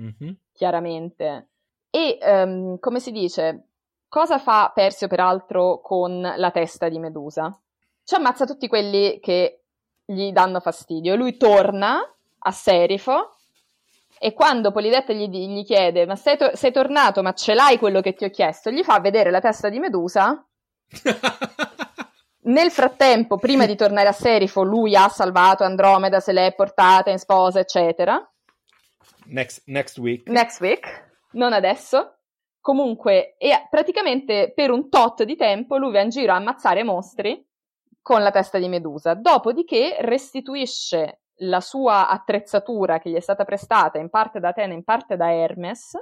mm-hmm. 0.00 0.32
chiaramente. 0.52 1.48
E 1.90 2.18
um, 2.20 2.78
come 2.78 3.00
si 3.00 3.10
dice, 3.12 3.68
cosa 4.08 4.38
fa 4.38 4.70
Persio 4.74 5.08
peraltro 5.08 5.80
con 5.80 6.20
la 6.20 6.50
testa 6.50 6.88
di 6.88 6.98
Medusa? 6.98 7.56
Ci 8.04 8.14
ammazza 8.14 8.46
tutti 8.46 8.68
quelli 8.68 9.18
che 9.20 9.62
gli 10.04 10.32
danno 10.32 10.60
fastidio. 10.60 11.16
Lui 11.16 11.36
torna 11.36 12.00
a 12.38 12.50
Serifo 12.50 13.36
e 14.18 14.32
quando 14.32 14.72
Polidetta 14.72 15.12
gli, 15.12 15.28
gli 15.28 15.64
chiede: 15.64 16.06
Ma 16.06 16.16
sei, 16.16 16.36
to- 16.36 16.56
sei, 16.56 16.72
tornato, 16.72 17.22
ma 17.22 17.32
ce 17.32 17.54
l'hai 17.54 17.78
quello 17.78 18.00
che 18.00 18.14
ti 18.14 18.24
ho 18.24 18.30
chiesto? 18.30 18.70
Gli 18.70 18.82
fa 18.82 19.00
vedere 19.00 19.30
la 19.30 19.40
testa 19.40 19.68
di 19.68 19.78
Medusa. 19.78 20.44
Nel 22.48 22.70
frattempo, 22.70 23.36
prima 23.36 23.66
di 23.66 23.76
tornare 23.76 24.08
a 24.08 24.12
Serifo, 24.12 24.62
lui 24.62 24.96
ha 24.96 25.08
salvato 25.08 25.64
Andromeda, 25.64 26.18
se 26.18 26.32
l'è 26.32 26.54
portata 26.54 27.10
in 27.10 27.18
sposa, 27.18 27.60
eccetera. 27.60 28.18
Next, 29.28 29.62
next 29.66 29.98
week. 29.98 30.28
Next 30.28 30.60
week, 30.60 30.86
non 31.32 31.52
adesso. 31.52 32.14
Comunque, 32.60 33.36
e 33.38 33.66
praticamente 33.70 34.52
per 34.54 34.70
un 34.70 34.88
tot 34.88 35.22
di 35.22 35.36
tempo 35.36 35.78
lui 35.78 35.92
va 35.92 36.00
in 36.00 36.10
giro 36.10 36.32
a 36.32 36.36
ammazzare 36.36 36.82
mostri 36.82 37.46
con 38.02 38.22
la 38.22 38.30
testa 38.30 38.58
di 38.58 38.68
Medusa. 38.68 39.14
Dopodiché 39.14 39.96
restituisce 40.00 41.22
la 41.42 41.60
sua 41.60 42.08
attrezzatura 42.08 42.98
che 42.98 43.10
gli 43.10 43.14
è 43.14 43.20
stata 43.20 43.44
prestata 43.44 43.98
in 43.98 44.10
parte 44.10 44.40
da 44.40 44.48
Atena, 44.48 44.74
in 44.74 44.84
parte 44.84 45.16
da 45.16 45.32
Hermes, 45.32 45.92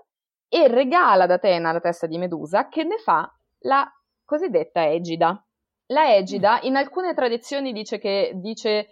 e 0.49 0.68
regala 0.68 1.24
ad 1.24 1.31
Atena 1.31 1.72
la 1.72 1.81
testa 1.81 2.07
di 2.07 2.18
Medusa 2.18 2.68
che 2.68 2.85
ne 2.85 2.99
fa 2.99 3.31
la 3.61 3.89
cosiddetta 4.24 4.87
egida. 4.87 5.41
La 5.87 6.14
egida 6.14 6.61
in 6.62 6.77
alcune 6.77 7.14
tradizioni 7.14 7.72
dice 7.72 7.99
che 7.99 8.33
dice 8.37 8.89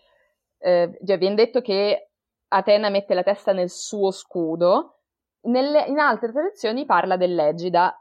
eh, 0.59 0.99
viene 1.01 1.35
detto 1.35 1.61
che 1.61 2.11
Atena 2.55 2.89
mette 2.89 3.15
la 3.15 3.25
testa 3.25 3.53
nel 3.53 3.69
suo 3.69 4.13
scudo, 4.13 5.01
nelle, 5.43 5.87
in 5.87 5.99
altre 5.99 6.31
tradizioni 6.31 6.85
parla 6.85 7.17
dell'egida. 7.17 8.01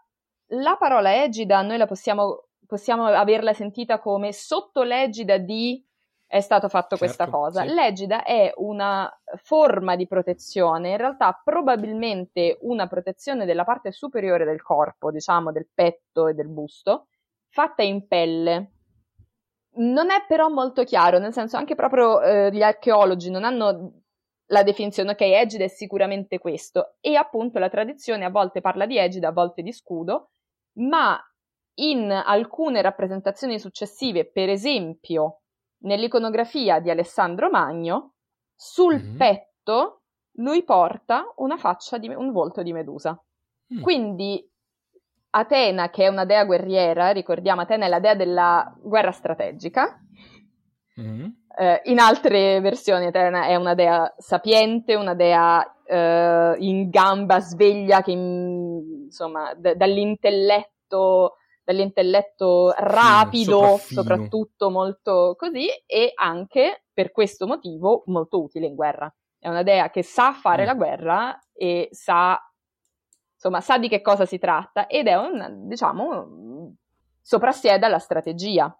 La 0.49 0.75
parola 0.77 1.23
egida 1.23 1.61
noi 1.63 1.77
la 1.77 1.87
possiamo, 1.87 2.49
possiamo 2.67 3.05
averla 3.07 3.53
sentita 3.53 3.99
come 3.99 4.31
sotto 4.31 4.83
l'egida 4.83 5.37
di 5.37 5.83
è 6.27 6.39
stato 6.39 6.67
fatto 6.67 6.95
certo, 6.95 7.05
questa 7.05 7.27
cosa. 7.27 7.61
Sì. 7.61 7.73
L'egida 7.73 8.23
è 8.23 8.51
una 8.57 9.11
forma 9.35 9.95
di 9.95 10.07
protezione, 10.07 10.91
in 10.91 10.97
realtà 10.97 11.39
probabilmente 11.43 12.57
una 12.61 12.87
protezione 12.87 13.45
della 13.45 13.63
parte 13.63 13.91
superiore 13.91 14.45
del 14.45 14.61
corpo, 14.61 15.11
diciamo 15.11 15.51
del 15.51 15.67
petto 15.73 16.27
e 16.27 16.33
del 16.33 16.47
busto, 16.47 17.07
fatta 17.49 17.81
in 17.81 18.07
pelle. 18.07 18.71
Non 19.75 20.11
è 20.11 20.25
però 20.27 20.49
molto 20.49 20.83
chiaro, 20.83 21.17
nel 21.17 21.33
senso 21.33 21.57
anche 21.57 21.73
proprio 21.73 22.21
eh, 22.21 22.51
gli 22.51 22.61
archeologi 22.61 23.31
non 23.31 23.43
hanno 23.43 24.02
la 24.47 24.63
definizione, 24.63 25.11
ok, 25.11 25.21
Egida 25.21 25.63
è 25.63 25.67
sicuramente 25.67 26.37
questo. 26.37 26.95
E 26.99 27.15
appunto 27.15 27.59
la 27.59 27.69
tradizione 27.69 28.25
a 28.25 28.29
volte 28.29 28.61
parla 28.61 28.85
di 28.85 28.97
Egida, 28.97 29.29
a 29.29 29.33
volte 29.33 29.61
di 29.61 29.71
scudo, 29.71 30.29
ma 30.79 31.19
in 31.75 32.11
alcune 32.11 32.81
rappresentazioni 32.81 33.59
successive, 33.59 34.29
per 34.29 34.49
esempio 34.49 35.41
nell'iconografia 35.83 36.79
di 36.79 36.89
Alessandro 36.89 37.49
Magno, 37.49 38.13
sul 38.55 38.95
mm-hmm. 38.95 39.17
petto 39.17 40.03
lui 40.37 40.63
porta 40.63 41.31
una 41.37 41.57
faccia 41.57 41.97
di 41.97 42.07
un 42.07 42.31
volto 42.31 42.63
di 42.63 42.73
Medusa. 42.73 43.19
Mm. 43.73 43.81
Quindi 43.81 44.51
Atena, 45.31 45.89
che 45.89 46.05
è 46.05 46.07
una 46.07 46.25
dea 46.25 46.45
guerriera, 46.45 47.11
ricordiamo 47.11 47.61
Atena 47.61 47.85
è 47.85 47.89
la 47.89 47.99
dea 47.99 48.15
della 48.15 48.73
guerra 48.79 49.11
strategica. 49.11 49.99
Mm. 50.99 51.25
Eh, 51.55 51.81
in 51.85 51.99
altre 51.99 52.59
versioni 52.61 53.05
Atena 53.05 53.45
è 53.45 53.55
una 53.55 53.75
dea 53.75 54.11
sapiente, 54.17 54.95
una 54.95 55.13
dea 55.13 55.63
eh, 55.85 56.55
in 56.59 56.89
gamba, 56.89 57.39
sveglia, 57.39 58.01
che 58.01 58.11
in, 58.11 59.03
insomma 59.05 59.53
d- 59.53 59.75
dall'intelletto, 59.75 61.37
dall'intelletto 61.63 62.73
rapido, 62.75 63.77
sì, 63.77 63.93
soprattutto 63.93 64.69
molto 64.69 65.35
così, 65.37 65.67
e 65.85 66.11
anche 66.15 66.85
per 66.91 67.11
questo 67.11 67.45
motivo 67.45 68.03
molto 68.07 68.41
utile 68.41 68.65
in 68.65 68.75
guerra. 68.75 69.13
È 69.37 69.47
una 69.47 69.63
dea 69.63 69.89
che 69.89 70.03
sa 70.03 70.33
fare 70.33 70.63
mm. 70.63 70.65
la 70.65 70.73
guerra 70.73 71.39
e 71.53 71.89
sa 71.91 72.39
insomma, 73.43 73.59
sa 73.59 73.77
di 73.77 73.89
che 73.89 74.01
cosa 74.01 74.25
si 74.25 74.39
tratta 74.39 74.87
ed 74.87 75.07
è 75.07 75.15
un, 75.15 75.67
diciamo, 75.67 76.75
soprassiede 77.21 77.85
alla 77.85 77.99
strategia. 77.99 78.73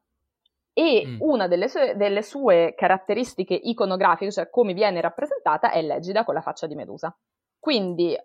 E 0.73 1.05
mm. 1.05 1.17
una 1.19 1.47
delle 1.47 1.67
sue, 1.67 1.95
delle 1.95 2.23
sue, 2.23 2.73
caratteristiche 2.75 3.53
iconografiche, 3.53 4.31
cioè 4.31 4.49
come 4.49 4.73
viene 4.73 5.01
rappresentata, 5.01 5.71
è 5.71 5.81
l'egida 5.81 6.23
con 6.23 6.33
la 6.33 6.41
faccia 6.41 6.67
di 6.67 6.75
Medusa. 6.75 7.15
Quindi 7.59 8.17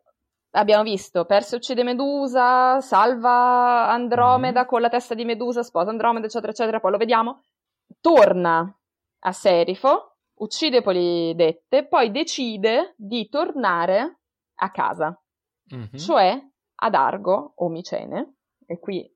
abbiamo 0.53 0.83
visto 0.83 1.27
Perse 1.27 1.57
uccide 1.57 1.85
Medusa, 1.85 2.81
salva 2.81 3.89
Andromeda 3.91 4.65
mm. 4.65 4.67
con 4.67 4.81
la 4.81 4.89
testa 4.89 5.15
di 5.15 5.25
Medusa, 5.25 5.63
sposa 5.63 5.91
Andromeda, 5.91 6.27
eccetera, 6.27 6.53
eccetera, 6.53 6.81
poi 6.81 6.91
lo 6.93 6.99
vediamo. 6.99 7.43
Torna 8.01 8.75
a 9.21 9.33
Serifo, 9.33 10.17
uccide 10.39 10.83
Polidette, 10.83 11.87
poi 11.87 12.11
decide 12.11 12.95
di 12.97 13.29
tornare 13.29 14.21
a 14.61 14.71
casa 14.71 15.21
mm-hmm. 15.75 15.95
cioè 15.97 16.41
ad 16.81 16.95
Argo 16.95 17.53
o 17.57 17.69
Micene, 17.69 18.37
e 18.67 18.79
qui 18.79 19.11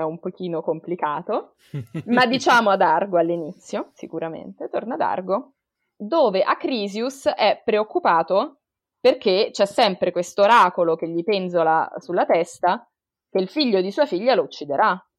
è 0.00 0.04
un 0.04 0.18
pochino 0.18 0.60
complicato, 0.62 1.54
ma 2.06 2.26
diciamo 2.26 2.70
ad 2.70 2.82
Argo 2.82 3.18
all'inizio, 3.18 3.90
sicuramente, 3.94 4.68
torna 4.68 4.94
ad 4.94 5.00
Argo, 5.00 5.54
dove 5.96 6.42
Acrisius 6.42 7.28
è 7.28 7.60
preoccupato 7.64 8.60
perché 9.00 9.50
c'è 9.52 9.66
sempre 9.66 10.10
questo 10.10 10.42
oracolo 10.42 10.96
che 10.96 11.08
gli 11.08 11.22
penzola 11.22 11.90
sulla 11.98 12.26
testa 12.26 12.88
che 13.30 13.38
il 13.38 13.48
figlio 13.48 13.80
di 13.80 13.90
sua 13.90 14.04
figlia 14.04 14.34
lo 14.34 14.42
ucciderà. 14.42 15.10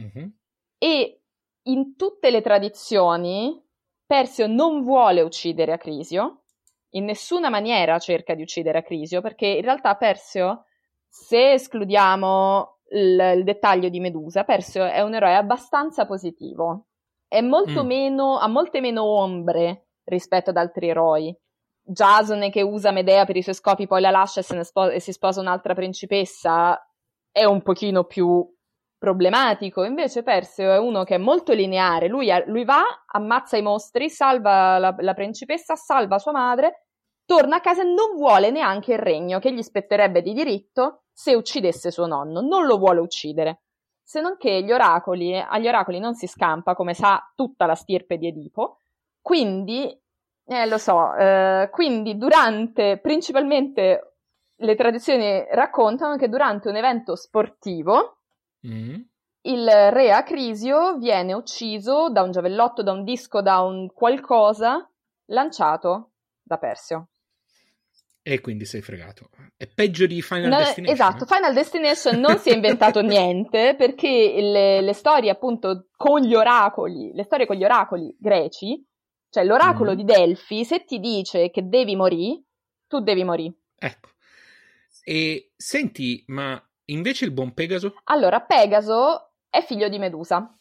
Mm-hmm. 0.00 0.28
E 0.78 1.20
in 1.62 1.96
tutte 1.96 2.30
le 2.30 2.40
tradizioni 2.40 3.64
Persio 4.04 4.46
non 4.46 4.82
vuole 4.82 5.20
uccidere 5.20 5.72
Acrisio, 5.72 6.44
in 6.90 7.04
nessuna 7.04 7.50
maniera 7.50 7.98
cerca 7.98 8.34
di 8.34 8.42
uccidere 8.42 8.78
Acrisio, 8.78 9.20
perché 9.20 9.46
in 9.46 9.62
realtà 9.62 9.96
Persio, 9.96 10.64
se 11.06 11.52
escludiamo 11.52 12.77
il, 12.90 13.32
il 13.36 13.44
dettaglio 13.44 13.88
di 13.88 14.00
Medusa, 14.00 14.44
Persio 14.44 14.84
è 14.84 15.00
un 15.00 15.14
eroe 15.14 15.34
abbastanza 15.34 16.06
positivo. 16.06 16.86
Molto 17.42 17.84
mm. 17.84 17.86
meno, 17.86 18.38
ha 18.38 18.48
molte 18.48 18.80
meno 18.80 19.04
ombre 19.04 19.88
rispetto 20.04 20.50
ad 20.50 20.56
altri 20.56 20.88
eroi. 20.88 21.36
Jasone 21.82 22.50
che 22.50 22.62
usa 22.62 22.90
Medea 22.90 23.24
per 23.24 23.36
i 23.36 23.42
suoi 23.42 23.54
scopi, 23.54 23.86
poi 23.86 24.00
la 24.00 24.10
lascia 24.10 24.40
e, 24.40 24.64
spo- 24.64 24.90
e 24.90 25.00
si 25.00 25.12
sposa 25.12 25.40
un'altra 25.40 25.74
principessa, 25.74 26.78
è 27.30 27.44
un 27.44 27.62
pochino 27.62 28.04
più 28.04 28.46
problematico. 28.98 29.84
Invece 29.84 30.22
Perseo 30.22 30.72
è 30.72 30.78
uno 30.78 31.04
che 31.04 31.14
è 31.14 31.18
molto 31.18 31.52
lineare. 31.52 32.08
Lui, 32.08 32.28
lui 32.46 32.64
va, 32.64 32.82
ammazza 33.06 33.56
i 33.56 33.62
mostri, 33.62 34.10
salva 34.10 34.78
la, 34.78 34.94
la, 34.98 35.14
principessa, 35.14 35.76
salva 35.76 36.18
sua 36.18 36.32
madre, 36.32 36.87
torna 37.28 37.56
a 37.56 37.60
casa 37.60 37.82
e 37.82 37.84
non 37.84 38.16
vuole 38.16 38.50
neanche 38.50 38.94
il 38.94 38.98
regno 38.98 39.38
che 39.38 39.52
gli 39.52 39.60
spetterebbe 39.60 40.22
di 40.22 40.32
diritto 40.32 41.02
se 41.12 41.34
uccidesse 41.34 41.90
suo 41.90 42.06
nonno. 42.06 42.40
Non 42.40 42.64
lo 42.64 42.78
vuole 42.78 43.00
uccidere. 43.00 43.64
Se 44.02 44.22
non 44.22 44.38
che 44.38 44.62
gli 44.62 44.72
oracoli, 44.72 45.38
agli 45.38 45.68
oracoli 45.68 45.98
non 45.98 46.14
si 46.14 46.26
scampa, 46.26 46.74
come 46.74 46.94
sa 46.94 47.30
tutta 47.34 47.66
la 47.66 47.74
stirpe 47.74 48.16
di 48.16 48.28
Edipo. 48.28 48.78
Quindi, 49.20 49.94
eh, 50.46 50.66
lo 50.66 50.78
so, 50.78 51.14
eh, 51.14 51.68
quindi 51.70 52.16
durante, 52.16 52.96
principalmente 52.96 54.14
le 54.56 54.74
tradizioni 54.74 55.44
raccontano 55.50 56.16
che 56.16 56.30
durante 56.30 56.70
un 56.70 56.76
evento 56.76 57.14
sportivo, 57.14 58.18
Mm. 58.66 58.96
Il 59.42 59.66
re 59.66 60.10
Acrisio 60.10 60.96
viene 60.98 61.32
ucciso 61.32 62.10
da 62.10 62.22
un 62.22 62.32
giavellotto, 62.32 62.82
da 62.82 62.92
un 62.92 63.04
disco, 63.04 63.40
da 63.40 63.60
un 63.60 63.90
qualcosa 63.92 64.88
lanciato 65.26 66.10
da 66.42 66.58
Persio. 66.58 67.08
E 68.28 68.40
quindi 68.40 68.64
sei 68.64 68.82
fregato. 68.82 69.30
È 69.56 69.66
peggio 69.66 70.06
di 70.06 70.20
Final 70.20 70.50
no, 70.50 70.56
Destination. 70.58 70.94
Esatto, 70.94 71.24
eh? 71.24 71.34
Final 71.34 71.54
Destination 71.54 72.20
non 72.20 72.38
si 72.38 72.50
è 72.50 72.54
inventato 72.54 73.00
niente 73.00 73.74
perché 73.76 74.40
le, 74.40 74.80
le, 74.80 74.92
storie 74.92 75.30
appunto 75.30 75.88
con 75.96 76.20
gli 76.20 76.34
oracoli, 76.34 77.12
le 77.14 77.24
storie 77.24 77.46
con 77.46 77.56
gli 77.56 77.64
oracoli 77.64 78.14
greci, 78.18 78.84
cioè 79.30 79.44
l'oracolo 79.44 79.92
mm. 79.92 79.96
di 79.96 80.04
Delfi, 80.04 80.64
se 80.64 80.84
ti 80.84 80.98
dice 80.98 81.50
che 81.50 81.66
devi 81.66 81.96
morire, 81.96 82.42
tu 82.86 83.00
devi 83.00 83.24
morire. 83.24 83.54
Ecco. 83.78 84.10
E 85.04 85.52
senti, 85.56 86.22
ma 86.26 86.62
Invece 86.90 87.26
il 87.26 87.32
buon 87.32 87.52
Pegaso? 87.52 87.94
Allora, 88.04 88.40
Pegaso 88.40 89.32
è 89.50 89.62
figlio 89.62 89.88
di 89.88 89.98
Medusa. 89.98 90.58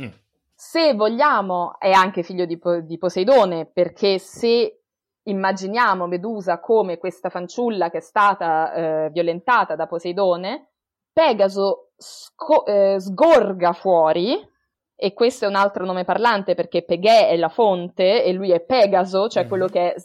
Mm. 0.00 0.10
Se 0.54 0.94
vogliamo, 0.94 1.78
è 1.78 1.90
anche 1.90 2.22
figlio 2.22 2.44
di, 2.44 2.58
di 2.84 2.98
Poseidone, 2.98 3.66
perché 3.66 4.18
se 4.18 4.81
immaginiamo 5.24 6.06
Medusa 6.06 6.58
come 6.58 6.98
questa 6.98 7.28
fanciulla 7.28 7.90
che 7.90 7.98
è 7.98 8.02
stata 8.02 8.72
eh, 8.72 9.10
violentata 9.10 9.76
da 9.76 9.86
Poseidone, 9.86 10.70
Pegaso 11.12 11.90
sco- 11.96 12.64
eh, 12.66 12.96
sgorga 12.98 13.72
fuori, 13.72 14.50
e 14.94 15.12
questo 15.14 15.44
è 15.44 15.48
un 15.48 15.56
altro 15.56 15.84
nome 15.84 16.04
parlante 16.04 16.54
perché 16.54 16.84
Pegè 16.84 17.28
è 17.28 17.36
la 17.36 17.48
fonte 17.48 18.24
e 18.24 18.32
lui 18.32 18.52
è 18.52 18.60
Pegaso, 18.64 19.28
cioè 19.28 19.46
quello 19.46 19.66
che 19.66 19.94
è 19.94 20.00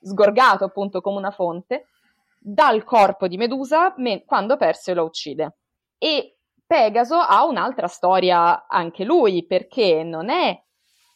sgorgato 0.00 0.64
appunto 0.64 1.00
come 1.00 1.18
una 1.18 1.30
fonte, 1.30 1.86
dal 2.38 2.84
corpo 2.84 3.28
di 3.28 3.36
Medusa 3.36 3.94
me- 3.98 4.24
quando 4.24 4.56
Perseo 4.56 4.94
la 4.94 5.02
uccide. 5.02 5.58
E 5.98 6.38
Pegaso 6.66 7.16
ha 7.16 7.44
un'altra 7.44 7.86
storia 7.86 8.66
anche 8.66 9.04
lui, 9.04 9.46
perché 9.46 10.02
non 10.02 10.30
è 10.30 10.60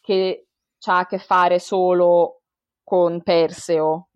che 0.01 0.47
ha 0.87 0.99
a 0.99 1.07
che 1.07 1.19
fare 1.19 1.59
solo 1.59 2.43
con 2.85 3.23
Perseo. 3.23 4.11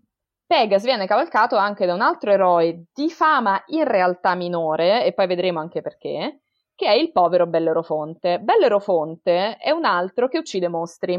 Pegaso 0.47 0.85
viene 0.85 1.07
cavalcato 1.07 1.57
anche 1.57 1.87
da 1.87 1.95
un 1.95 2.01
altro 2.01 2.31
eroe 2.31 2.85
di 2.93 3.11
fama 3.11 3.63
in 3.67 3.85
realtà 3.85 4.35
minore, 4.35 5.05
e 5.05 5.13
poi 5.13 5.27
vedremo 5.27 5.59
anche 5.59 5.83
perché, 5.83 6.43
che 6.75 6.87
è 6.87 6.93
il 6.93 7.11
povero 7.11 7.47
Bellerofonte. 7.47 8.39
Bellerofonte 8.39 9.57
è 9.57 9.71
un 9.71 9.85
altro 9.85 10.29
che 10.29 10.39
uccide 10.39 10.69
mostri, 10.69 11.15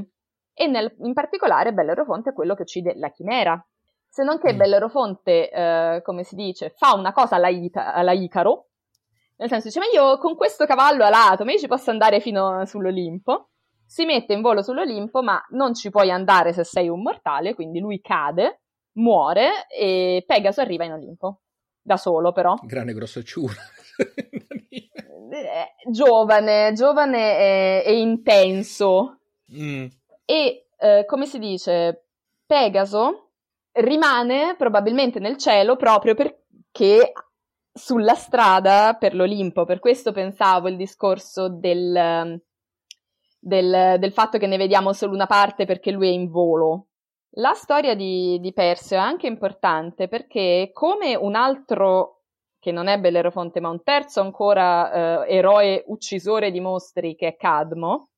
e 0.54 0.68
nel, 0.68 0.96
in 1.00 1.14
particolare 1.14 1.74
Bellerofonte 1.74 2.30
è 2.30 2.34
quello 2.34 2.56
che 2.56 2.64
uccide 2.64 2.94
la 2.96 3.12
chimera, 3.12 3.62
se 4.08 4.24
non 4.24 4.40
che 4.40 4.54
mm. 4.54 4.58
Bellerofonte, 4.58 5.50
eh, 5.50 6.02
come 6.04 6.24
si 6.24 6.36
dice, 6.36 6.72
fa 6.72 6.94
una 6.94 7.14
cosa 7.14 7.36
alla, 7.36 7.50
Ita- 7.50 7.94
alla 7.94 8.12
Icaro, 8.12 8.70
nel 9.38 9.48
senso 9.48 9.68
dice, 9.68 9.80
ma 9.80 9.86
io 9.86 10.18
con 10.18 10.36
questo 10.36 10.66
cavallo 10.66 11.04
alato, 11.04 11.46
ma 11.46 11.52
io 11.52 11.60
ci 11.60 11.68
posso 11.68 11.92
andare 11.92 12.20
fino 12.20 12.66
sull'Olimpo. 12.66 13.52
Si 13.90 14.06
mette 14.06 14.34
in 14.34 14.42
volo 14.42 14.62
sull'Olimpo, 14.62 15.24
ma 15.24 15.44
non 15.50 15.74
ci 15.74 15.90
puoi 15.90 16.12
andare 16.12 16.54
se 16.54 16.64
sei 16.64 16.88
un 16.90 17.02
mortale, 17.02 17.56
quindi 17.56 17.80
lui 17.80 18.02
cade, 18.02 18.62
muore 18.98 19.68
e 19.68 20.24
Pegaso 20.28 20.62
arriva 20.62 20.86
in 20.86 20.92
Olimpo. 20.92 21.42
Da 21.82 21.98
solo, 21.98 22.32
però. 22.32 22.54
Grande 22.62 22.94
grossacciura. 22.94 23.56
Eh, 25.32 25.90
giovane, 25.92 26.74
giovane 26.74 27.38
e, 27.38 27.84
e 27.86 28.00
intenso. 28.00 29.22
Mm. 29.56 29.86
E, 30.26 30.68
eh, 30.78 31.06
come 31.06 31.26
si 31.26 31.40
dice, 31.40 32.06
Pegaso 32.46 33.32
rimane 33.74 34.56
probabilmente 34.56 35.20
nel 35.20 35.38
cielo 35.38 35.76
proprio 35.76 36.14
perché 36.14 37.12
sulla 37.72 38.16
strada 38.16 38.96
per 39.00 39.16
l'Olimpo. 39.16 39.66
Per 39.66 39.80
questo 39.80 40.12
pensavo 40.12 40.68
il 40.68 40.78
discorso 40.78 41.48
del, 41.50 42.40
del, 43.40 43.96
del, 43.98 44.12
fatto 44.12 44.38
che 44.38 44.48
ne 44.48 44.58
vediamo 44.58 44.94
solo 44.94 45.14
una 45.14 45.26
parte 45.26 45.66
perché 45.66 45.92
lui 45.92 46.10
è 46.10 46.12
in 46.12 46.30
volo. 46.30 46.88
La 47.34 47.54
storia 47.54 47.96
di, 47.96 48.40
di 48.40 48.54
Perseo 48.54 48.98
è 48.98 49.02
anche 49.02 49.28
importante 49.28 50.08
perché 50.08 50.72
come 50.74 51.16
un 51.16 51.36
altro 51.36 52.24
che 52.60 52.72
non 52.72 52.88
è 52.88 53.00
Bellerofonte, 53.00 53.62
ma 53.62 53.70
un 53.70 53.84
terzo 53.84 54.20
ancora 54.20 55.26
eh, 55.26 55.36
eroe 55.36 55.84
uccisore 55.88 56.52
di 56.52 56.60
mostri 56.60 57.16
che 57.16 57.28
è 57.28 57.36
Cadmo, 57.38 58.10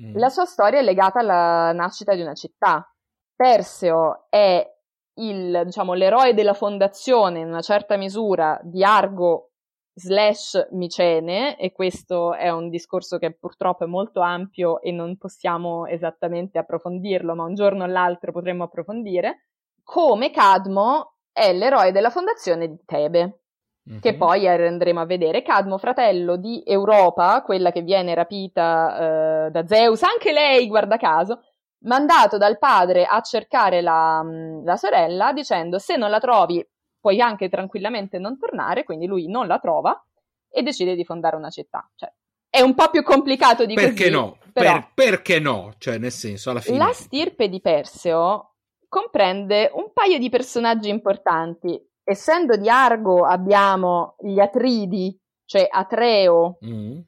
mm. 0.00 0.16
la 0.16 0.30
sua 0.30 0.46
storia 0.46 0.78
è 0.78 0.82
legata 0.82 1.20
alla 1.20 1.72
nascita 1.72 2.14
di 2.14 2.22
una 2.22 2.34
città, 2.34 2.90
Perseo 3.36 4.26
è 4.30 4.66
il, 5.14 5.62
diciamo, 5.64 5.92
l'eroe 5.92 6.32
della 6.32 6.54
fondazione 6.54 7.40
in 7.40 7.48
una 7.48 7.60
certa 7.60 7.96
misura 7.96 8.58
di 8.62 8.82
Argo 8.82 9.49
slash 9.94 10.68
Micene, 10.70 11.58
e 11.58 11.72
questo 11.72 12.34
è 12.34 12.50
un 12.50 12.68
discorso 12.70 13.18
che 13.18 13.32
purtroppo 13.32 13.84
è 13.84 13.86
molto 13.86 14.20
ampio 14.20 14.80
e 14.80 14.92
non 14.92 15.16
possiamo 15.16 15.86
esattamente 15.86 16.58
approfondirlo, 16.58 17.34
ma 17.34 17.44
un 17.44 17.54
giorno 17.54 17.84
o 17.84 17.86
l'altro 17.86 18.32
potremmo 18.32 18.64
approfondire, 18.64 19.46
come 19.82 20.30
Cadmo 20.30 21.14
è 21.32 21.52
l'eroe 21.52 21.92
della 21.92 22.10
fondazione 22.10 22.68
di 22.68 22.78
Tebe, 22.84 23.40
mm-hmm. 23.88 24.00
che 24.00 24.12
mhm. 24.12 24.18
poi 24.18 24.48
andremo 24.48 25.00
a 25.00 25.06
vedere. 25.06 25.42
Cadmo, 25.42 25.78
fratello 25.78 26.36
di 26.36 26.62
Europa, 26.64 27.42
quella 27.42 27.72
che 27.72 27.82
viene 27.82 28.14
rapita 28.14 29.46
uh, 29.46 29.50
da 29.50 29.66
Zeus, 29.66 30.02
anche 30.02 30.32
lei, 30.32 30.66
guarda 30.68 30.96
caso, 30.96 31.40
mandato 31.84 32.36
dal 32.36 32.58
padre 32.58 33.04
a 33.04 33.20
cercare 33.20 33.80
la, 33.80 34.22
mm, 34.22 34.64
la 34.64 34.76
sorella 34.76 35.32
dicendo 35.32 35.78
se 35.78 35.96
non 35.96 36.10
la 36.10 36.18
trovi 36.18 36.64
puoi 37.00 37.20
anche 37.20 37.48
tranquillamente 37.48 38.18
non 38.18 38.38
tornare, 38.38 38.84
quindi 38.84 39.06
lui 39.06 39.26
non 39.28 39.46
la 39.46 39.58
trova 39.58 40.04
e 40.50 40.62
decide 40.62 40.94
di 40.94 41.04
fondare 41.04 41.36
una 41.36 41.50
città. 41.50 41.88
Cioè, 41.94 42.12
è 42.48 42.60
un 42.60 42.74
po' 42.74 42.90
più 42.90 43.02
complicato 43.02 43.64
di 43.64 43.74
perché 43.74 44.04
così. 44.04 44.10
No? 44.10 44.36
Però 44.52 44.72
per, 44.72 44.90
perché 44.94 45.38
no? 45.38 45.74
Cioè, 45.78 45.98
nel 45.98 46.10
senso, 46.10 46.50
alla 46.50 46.60
fine... 46.60 46.78
La 46.78 46.92
stirpe 46.92 47.48
di 47.48 47.60
Perseo 47.60 48.56
comprende 48.88 49.70
un 49.72 49.92
paio 49.92 50.18
di 50.18 50.28
personaggi 50.28 50.88
importanti. 50.88 51.80
Essendo 52.02 52.56
di 52.56 52.68
Argo 52.68 53.24
abbiamo 53.24 54.16
gli 54.18 54.40
Atridi, 54.40 55.16
cioè 55.44 55.66
Atreo, 55.70 56.58
mm. 56.64 56.98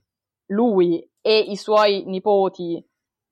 lui 0.53 1.05
e 1.21 1.39
i 1.39 1.57
suoi 1.57 2.05
nipoti 2.07 2.85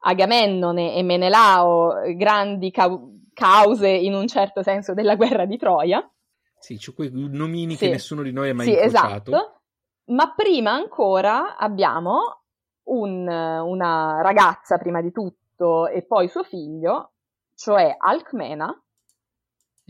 Agamennone 0.02 0.94
e 0.96 1.02
Menelao, 1.02 2.14
grandi 2.16 2.70
ca- 2.72 3.00
cause 3.32 3.88
in 3.88 4.14
un 4.14 4.26
certo 4.26 4.62
senso 4.62 4.94
della 4.94 5.14
guerra 5.14 5.44
di 5.44 5.56
Troia. 5.56 6.04
Sì, 6.60 6.76
c'è 6.76 6.92
quei 6.92 7.10
nomini 7.10 7.74
sì. 7.74 7.86
che 7.86 7.90
nessuno 7.90 8.22
di 8.22 8.32
noi 8.32 8.50
ha 8.50 8.54
mai 8.54 8.66
sì, 8.66 8.72
incrociato. 8.72 9.30
Esatto. 9.30 9.60
Ma 10.10 10.34
prima 10.34 10.72
ancora 10.72 11.56
abbiamo 11.56 12.42
un, 12.84 13.26
una 13.26 14.20
ragazza, 14.20 14.76
prima 14.76 15.00
di 15.00 15.10
tutto, 15.10 15.88
e 15.88 16.02
poi 16.02 16.28
suo 16.28 16.42
figlio, 16.42 17.12
cioè 17.54 17.94
Alcmena, 17.98 18.68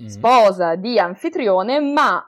mm. 0.01 0.07
sposa 0.07 0.77
di 0.77 0.99
Anfitrione, 0.99 1.81
ma 1.81 2.25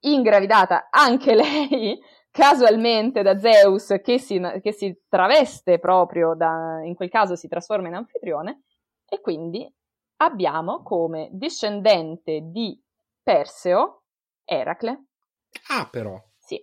ingravidata 0.00 0.88
anche 0.90 1.34
lei 1.36 1.98
casualmente 2.30 3.22
da 3.22 3.38
Zeus, 3.38 3.98
che 4.02 4.18
si, 4.18 4.40
che 4.62 4.72
si 4.72 5.02
traveste 5.08 5.80
proprio 5.80 6.34
da, 6.36 6.80
in 6.84 6.94
quel 6.94 7.10
caso 7.10 7.34
si 7.34 7.48
trasforma 7.48 7.88
in 7.88 7.94
Anfitrione, 7.94 8.62
e 9.08 9.20
quindi 9.20 9.68
abbiamo 10.18 10.82
come 10.82 11.28
discendente 11.32 12.40
di 12.44 12.80
Perseo, 13.22 14.02
Eracle. 14.44 15.06
Ah, 15.68 15.88
però. 15.90 16.20
Sì. 16.38 16.60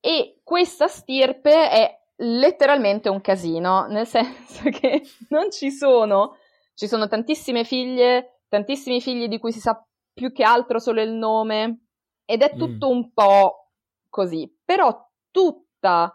E 0.00 0.40
questa 0.42 0.86
stirpe 0.88 1.70
è 1.70 1.98
letteralmente 2.16 3.08
un 3.08 3.20
casino, 3.20 3.86
nel 3.86 4.06
senso 4.08 4.68
che 4.70 5.02
non 5.28 5.50
ci 5.50 5.70
sono, 5.70 6.36
ci 6.74 6.86
sono 6.86 7.08
tantissime 7.08 7.64
figlie, 7.64 8.42
tantissimi 8.48 9.00
figli 9.00 9.28
di 9.28 9.38
cui 9.38 9.52
si 9.52 9.60
sa 9.60 9.82
più 10.12 10.32
che 10.32 10.42
altro 10.42 10.78
solo 10.78 11.00
il 11.00 11.12
nome, 11.12 11.86
ed 12.24 12.42
è 12.42 12.54
tutto 12.56 12.88
mm. 12.88 12.90
un 12.90 13.12
po' 13.12 13.70
così. 14.08 14.52
Però 14.64 15.08
tutta 15.30 16.12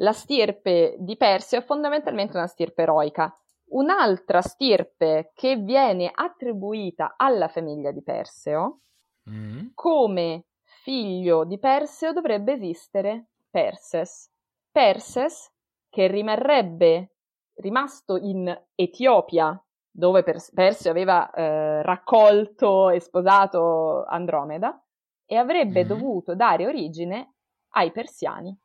la 0.00 0.12
stirpe 0.12 0.96
di 0.98 1.16
Perseo 1.16 1.60
è 1.60 1.64
fondamentalmente 1.64 2.36
una 2.36 2.46
stirpe 2.46 2.82
eroica. 2.82 3.34
Un'altra 3.68 4.42
stirpe 4.42 5.32
che 5.34 5.56
viene 5.56 6.10
attribuita 6.12 7.14
alla 7.16 7.48
famiglia 7.48 7.90
di 7.90 8.02
Perseo 8.02 8.82
Mm. 9.28 9.68
Come 9.74 10.44
figlio 10.62 11.44
di 11.44 11.58
Perseo 11.58 12.12
dovrebbe 12.12 12.52
esistere 12.52 13.26
Perses. 13.50 14.30
Perses, 14.70 15.50
che 15.88 16.06
rimarrebbe 16.06 17.10
rimasto 17.54 18.16
in 18.16 18.54
Etiopia, 18.74 19.60
dove 19.90 20.22
Perseo 20.22 20.90
aveva 20.90 21.30
eh, 21.30 21.82
raccolto 21.82 22.90
e 22.90 23.00
sposato 23.00 24.04
Andromeda, 24.04 24.80
e 25.24 25.36
avrebbe 25.36 25.84
mm. 25.84 25.88
dovuto 25.88 26.34
dare 26.34 26.66
origine 26.66 27.34
ai 27.70 27.90
persiani. 27.90 28.56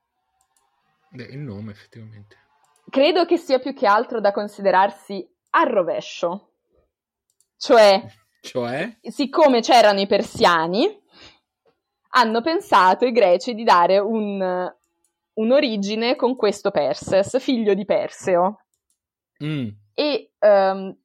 Beh, 1.10 1.24
il 1.24 1.40
nome, 1.40 1.72
effettivamente. 1.72 2.38
Credo 2.90 3.26
che 3.26 3.38
sia 3.38 3.60
più 3.60 3.74
che 3.74 3.88
altro 3.88 4.20
da 4.20 4.32
considerarsi 4.32 5.28
al 5.52 5.68
rovescio. 5.68 6.52
Cioè, 7.58 8.04
cioè? 8.42 8.98
Siccome 9.02 9.62
c'erano 9.62 10.00
i 10.00 10.08
persiani, 10.08 10.86
hanno 12.10 12.42
pensato 12.42 13.06
i 13.06 13.12
greci 13.12 13.54
di 13.54 13.64
dare 13.64 14.00
un, 14.00 14.70
un'origine 15.34 16.16
con 16.16 16.36
questo 16.36 16.72
Perses, 16.72 17.40
figlio 17.40 17.74
di 17.74 17.86
Perseo. 17.86 18.66
Mm. 19.44 19.68
E 19.94 20.34
um, 20.40 20.98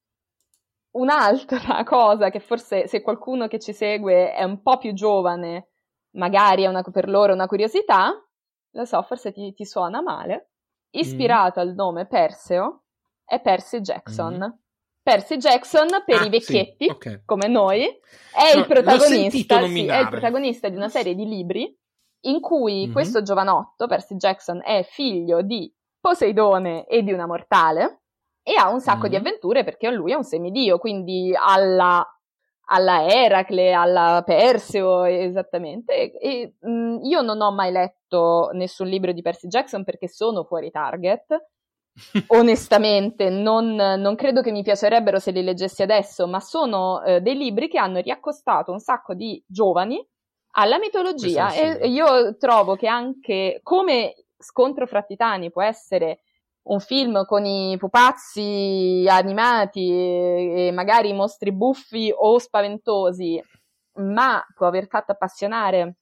un'altra 0.93 1.85
cosa 1.85 2.31
che 2.31 2.41
forse 2.41 2.89
se 2.89 3.03
qualcuno 3.03 3.47
che 3.49 3.59
ci 3.59 3.73
segue 3.73 4.33
è 4.33 4.43
un 4.43 4.63
po' 4.63 4.79
più 4.79 4.93
giovane, 4.95 5.69
magari 6.13 6.65
è 6.65 6.67
una, 6.67 6.83
per 6.83 7.09
loro 7.09 7.35
una 7.35 7.47
curiosità, 7.47 8.13
lo 8.71 8.85
so, 8.85 9.03
forse 9.03 9.31
ti, 9.31 9.53
ti 9.53 9.65
suona 9.65 10.01
male, 10.03 10.51
ispirato 10.91 11.61
mm. 11.61 11.63
al 11.63 11.75
nome 11.75 12.07
Perseo 12.07 12.85
è 13.25 13.41
Percy 13.41 13.81
Jackson. 13.81 14.37
Mm. 14.37 14.65
Percy 15.07 15.37
Jackson, 15.37 15.87
per 16.05 16.23
ah, 16.23 16.25
i 16.25 16.29
vecchietti, 16.29 16.87
sì, 16.87 16.91
okay. 16.91 17.23
come 17.25 17.47
noi, 17.47 17.85
è, 17.85 18.55
no, 18.55 18.59
il 18.59 18.67
protagonista, 18.67 19.65
sì, 19.65 19.87
è 19.87 20.01
il 20.01 20.09
protagonista 20.09 20.69
di 20.69 20.75
una 20.75 20.89
serie 20.89 21.15
di 21.15 21.25
libri 21.25 21.73
in 22.23 22.41
cui 22.41 22.83
mm-hmm. 22.83 22.93
questo 22.93 23.23
giovanotto, 23.23 23.87
Percy 23.87 24.17
Jackson, 24.17 24.61
è 24.65 24.83
figlio 24.83 25.43
di 25.43 25.73
Poseidone 26.01 26.87
e 26.89 27.05
di 27.05 27.13
una 27.13 27.29
mortale 27.29 28.01
e 28.43 28.57
ha 28.57 28.69
un 28.69 28.81
sacco 28.81 29.03
mm-hmm. 29.03 29.11
di 29.11 29.15
avventure 29.15 29.63
perché 29.63 29.89
lui 29.93 30.11
è 30.11 30.17
un 30.17 30.25
semidio, 30.25 30.79
quindi 30.79 31.33
alla, 31.39 32.05
alla 32.71 33.07
Eracle, 33.07 33.73
alla 33.73 34.25
Perseo, 34.27 35.05
esattamente. 35.05 36.19
E, 36.19 36.57
mh, 36.59 36.99
io 37.05 37.23
non 37.23 37.41
ho 37.41 37.53
mai 37.53 37.71
letto 37.71 38.51
nessun 38.55 38.89
libro 38.89 39.13
di 39.13 39.23
Percy 39.23 39.47
Jackson 39.47 39.85
perché 39.85 40.09
sono 40.09 40.43
fuori 40.43 40.73
target 40.73 41.27
Onestamente, 42.29 43.31
non, 43.31 43.75
non, 43.75 44.15
credo 44.17 44.43
che 44.43 44.51
mi 44.51 44.63
piacerebbero 44.63 45.19
se 45.19 45.31
li 45.31 45.43
leggessi 45.43 45.83
adesso, 45.83 46.27
ma 46.27 46.41
sono 46.41 47.03
eh, 47.03 47.21
dei 47.21 47.37
libri 47.37 47.69
che 47.69 47.79
hanno 47.79 48.01
riaccostato 48.01 48.71
un 48.71 48.81
sacco 48.81 49.15
di 49.15 49.43
giovani 49.47 50.05
alla 50.59 50.79
mitologia 50.79 51.53
e 51.53 51.89
io 51.89 52.37
trovo 52.37 52.77
che 52.77 52.87
anche 52.87 53.61
come 53.63 54.15
Scontro 54.39 54.87
fra 54.87 55.03
titani 55.03 55.51
può 55.51 55.63
essere 55.63 56.21
un 56.65 56.81
film 56.81 57.25
con 57.25 57.45
i 57.45 57.77
pupazzi 57.79 59.07
animati 59.09 59.89
e, 59.91 60.67
e 60.67 60.73
magari 60.73 61.13
mostri 61.13 61.53
buffi 61.53 62.13
o 62.15 62.39
spaventosi, 62.39 63.41
ma 63.95 64.45
può 64.55 64.67
aver 64.67 64.89
fatto 64.89 65.13
appassionare 65.13 65.97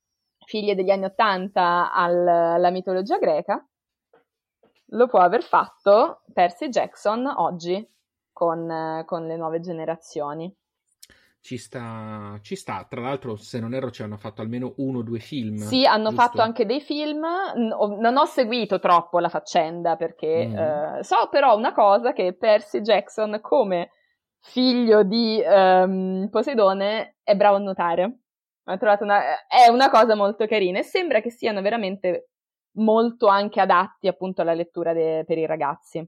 figlie 0.46 0.74
degli 0.74 0.90
anni 0.90 1.04
Ottanta 1.04 1.92
al, 1.92 2.26
alla 2.26 2.70
mitologia 2.70 3.18
greca, 3.18 3.64
lo 4.94 5.06
può 5.06 5.20
aver 5.20 5.42
fatto 5.42 6.22
Percy 6.32 6.68
Jackson 6.68 7.26
oggi 7.26 7.86
con, 8.32 9.02
con 9.06 9.26
le 9.26 9.36
nuove 9.36 9.60
generazioni. 9.60 10.52
Ci 11.40 11.58
sta, 11.58 12.38
ci 12.40 12.56
sta, 12.56 12.86
tra 12.88 13.02
l'altro 13.02 13.36
se 13.36 13.60
non 13.60 13.74
erro 13.74 13.90
ci 13.90 14.02
hanno 14.02 14.16
fatto 14.16 14.40
almeno 14.40 14.72
uno 14.78 15.00
o 15.00 15.02
due 15.02 15.18
film. 15.18 15.56
Sì, 15.58 15.84
hanno 15.84 16.08
giusto? 16.08 16.22
fatto 16.22 16.40
anche 16.40 16.64
dei 16.64 16.80
film, 16.80 17.22
non 17.54 18.16
ho 18.16 18.24
seguito 18.24 18.78
troppo 18.78 19.18
la 19.18 19.28
faccenda 19.28 19.96
perché 19.96 20.46
mm. 20.46 20.56
eh, 20.56 20.98
so 21.02 21.28
però 21.30 21.54
una 21.54 21.74
cosa 21.74 22.14
che 22.14 22.32
Percy 22.32 22.80
Jackson 22.80 23.40
come 23.42 23.90
figlio 24.40 25.02
di 25.02 25.42
um, 25.46 26.28
Poseidone 26.30 27.16
è 27.22 27.36
bravo 27.36 27.56
a 27.56 27.60
nuotare. 27.60 28.18
Ho 28.66 28.78
trovato 28.78 29.04
una, 29.04 29.46
è 29.46 29.68
una 29.68 29.90
cosa 29.90 30.14
molto 30.14 30.46
carina 30.46 30.78
e 30.78 30.82
sembra 30.82 31.20
che 31.20 31.30
siano 31.30 31.60
veramente 31.60 32.30
molto 32.74 33.26
anche 33.26 33.60
adatti 33.60 34.08
appunto 34.08 34.42
alla 34.42 34.54
lettura 34.54 34.92
de- 34.92 35.24
per 35.26 35.38
i 35.38 35.46
ragazzi. 35.46 36.06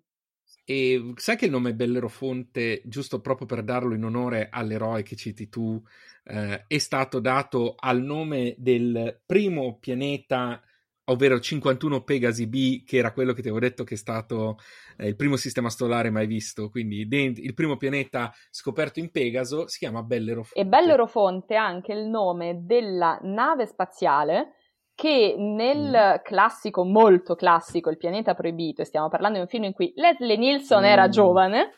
E 0.65 1.13
sai 1.17 1.37
che 1.37 1.45
il 1.45 1.51
nome 1.51 1.75
Bellerofonte, 1.75 2.83
giusto 2.85 3.21
proprio 3.21 3.47
per 3.47 3.63
darlo 3.63 3.95
in 3.95 4.05
onore 4.05 4.49
all'eroe 4.51 5.03
che 5.03 5.17
citi 5.17 5.49
tu, 5.49 5.81
eh, 6.25 6.65
è 6.67 6.79
stato 6.79 7.21
dato 7.21 7.75
al 7.79 8.01
nome 8.01 8.55
del 8.59 9.21
primo 9.25 9.79
pianeta, 9.79 10.61
ovvero 11.05 11.39
51 11.39 12.03
Pegasi 12.03 12.49
B, 12.49 12.85
che 12.85 12.97
era 12.97 13.13
quello 13.13 13.33
che 13.33 13.43
ti 13.43 13.49
avevo 13.49 13.65
detto 13.65 13.85
che 13.85 13.95
è 13.95 13.97
stato 13.97 14.59
eh, 14.97 15.07
il 15.07 15.15
primo 15.15 15.37
sistema 15.37 15.71
solare 15.71 16.11
mai 16.11 16.27
visto. 16.27 16.69
Quindi 16.69 17.07
dent- 17.07 17.39
il 17.39 17.55
primo 17.55 17.77
pianeta 17.77 18.33
scoperto 18.51 18.99
in 18.99 19.13
Pegaso 19.13 19.69
si 19.69 19.79
chiama 19.79 20.03
Bellerofonte. 20.03 20.59
E 20.61 20.67
Bellerofonte 20.67 21.55
è 21.55 21.59
anche 21.59 21.93
il 21.93 22.07
nome 22.07 22.63
della 22.65 23.19
nave 23.23 23.67
spaziale 23.67 24.55
che 24.97 25.37
nel 25.39 26.17
mm. 26.19 26.23
classico, 26.25 26.85
molto 26.85 27.37
classico, 27.37 27.91
Il 27.91 27.99
pianeta 27.99 28.35
proibito, 28.35 28.83
e 28.83 28.87
stiamo 28.87 29.09
parlando 29.09 29.37
di 29.37 29.43
un 29.43 29.49
film 29.49 29.65
in 29.65 29.73
cui 29.73 29.93
Leslie 29.95 30.37
Nielsen 30.37 30.81
mm. 30.81 30.85
era 30.85 31.09
giovane, 31.09 31.71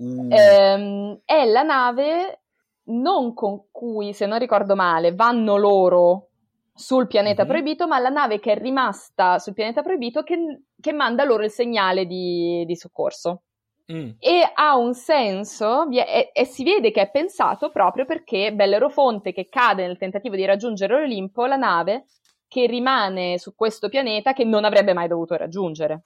Uh. 0.00 0.28
Ehm, 0.30 1.20
è 1.24 1.44
la 1.44 1.62
nave 1.62 2.40
non 2.84 3.34
con 3.34 3.64
cui, 3.70 4.12
se 4.12 4.26
non 4.26 4.38
ricordo 4.38 4.74
male, 4.74 5.14
vanno 5.14 5.56
loro 5.56 6.28
sul 6.74 7.06
pianeta 7.06 7.42
mm-hmm. 7.42 7.52
proibito, 7.52 7.86
ma 7.86 7.98
la 7.98 8.08
nave 8.08 8.40
che 8.40 8.52
è 8.52 8.58
rimasta 8.58 9.38
sul 9.38 9.52
pianeta 9.52 9.82
proibito 9.82 10.22
che, 10.22 10.62
che 10.80 10.92
manda 10.92 11.24
loro 11.24 11.44
il 11.44 11.50
segnale 11.50 12.06
di, 12.06 12.64
di 12.66 12.76
soccorso. 12.76 13.42
Mm. 13.90 14.10
E 14.18 14.50
ha 14.54 14.76
un 14.76 14.94
senso 14.94 15.88
e, 15.90 16.30
e, 16.32 16.44
si 16.44 16.62
vede 16.62 16.92
che 16.92 17.02
è 17.02 17.10
pensato 17.10 17.70
proprio 17.70 18.04
perché 18.04 18.52
Bellerofonte 18.52 19.32
che 19.32 19.48
cade 19.48 19.86
nel 19.86 19.98
tentativo 19.98 20.36
di 20.36 20.44
raggiungere 20.44 21.00
l'Olimpo, 21.00 21.46
la 21.46 21.56
nave 21.56 22.04
che 22.46 22.66
rimane 22.66 23.38
su 23.38 23.54
questo 23.54 23.88
pianeta 23.88 24.32
che 24.32 24.44
non 24.44 24.64
avrebbe 24.64 24.92
mai 24.92 25.08
dovuto 25.08 25.36
raggiungere. 25.36 26.04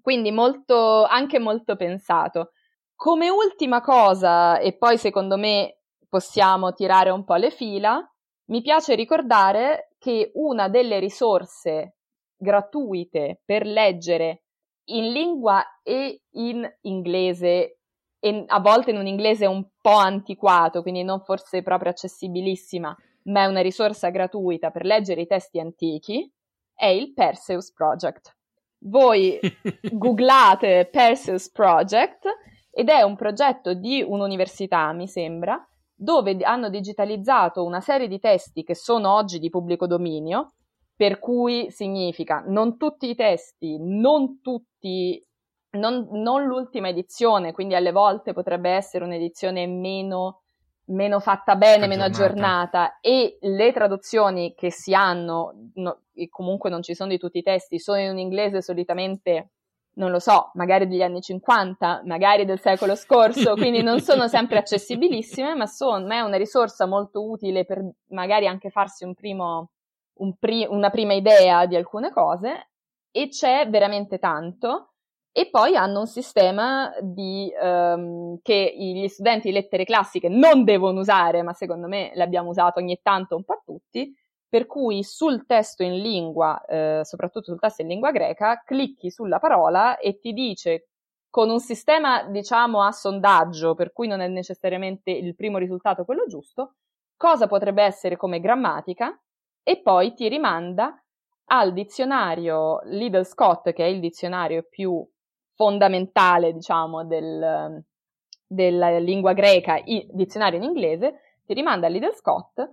Quindi 0.00 0.30
molto, 0.30 1.04
anche 1.04 1.38
molto 1.38 1.76
pensato. 1.76 2.52
Come 2.94 3.28
ultima 3.30 3.80
cosa, 3.80 4.58
e 4.58 4.76
poi 4.76 4.98
secondo 4.98 5.36
me 5.36 5.78
possiamo 6.08 6.72
tirare 6.72 7.10
un 7.10 7.24
po' 7.24 7.36
le 7.36 7.50
fila, 7.50 8.00
mi 8.46 8.62
piace 8.62 8.94
ricordare 8.94 9.90
che 9.98 10.30
una 10.34 10.68
delle 10.68 10.98
risorse 10.98 11.96
gratuite 12.36 13.40
per 13.44 13.66
leggere 13.66 14.44
in 14.88 15.12
lingua 15.12 15.62
e 15.82 16.22
in 16.32 16.68
inglese, 16.82 17.78
e 18.20 18.44
a 18.46 18.60
volte 18.60 18.90
in 18.90 18.98
un 18.98 19.06
inglese 19.06 19.46
un 19.46 19.66
po' 19.80 19.96
antiquato, 19.96 20.82
quindi 20.82 21.02
non 21.02 21.20
forse 21.20 21.62
proprio 21.62 21.90
accessibilissima, 21.90 22.96
ma 23.24 23.42
è 23.42 23.46
una 23.46 23.60
risorsa 23.60 24.10
gratuita 24.10 24.70
per 24.70 24.84
leggere 24.84 25.22
i 25.22 25.26
testi 25.26 25.58
antichi, 25.60 26.30
è 26.74 26.86
il 26.86 27.12
Perseus 27.12 27.72
Project. 27.72 28.36
Voi 28.80 29.38
googlate 29.92 30.88
Perseus 30.90 31.50
Project 31.50 32.26
ed 32.70 32.88
è 32.88 33.02
un 33.02 33.16
progetto 33.16 33.74
di 33.74 34.04
un'università, 34.06 34.92
mi 34.92 35.08
sembra, 35.08 35.60
dove 35.94 36.36
hanno 36.42 36.68
digitalizzato 36.68 37.64
una 37.64 37.80
serie 37.80 38.06
di 38.06 38.20
testi 38.20 38.62
che 38.62 38.76
sono 38.76 39.12
oggi 39.12 39.40
di 39.40 39.50
pubblico 39.50 39.88
dominio, 39.88 40.52
per 40.98 41.20
cui 41.20 41.70
significa 41.70 42.42
non 42.44 42.76
tutti 42.76 43.08
i 43.08 43.14
testi, 43.14 43.76
non 43.78 44.40
tutti, 44.40 45.24
non, 45.76 46.08
non 46.10 46.42
l'ultima 46.42 46.88
edizione, 46.88 47.52
quindi 47.52 47.76
alle 47.76 47.92
volte 47.92 48.32
potrebbe 48.32 48.70
essere 48.70 49.04
un'edizione 49.04 49.68
meno, 49.68 50.42
meno 50.86 51.20
fatta 51.20 51.54
bene, 51.54 51.84
aggiornata. 51.84 51.88
meno 51.88 52.02
aggiornata 52.02 52.98
e 53.00 53.38
le 53.42 53.72
traduzioni 53.72 54.54
che 54.56 54.72
si 54.72 54.92
hanno, 54.92 55.70
no, 55.74 56.00
e 56.14 56.28
comunque 56.28 56.68
non 56.68 56.82
ci 56.82 56.96
sono 56.96 57.10
di 57.10 57.18
tutti 57.18 57.38
i 57.38 57.42
testi, 57.42 57.78
sono 57.78 58.00
in 58.00 58.10
un 58.10 58.18
inglese 58.18 58.60
solitamente 58.60 59.50
non 59.98 60.10
lo 60.10 60.18
so, 60.18 60.50
magari 60.54 60.88
degli 60.88 61.02
anni 61.02 61.20
50, 61.20 62.02
magari 62.06 62.44
del 62.44 62.60
secolo 62.60 62.96
scorso, 62.96 63.54
quindi 63.54 63.82
non 63.82 64.00
sono 64.00 64.26
sempre 64.26 64.58
accessibilissime, 64.58 65.54
ma 65.54 65.66
sono, 65.66 66.06
ma 66.06 66.16
è 66.16 66.20
una 66.20 66.36
risorsa 66.36 66.86
molto 66.86 67.28
utile 67.28 67.64
per 67.64 67.88
magari 68.08 68.46
anche 68.46 68.70
farsi 68.70 69.04
un 69.04 69.14
primo, 69.14 69.70
un 70.18 70.36
pri- 70.38 70.66
una 70.68 70.90
prima 70.90 71.14
idea 71.14 71.66
di 71.66 71.76
alcune 71.76 72.10
cose 72.10 72.70
e 73.10 73.28
c'è 73.28 73.68
veramente 73.68 74.18
tanto. 74.18 74.92
E 75.32 75.50
poi 75.50 75.76
hanno 75.76 76.00
un 76.00 76.06
sistema 76.06 76.92
di, 77.00 77.52
um, 77.60 78.38
che 78.42 78.74
gli 78.76 79.06
studenti 79.06 79.48
di 79.48 79.54
lettere 79.54 79.84
classiche 79.84 80.28
non 80.28 80.64
devono 80.64 81.00
usare, 81.00 81.42
ma 81.42 81.52
secondo 81.52 81.86
me 81.86 82.10
l'abbiamo 82.14 82.50
usato 82.50 82.80
ogni 82.80 82.98
tanto 83.02 83.36
un 83.36 83.44
po' 83.44 83.62
tutti, 83.64 84.12
per 84.48 84.66
cui 84.66 85.04
sul 85.04 85.46
testo 85.46 85.82
in 85.84 86.00
lingua, 86.00 86.64
eh, 86.64 87.00
soprattutto 87.04 87.50
sul 87.52 87.60
testo 87.60 87.82
in 87.82 87.88
lingua 87.88 88.10
greca, 88.10 88.62
clicchi 88.64 89.10
sulla 89.10 89.38
parola 89.38 89.98
e 89.98 90.18
ti 90.18 90.32
dice 90.32 90.88
con 91.30 91.50
un 91.50 91.60
sistema, 91.60 92.24
diciamo, 92.24 92.82
a 92.82 92.90
sondaggio, 92.90 93.74
per 93.74 93.92
cui 93.92 94.08
non 94.08 94.20
è 94.20 94.28
necessariamente 94.28 95.10
il 95.10 95.34
primo 95.34 95.58
risultato 95.58 96.04
quello 96.04 96.26
giusto, 96.26 96.76
cosa 97.16 97.46
potrebbe 97.46 97.82
essere 97.82 98.16
come 98.16 98.40
grammatica 98.40 99.16
e 99.62 99.80
poi 99.82 100.14
ti 100.14 100.28
rimanda 100.28 101.02
al 101.50 101.72
dizionario 101.72 102.80
Lidl 102.84 103.24
Scott, 103.24 103.72
che 103.72 103.84
è 103.84 103.88
il 103.88 104.00
dizionario 104.00 104.66
più 104.68 105.06
fondamentale, 105.54 106.52
diciamo, 106.52 107.04
del, 107.04 107.84
della 108.46 108.98
lingua 108.98 109.32
greca, 109.32 109.80
il 109.84 110.06
dizionario 110.10 110.58
in 110.58 110.64
inglese, 110.64 111.36
ti 111.44 111.54
rimanda 111.54 111.86
a 111.86 111.90
Lidl 111.90 112.14
Scott 112.14 112.68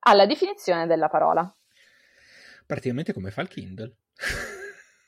alla 0.00 0.26
definizione 0.26 0.86
della 0.86 1.08
parola. 1.08 1.54
Praticamente 2.66 3.12
come 3.12 3.30
fa 3.30 3.42
il 3.42 3.48
Kindle. 3.48 3.96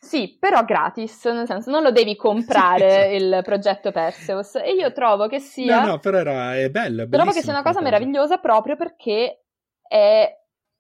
Sì, 0.06 0.36
però 0.38 0.64
gratis, 0.64 1.24
nel 1.24 1.48
senso 1.48 1.68
non 1.68 1.82
lo 1.82 1.90
devi 1.90 2.14
comprare 2.14 2.90
sì, 2.90 2.96
esatto. 2.96 3.14
il 3.14 3.40
progetto 3.42 3.90
Perseus 3.90 4.54
e 4.54 4.72
io 4.74 4.92
trovo 4.92 5.26
che 5.26 5.40
sia... 5.40 5.80
No, 5.80 5.86
no, 5.86 5.98
però 5.98 6.18
era, 6.18 6.56
è 6.56 6.70
bello, 6.70 7.08
Trovo 7.08 7.32
che 7.32 7.42
sia 7.42 7.52
una 7.52 7.64
cosa 7.64 7.80
meravigliosa 7.80 8.36
proprio 8.36 8.76
perché 8.76 9.46
è, 9.82 10.32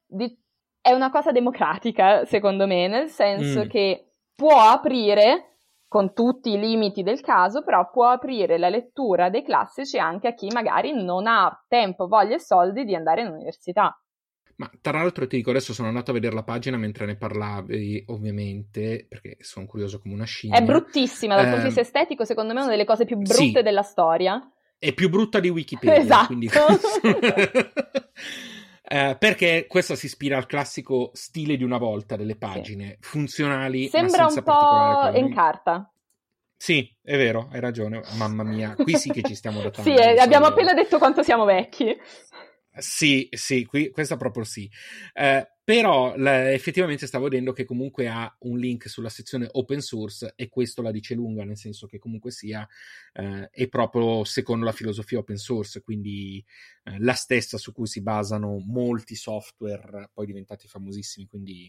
di, 0.06 0.36
è, 0.80 0.92
una 0.92 1.10
cosa 1.10 1.32
democratica, 1.32 2.24
secondo 2.24 2.66
me, 2.66 2.88
nel 2.88 3.08
senso 3.08 3.64
mm. 3.64 3.68
che 3.68 4.12
può 4.34 4.60
aprire 4.60 5.56
con 5.88 6.12
tutti 6.12 6.52
i 6.52 6.58
limiti 6.58 7.02
del 7.02 7.20
caso, 7.20 7.62
però 7.62 7.90
può 7.90 8.08
aprire 8.08 8.58
la 8.58 8.68
lettura 8.68 9.30
dei 9.30 9.42
classici 9.42 9.98
anche 9.98 10.28
a 10.28 10.34
chi 10.34 10.48
magari 10.52 10.92
non 10.92 11.26
ha 11.26 11.64
tempo, 11.68 12.06
voglia 12.06 12.34
e 12.34 12.40
soldi 12.40 12.84
di 12.84 12.94
andare 12.94 13.22
in 13.22 13.28
università. 13.28 13.98
Ma 14.56 14.70
tra 14.80 14.98
l'altro 14.98 15.26
ti 15.26 15.36
dico, 15.36 15.50
adesso 15.50 15.74
sono 15.74 15.88
andato 15.88 16.10
a 16.10 16.14
vedere 16.14 16.34
la 16.34 16.42
pagina 16.42 16.78
mentre 16.78 17.04
ne 17.04 17.16
parlavi, 17.16 18.04
ovviamente, 18.08 19.06
perché 19.08 19.36
sono 19.40 19.66
curioso 19.66 20.00
come 20.00 20.14
una 20.14 20.24
scimmia. 20.24 20.58
È 20.58 20.62
bruttissima 20.62 21.34
dal 21.34 21.44
punto 21.44 21.60
di 21.60 21.66
vista 21.66 21.80
eh, 21.80 21.84
estetico, 21.84 22.24
secondo 22.24 22.54
me 22.54 22.60
è 22.60 22.62
una 22.62 22.72
delle 22.72 22.86
cose 22.86 23.04
più 23.04 23.16
brutte 23.16 23.34
sì, 23.34 23.62
della 23.62 23.82
storia. 23.82 24.50
È 24.78 24.92
più 24.94 25.10
brutta 25.10 25.40
di 25.40 25.50
Wikipedia. 25.50 25.96
Esatto. 25.96 26.26
Quindi... 26.26 26.48
eh, 28.88 29.16
perché 29.18 29.66
questo 29.68 29.94
si 29.96 30.06
ispira 30.06 30.36
al 30.36 30.46
classico 30.46 31.10
stile 31.12 31.56
di 31.56 31.64
una 31.64 31.78
volta 31.78 32.16
delle 32.16 32.36
pagine, 32.36 32.98
funzionali, 33.00 33.88
Sembra 33.88 34.26
un 34.26 34.42
po' 34.42 35.18
in 35.18 35.34
carta. 35.34 35.90
Sì, 36.56 36.88
è 37.02 37.16
vero, 37.16 37.48
hai 37.52 37.60
ragione. 37.60 38.02
Mamma 38.16 38.42
mia, 38.42 38.74
qui 38.74 38.96
sì 38.96 39.10
che 39.10 39.22
ci 39.22 39.34
stiamo 39.34 39.58
adattando. 39.60 39.90
sì, 39.90 39.96
eh, 39.96 40.18
abbiamo 40.18 40.46
appena 40.46 40.72
detto 40.72 40.98
quanto 40.98 41.22
siamo 41.22 41.44
vecchi. 41.44 41.94
Sì, 42.78 43.28
sì, 43.30 43.64
qui, 43.64 43.90
questa 43.90 44.16
proprio 44.16 44.44
sì. 44.44 44.70
Eh, 45.12 45.48
però 45.66 46.14
la, 46.16 46.52
effettivamente 46.52 47.08
stavo 47.08 47.24
vedendo 47.24 47.50
che 47.50 47.64
comunque 47.64 48.06
ha 48.06 48.32
un 48.42 48.56
link 48.56 48.88
sulla 48.88 49.08
sezione 49.08 49.48
open 49.50 49.80
source 49.80 50.32
e 50.36 50.48
questo 50.48 50.80
la 50.80 50.92
dice 50.92 51.14
lunga, 51.14 51.42
nel 51.42 51.56
senso 51.56 51.88
che 51.88 51.98
comunque 51.98 52.30
sia 52.30 52.64
eh, 53.14 53.50
è 53.50 53.66
proprio 53.66 54.22
secondo 54.22 54.64
la 54.64 54.70
filosofia 54.70 55.18
open 55.18 55.34
source, 55.34 55.82
quindi 55.82 56.40
eh, 56.84 57.00
la 57.00 57.14
stessa 57.14 57.58
su 57.58 57.72
cui 57.72 57.88
si 57.88 58.00
basano 58.00 58.62
molti 58.64 59.16
software 59.16 60.08
poi 60.14 60.26
diventati 60.26 60.68
famosissimi, 60.68 61.26
quindi 61.26 61.68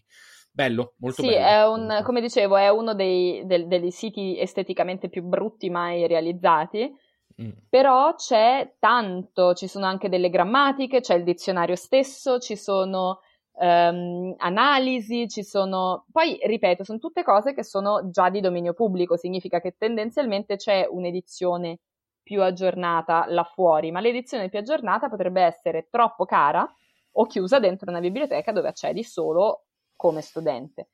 bello, 0.51 0.93
molto 0.97 1.23
sì, 1.23 1.29
bello. 1.29 1.39
Sì, 1.39 1.43
è 1.43 1.67
un, 1.67 2.01
come 2.03 2.21
dicevo, 2.21 2.55
è 2.55 2.69
uno 2.69 2.93
dei, 2.93 3.41
del, 3.47 3.65
dei 3.65 3.89
siti 3.89 4.39
esteticamente 4.39 5.09
più 5.09 5.23
brutti 5.23 5.71
mai 5.71 6.05
realizzati 6.05 6.93
Mm. 7.39 7.51
Però 7.69 8.15
c'è 8.15 8.77
tanto, 8.79 9.53
ci 9.53 9.67
sono 9.67 9.85
anche 9.85 10.09
delle 10.09 10.31
grammatiche, 10.31 11.01
c'è 11.01 11.13
il 11.13 11.23
dizionario 11.23 11.75
stesso, 11.75 12.39
ci 12.39 12.55
sono 12.55 13.19
um, 13.59 14.33
analisi, 14.37 15.27
ci 15.27 15.43
sono... 15.43 16.05
Poi, 16.11 16.39
ripeto, 16.41 16.83
sono 16.83 16.99
tutte 16.99 17.23
cose 17.23 17.53
che 17.53 17.63
sono 17.63 18.09
già 18.09 18.29
di 18.29 18.41
dominio 18.41 18.73
pubblico, 18.73 19.17
significa 19.17 19.59
che 19.59 19.75
tendenzialmente 19.77 20.55
c'è 20.55 20.87
un'edizione 20.89 21.79
più 22.21 22.41
aggiornata 22.41 23.25
là 23.27 23.43
fuori, 23.43 23.91
ma 23.91 23.99
l'edizione 23.99 24.49
più 24.49 24.59
aggiornata 24.59 25.07
potrebbe 25.07 25.41
essere 25.41 25.87
troppo 25.89 26.25
cara 26.25 26.69
o 27.11 27.25
chiusa 27.25 27.59
dentro 27.59 27.89
una 27.89 28.01
biblioteca 28.01 28.51
dove 28.51 28.67
accedi 28.67 29.03
solo 29.03 29.67
come 29.95 30.21
studente. 30.21 30.89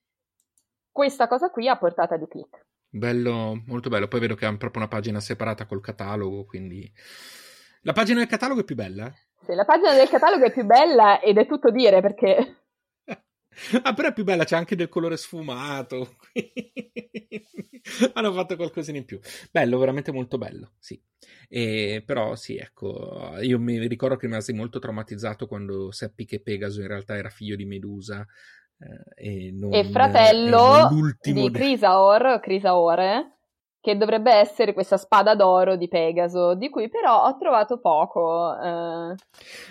Questa 0.92 1.28
cosa 1.28 1.50
qui 1.50 1.68
a 1.68 1.78
portata 1.78 2.18
di 2.18 2.28
click. 2.28 2.68
Bello, 2.88 3.60
molto 3.66 3.90
bello. 3.90 4.08
Poi 4.08 4.20
vedo 4.20 4.36
che 4.36 4.46
ha 4.46 4.56
proprio 4.56 4.84
una 4.84 4.88
pagina 4.88 5.20
separata 5.20 5.66
col 5.66 5.82
catalogo, 5.82 6.46
quindi... 6.46 6.90
La 7.82 7.92
pagina 7.92 8.20
del 8.20 8.28
catalogo 8.28 8.62
è 8.62 8.64
più 8.64 8.76
bella? 8.76 9.12
Sì, 9.46 9.54
la 9.54 9.66
pagina 9.66 9.94
del 9.94 10.08
catalogo 10.08 10.46
è 10.46 10.52
più 10.52 10.66
bella 10.66 11.20
ed 11.20 11.38
è 11.38 11.46
tutto 11.46 11.70
dire 11.70 12.02
perché... 12.02 12.64
ah, 13.84 13.94
però 13.94 14.08
è 14.08 14.14
più 14.14 14.24
bella, 14.24 14.46
c'è 14.46 14.56
anche 14.56 14.76
del 14.76 14.88
colore 14.88 15.18
sfumato. 15.18 16.16
Hanno 18.14 18.32
fatto 18.32 18.56
qualcosina 18.56 18.98
in 18.98 19.06
più. 19.06 19.20
Bello, 19.52 19.78
veramente 19.78 20.14
molto 20.14 20.38
bello, 20.38 20.72
sì. 20.80 21.02
E, 21.50 22.02
però 22.06 22.36
sì, 22.36 22.56
ecco, 22.56 23.34
io 23.42 23.60
mi 23.60 23.86
ricordo 23.86 24.16
che 24.16 24.28
rimasi 24.28 24.54
molto 24.54 24.80
traumatizzato 24.80 25.46
quando 25.48 25.92
seppi 25.92 26.26
che 26.26 26.42
Pegaso 26.42 26.80
in 26.80 26.88
realtà 26.88 27.18
era 27.18 27.30
figlio 27.30 27.58
di 27.58 27.66
Medusa 27.66 28.26
eh, 28.78 29.48
e, 29.48 29.52
non, 29.52 29.74
e, 29.74 29.84
fratello 29.84 30.90
di 31.22 31.52
Crisaor, 31.52 32.40
Crisaore, 32.42 33.40
che 33.84 33.98
dovrebbe 33.98 34.32
essere 34.32 34.72
questa 34.72 34.96
spada 34.96 35.36
d'oro 35.36 35.76
di 35.76 35.90
Pegaso, 35.90 36.56
di 36.56 36.70
cui 36.70 36.88
però 36.88 37.26
ho 37.26 37.36
trovato 37.36 37.82
poco. 37.82 38.56
Eh. 38.56 39.16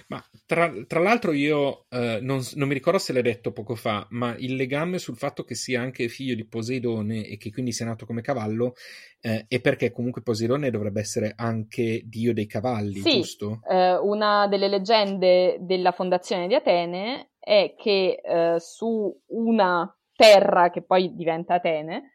Ma 0.08 0.24
tra, 0.44 0.70
tra, 0.86 1.00
l'altro 1.00 1.32
io 1.32 1.86
eh, 1.88 2.18
non, 2.20 2.42
non, 2.56 2.68
mi 2.68 2.74
ricordo 2.74 2.98
se 2.98 3.14
l'hai 3.14 3.22
detto 3.22 3.52
poco 3.52 3.74
fa, 3.74 4.06
ma 4.10 4.36
il 4.36 4.54
legame 4.54 4.98
sul 4.98 5.16
fatto 5.16 5.44
che 5.44 5.54
sia 5.54 5.80
anche 5.80 6.08
figlio 6.08 6.34
di 6.34 6.44
Poseidone 6.44 7.26
e 7.26 7.38
che 7.38 7.50
quindi 7.50 7.72
sia 7.72 7.86
nato 7.86 8.04
come 8.04 8.20
cavallo 8.20 8.74
eh, 9.22 9.46
è 9.48 9.62
perché 9.62 9.90
comunque 9.92 10.20
Poseidone 10.20 10.68
dovrebbe 10.68 11.00
essere 11.00 11.32
anche 11.34 12.02
dio 12.04 12.34
dei 12.34 12.46
cavalli, 12.46 13.00
sì, 13.00 13.12
giusto? 13.12 13.60
Eh, 13.66 13.96
una 13.96 14.46
delle 14.46 14.68
leggende 14.68 15.56
della 15.60 15.92
fondazione 15.92 16.48
di 16.48 16.54
Atene 16.54 17.30
è 17.38 17.74
che 17.78 18.20
eh, 18.22 18.56
su 18.58 19.10
una 19.28 19.90
terra 20.14 20.68
che 20.68 20.82
poi 20.82 21.14
diventa 21.14 21.54
Atene, 21.54 22.11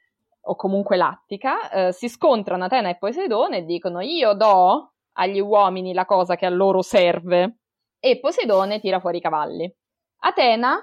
o 0.50 0.56
comunque 0.56 0.98
lattica, 0.98 1.70
eh, 1.70 1.91
si 1.91 2.08
scontrano 2.08 2.66
Atena 2.66 2.89
e 2.89 2.98
Poseidone 2.98 3.58
e 3.58 3.66
dicono 3.66 4.02
io 4.02 4.34
do 4.34 4.93
agli 5.14 5.39
uomini 5.39 5.93
la 5.93 6.06
cosa 6.06 6.36
che 6.36 6.45
a 6.45 6.50
loro 6.50 6.82
serve 6.82 7.58
e 8.00 8.20
Poseidone 8.20 8.80
tira 8.80 9.00
fuori 9.00 9.18
i 9.18 9.22
cavalli. 9.22 9.72
Atena 10.20 10.80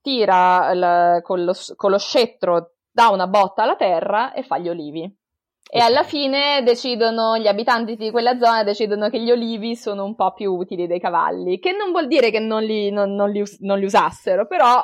tira 0.00 0.72
l- 0.74 1.22
con, 1.22 1.44
lo, 1.44 1.52
con, 1.76 1.90
lo, 1.90 1.98
scettro, 1.98 2.74
dà 2.90 3.08
una 3.08 3.26
botta 3.26 3.62
alla 3.62 3.76
terra 3.76 4.32
e 4.32 4.42
fa 4.42 4.58
gli 4.58 4.68
olivi. 4.68 5.16
E 5.70 5.80
alla 5.80 6.02
fine 6.02 6.62
decidono, 6.62 7.36
gli 7.36 7.46
abitanti 7.46 7.94
di 7.96 8.10
quella 8.10 8.38
zona 8.38 8.64
decidono 8.64 9.10
che 9.10 9.20
gli 9.20 9.30
olivi 9.30 9.76
sono 9.76 10.04
un 10.04 10.14
po' 10.14 10.32
più 10.32 10.54
utili 10.54 10.86
dei 10.86 10.98
cavalli, 10.98 11.58
che 11.58 11.72
non 11.72 11.90
vuol 11.90 12.06
dire 12.06 12.30
che 12.30 12.38
non 12.38 12.62
li, 12.62 12.90
non, 12.90 13.14
non 13.14 13.30
li, 13.30 13.42
non 13.60 13.78
li 13.78 13.84
usassero, 13.84 14.46
però 14.46 14.82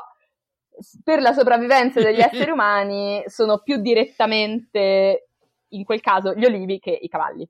per 1.02 1.20
la 1.20 1.32
sopravvivenza 1.32 2.00
degli 2.00 2.20
esseri 2.20 2.50
umani 2.50 3.22
sono 3.26 3.58
più 3.58 3.78
direttamente, 3.78 5.28
in 5.68 5.84
quel 5.84 6.00
caso, 6.00 6.34
gli 6.34 6.44
olivi 6.44 6.78
che 6.78 6.90
i 6.90 7.08
cavalli. 7.08 7.48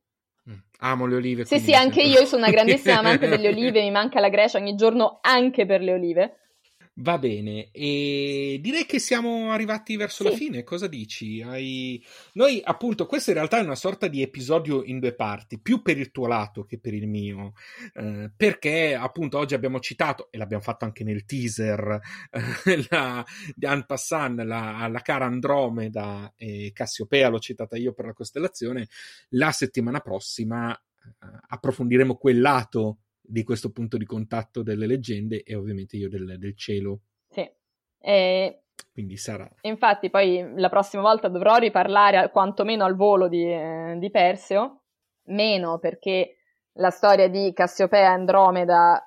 Mm, 0.51 0.57
amo 0.81 1.07
le 1.07 1.17
olive. 1.17 1.45
Sì, 1.45 1.59
sì, 1.59 1.75
anche 1.75 2.03
io 2.03 2.25
sono 2.27 2.43
una 2.43 2.53
grandissima 2.53 2.99
amante 2.99 3.29
delle 3.29 3.49
olive, 3.49 3.83
mi 3.83 3.91
manca 3.91 4.21
la 4.21 4.29
Grecia 4.29 4.59
ogni 4.59 4.75
giorno 4.75 5.19
anche 5.23 5.67
per 5.67 5.81
le 5.81 5.93
olive. 5.93 6.39
Va 6.99 7.19
bene, 7.19 7.73
e 7.73 8.61
direi 8.63 8.87
che 8.87 9.01
siamo 9.01 9.51
arrivati 9.51 9.97
verso 9.97 10.23
sì. 10.23 10.31
la 10.31 10.37
fine. 10.37 10.63
Cosa 10.63 10.87
dici? 10.87 11.43
Hai... 11.43 12.01
Noi, 12.35 12.61
appunto, 12.63 13.07
questo 13.07 13.31
in 13.31 13.37
realtà 13.37 13.59
è 13.59 13.63
una 13.63 13.75
sorta 13.75 14.07
di 14.07 14.23
episodio 14.23 14.85
in 14.85 15.01
due 15.01 15.13
parti, 15.13 15.59
più 15.59 15.83
per 15.83 15.99
il 15.99 16.13
tuo 16.13 16.29
lato 16.29 16.65
che 16.65 16.79
per 16.79 16.95
il 16.95 17.09
mio, 17.09 17.55
eh, 17.95 18.31
perché 18.37 18.95
appunto 18.95 19.39
oggi 19.39 19.55
abbiamo 19.55 19.81
citato, 19.81 20.29
e 20.31 20.39
l'abbiamo 20.39 20.63
fatto 20.63 20.85
anche 20.85 21.03
nel 21.03 21.25
teaser, 21.25 22.01
eh, 22.31 22.87
la, 22.89 23.25
di 23.57 23.67
Anne 23.67 23.87
Passan, 23.87 24.37
la, 24.47 24.87
la 24.87 25.01
cara 25.01 25.25
Andromeda 25.25 26.33
e 26.37 26.71
Cassiopea, 26.73 27.29
l'ho 27.29 27.41
citata 27.41 27.77
io 27.77 27.93
per 27.93 28.05
la 28.05 28.13
costellazione. 28.13 28.87
La 29.31 29.51
settimana 29.51 29.99
prossima 29.99 30.73
eh, 30.73 31.27
approfondiremo 31.49 32.15
quel 32.15 32.41
lato 32.41 32.99
di 33.27 33.43
questo 33.43 33.71
punto 33.71 33.97
di 33.97 34.05
contatto 34.05 34.63
delle 34.63 34.87
leggende 34.87 35.43
e 35.43 35.55
ovviamente 35.55 35.97
io 35.97 36.09
del, 36.09 36.37
del 36.39 36.57
cielo. 36.57 37.01
Sì. 37.29 37.51
E... 37.99 38.63
Quindi 38.93 39.17
sarà. 39.17 39.49
Infatti, 39.63 40.11
poi 40.11 40.53
la 40.57 40.69
prossima 40.69 41.03
volta 41.03 41.29
dovrò 41.29 41.57
riparlare 41.57 42.31
quantomeno 42.31 42.85
al 42.85 42.97
volo 42.97 43.29
di, 43.29 43.45
eh, 43.45 43.97
di 43.99 44.11
Perseo, 44.11 44.83
meno 45.27 45.79
perché 45.79 46.37
la 46.75 46.91
storia 46.91 47.29
di 47.29 47.53
Cassiopea 47.53 48.01
e 48.01 48.13
Andromeda 48.13 49.03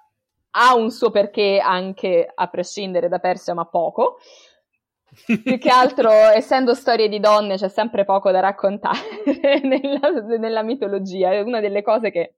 ha 0.50 0.76
un 0.76 0.90
suo 0.90 1.12
perché 1.12 1.60
anche 1.60 2.30
a 2.34 2.48
prescindere 2.48 3.08
da 3.08 3.20
Perseo, 3.20 3.54
ma 3.54 3.66
poco. 3.66 4.18
Più 5.26 5.58
che 5.58 5.70
altro, 5.70 6.10
essendo 6.34 6.74
storie 6.74 7.08
di 7.08 7.20
donne, 7.20 7.56
c'è 7.56 7.70
sempre 7.70 8.04
poco 8.04 8.32
da 8.32 8.40
raccontare 8.40 9.00
nella, 9.64 10.10
nella 10.38 10.64
mitologia. 10.64 11.32
È 11.32 11.42
una 11.42 11.60
delle 11.60 11.82
cose 11.82 12.12
che 12.12 12.36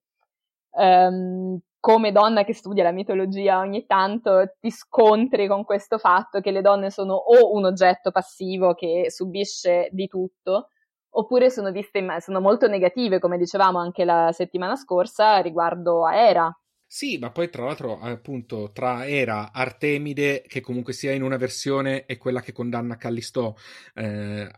um, 0.72 1.60
come 1.80 2.12
donna 2.12 2.44
che 2.44 2.54
studia 2.54 2.84
la 2.84 2.92
mitologia 2.92 3.60
ogni 3.60 3.86
tanto 3.86 4.56
ti 4.60 4.70
scontri 4.70 5.48
con 5.48 5.64
questo 5.64 5.98
fatto 5.98 6.42
che 6.42 6.52
le 6.52 6.62
donne 6.62 6.92
sono 6.92 7.14
o 7.14 7.54
un 7.54 7.66
oggetto 7.66 8.12
passivo 8.12 8.74
che 8.74 9.06
subisce 9.10 9.90
di 9.92 10.08
tutto, 10.08 10.70
oppure 11.12 11.50
sono 11.50 11.72
viste 11.72 12.06
sono 12.20 12.42
molto 12.42 12.68
negative, 12.68 13.20
come 13.20 13.38
dicevamo 13.38 13.80
anche 13.80 14.04
la 14.04 14.32
settimana 14.34 14.76
scorsa 14.76 15.40
riguardo 15.40 16.06
a 16.06 16.16
Era. 16.16 16.54
Sì, 16.92 17.20
ma 17.20 17.30
poi 17.30 17.52
tra 17.52 17.66
l'altro 17.66 18.00
appunto 18.00 18.72
tra 18.74 19.08
Era, 19.08 19.52
Artemide, 19.54 20.42
che 20.42 20.60
comunque 20.60 20.92
sia 20.92 21.12
in 21.12 21.22
una 21.22 21.38
versione 21.38 22.06
è 22.06 22.18
quella 22.18 22.42
che 22.42 22.52
condanna 22.52 22.98
Callisto, 22.98 23.58
eh, 23.94 24.50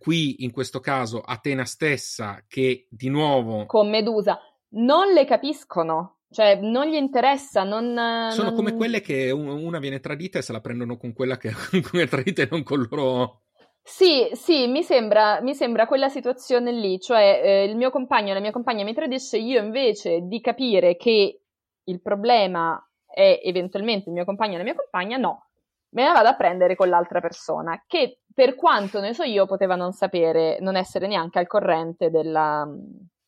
qui 0.00 0.42
in 0.42 0.50
questo 0.50 0.80
caso 0.80 1.20
Atena 1.20 1.64
stessa 1.64 2.42
che 2.48 2.88
di 2.90 3.08
nuovo... 3.08 3.64
Con 3.66 3.88
Medusa. 3.88 4.40
Non 4.70 5.12
le 5.12 5.24
capiscono 5.24 6.17
cioè, 6.30 6.56
non 6.56 6.86
gli 6.86 6.94
interessa, 6.94 7.62
non... 7.62 8.30
Sono 8.30 8.48
non... 8.48 8.54
come 8.54 8.74
quelle 8.74 9.00
che 9.00 9.30
una 9.30 9.78
viene 9.78 10.00
tradita 10.00 10.38
e 10.38 10.42
se 10.42 10.52
la 10.52 10.60
prendono 10.60 10.96
con 10.96 11.12
quella 11.12 11.38
che 11.38 11.48
è 11.92 12.08
tradita 12.08 12.42
e 12.42 12.48
non 12.50 12.62
con 12.62 12.86
loro... 12.90 13.42
Sì, 13.82 14.28
sì, 14.32 14.66
mi 14.66 14.82
sembra, 14.82 15.40
mi 15.40 15.54
sembra 15.54 15.86
quella 15.86 16.10
situazione 16.10 16.72
lì, 16.72 17.00
cioè 17.00 17.40
eh, 17.42 17.64
il 17.64 17.74
mio 17.74 17.88
compagno, 17.88 18.34
la 18.34 18.40
mia 18.40 18.50
compagna 18.50 18.84
mi 18.84 18.92
tradisce, 18.92 19.38
io 19.38 19.62
invece 19.62 20.20
di 20.24 20.42
capire 20.42 20.96
che 20.96 21.40
il 21.84 22.02
problema 22.02 22.78
è 23.06 23.40
eventualmente 23.42 24.10
il 24.10 24.14
mio 24.14 24.26
compagno 24.26 24.54
e 24.54 24.58
la 24.58 24.64
mia 24.64 24.74
compagna, 24.74 25.16
no, 25.16 25.46
me 25.94 26.04
la 26.04 26.12
vado 26.12 26.28
a 26.28 26.36
prendere 26.36 26.76
con 26.76 26.90
l'altra 26.90 27.20
persona, 27.20 27.82
che 27.86 28.18
per 28.34 28.56
quanto 28.56 29.00
ne 29.00 29.14
so 29.14 29.22
io 29.22 29.46
poteva 29.46 29.74
non 29.74 29.92
sapere, 29.92 30.58
non 30.60 30.76
essere 30.76 31.06
neanche 31.06 31.38
al 31.38 31.46
corrente 31.46 32.10
della, 32.10 32.68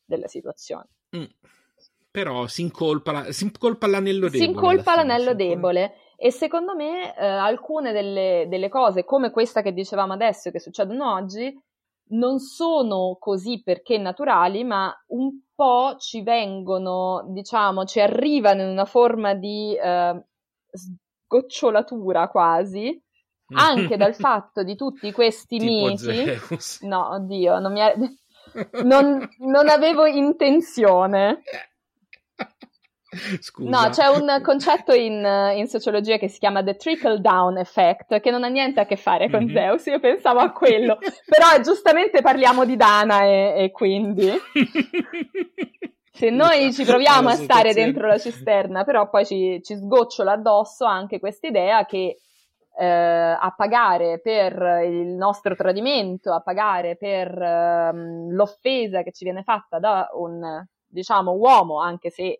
della 0.05 0.27
situazione. 0.27 0.89
Mm 1.17 1.23
però 2.11 2.45
si 2.47 2.61
incolpa, 2.61 3.31
si 3.31 3.45
incolpa 3.45 3.87
l'anello 3.87 4.27
debole. 4.29 4.43
Si 4.43 4.49
incolpa 4.49 4.95
l'anello 4.95 5.33
debole. 5.33 5.93
E 6.17 6.29
secondo 6.29 6.75
me 6.75 7.15
eh, 7.15 7.25
alcune 7.25 7.93
delle, 7.93 8.45
delle, 8.47 8.69
cose, 8.69 9.05
come 9.05 9.31
questa 9.31 9.61
che 9.61 9.73
dicevamo 9.73 10.13
adesso, 10.13 10.51
che 10.51 10.59
succedono 10.59 11.13
oggi, 11.13 11.51
non 12.09 12.39
sono 12.39 13.15
così 13.19 13.63
perché 13.63 13.97
naturali, 13.97 14.63
ma 14.63 14.93
un 15.07 15.39
po' 15.55 15.95
ci 15.97 16.21
vengono, 16.21 17.25
diciamo, 17.29 17.85
ci 17.85 18.01
arrivano 18.01 18.61
in 18.61 18.67
una 18.67 18.85
forma 18.85 19.33
di 19.33 19.75
eh, 19.75 20.25
sgocciolatura 20.69 22.27
quasi, 22.27 23.01
anche 23.55 23.97
dal 23.97 24.13
fatto 24.13 24.63
di 24.63 24.75
tutti 24.75 25.11
questi 25.11 25.57
miti. 25.57 25.97
Zeus. 25.97 26.81
No, 26.81 27.13
oddio, 27.13 27.57
non, 27.59 27.71
mi... 27.71 27.81
non, 28.83 29.27
non 29.39 29.69
avevo 29.69 30.05
intenzione. 30.05 31.41
Scusa. 33.41 33.69
No, 33.69 33.89
c'è 33.89 34.07
un 34.07 34.39
concetto 34.41 34.93
in, 34.93 35.25
in, 35.55 35.67
sociologia 35.67 36.17
che 36.17 36.29
si 36.29 36.39
chiama 36.39 36.63
the 36.63 36.77
trickle 36.77 37.19
down 37.19 37.57
effect, 37.57 38.21
che 38.21 38.31
non 38.31 38.45
ha 38.45 38.47
niente 38.47 38.79
a 38.79 38.85
che 38.85 38.95
fare 38.95 39.29
con 39.29 39.43
mm-hmm. 39.43 39.53
Zeus. 39.53 39.85
Io 39.87 39.99
pensavo 39.99 40.39
a 40.39 40.51
quello, 40.51 40.97
però 41.25 41.61
giustamente 41.61 42.21
parliamo 42.21 42.63
di 42.63 42.77
Dana 42.77 43.23
e, 43.23 43.53
e 43.57 43.71
quindi. 43.71 44.31
Se 46.13 46.29
noi 46.29 46.71
ci 46.71 46.85
proviamo 46.85 47.29
a 47.29 47.33
stare 47.33 47.73
dentro 47.73 48.07
la 48.07 48.17
cisterna, 48.17 48.83
però 48.83 49.09
poi 49.09 49.25
ci, 49.25 49.59
ci 49.63 49.75
sgocciola 49.75 50.33
addosso 50.33 50.85
anche 50.85 51.19
questa 51.19 51.47
idea 51.47 51.85
che 51.85 52.17
eh, 52.77 52.85
a 52.85 53.53
pagare 53.55 54.19
per 54.21 54.83
il 54.85 55.07
nostro 55.07 55.55
tradimento, 55.55 56.31
a 56.31 56.41
pagare 56.41 56.95
per 56.95 57.27
eh, 57.27 57.91
l'offesa 58.29 59.03
che 59.03 59.11
ci 59.11 59.23
viene 59.23 59.43
fatta 59.43 59.79
da 59.79 60.09
un 60.13 60.63
diciamo 60.85 61.31
uomo, 61.31 61.79
anche 61.79 62.09
se 62.09 62.37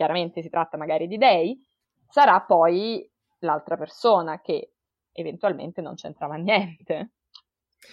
chiaramente 0.00 0.40
si 0.40 0.48
tratta 0.48 0.78
magari 0.78 1.06
di 1.06 1.18
dei, 1.18 1.62
sarà 2.08 2.40
poi 2.40 3.06
l'altra 3.40 3.76
persona 3.76 4.40
che 4.40 4.72
eventualmente 5.12 5.82
non 5.82 5.94
c'entrava 5.94 6.36
niente. 6.36 7.10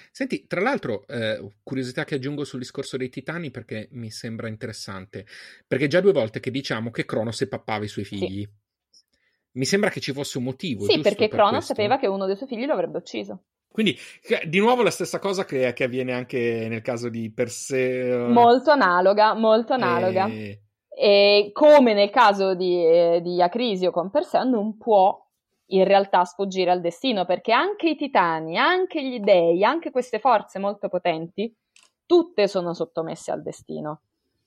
Senti, 0.09 0.47
tra 0.47 0.61
l'altro, 0.61 1.05
eh, 1.07 1.55
curiosità 1.63 2.05
che 2.05 2.15
aggiungo 2.15 2.45
sul 2.45 2.59
discorso 2.59 2.95
dei 2.95 3.09
titani 3.09 3.51
perché 3.51 3.89
mi 3.91 4.09
sembra 4.09 4.47
interessante, 4.47 5.25
perché 5.67 5.87
già 5.87 5.99
due 5.99 6.13
volte 6.13 6.39
che 6.39 6.49
diciamo 6.49 6.91
che 6.91 7.03
Cronos 7.03 7.45
pappava 7.49 7.83
i 7.83 7.89
suoi 7.89 8.05
figli. 8.05 8.47
Sì. 8.89 9.03
Mi 9.57 9.65
sembra 9.65 9.89
che 9.89 9.99
ci 9.99 10.13
fosse 10.13 10.37
un 10.37 10.45
motivo. 10.45 10.85
Sì, 10.85 11.01
perché 11.01 11.27
per 11.27 11.39
Cronos 11.39 11.65
sapeva 11.65 11.97
che 11.97 12.07
uno 12.07 12.25
dei 12.25 12.37
suoi 12.37 12.47
figli 12.47 12.65
lo 12.65 12.71
avrebbe 12.71 12.99
ucciso. 12.99 13.47
Quindi, 13.69 13.97
di 14.45 14.59
nuovo 14.59 14.81
la 14.81 14.91
stessa 14.91 15.19
cosa 15.19 15.43
che, 15.43 15.73
che 15.73 15.83
avviene 15.83 16.13
anche 16.13 16.67
nel 16.69 16.81
caso 16.81 17.09
di 17.09 17.29
Perseo. 17.33 18.29
Molto 18.29 18.71
analoga, 18.71 19.33
molto 19.33 19.73
analoga. 19.73 20.27
E... 20.27 20.61
E 20.99 21.51
come 21.53 21.93
nel 21.93 22.09
caso 22.09 22.55
di, 22.55 22.83
eh, 22.83 23.19
di 23.21 23.39
Acrisio 23.39 23.91
con 23.91 24.09
Perseo, 24.09 24.43
non 24.43 24.77
può 24.77 25.15
in 25.67 25.83
realtà 25.83 26.23
sfuggire 26.25 26.71
al 26.71 26.81
destino, 26.81 27.23
perché 27.23 27.51
anche 27.51 27.89
i 27.89 27.95
titani, 27.95 28.57
anche 28.57 29.03
gli 29.03 29.19
dei, 29.19 29.63
anche 29.63 29.91
queste 29.91 30.17
forze 30.17 30.57
molto 30.57 30.89
potenti, 30.89 31.55
tutte 32.07 32.47
sono 32.47 32.73
sottomesse 32.73 33.31
al 33.31 33.43
destino. 33.43 34.01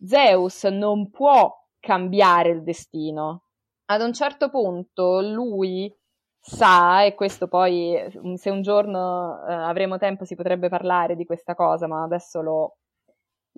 Zeus 0.04 0.64
non 0.64 1.10
può 1.10 1.56
cambiare 1.78 2.50
il 2.50 2.64
destino. 2.64 3.42
Ad 3.84 4.00
un 4.00 4.12
certo 4.12 4.50
punto 4.50 5.20
lui 5.20 5.94
sa, 6.40 7.04
e 7.04 7.14
questo 7.14 7.46
poi 7.46 7.96
se 8.34 8.50
un 8.50 8.62
giorno 8.62 9.46
eh, 9.46 9.52
avremo 9.52 9.98
tempo 9.98 10.24
si 10.24 10.34
potrebbe 10.34 10.68
parlare 10.68 11.14
di 11.14 11.26
questa 11.26 11.54
cosa, 11.54 11.86
ma 11.86 12.02
adesso 12.02 12.40
lo 12.40 12.78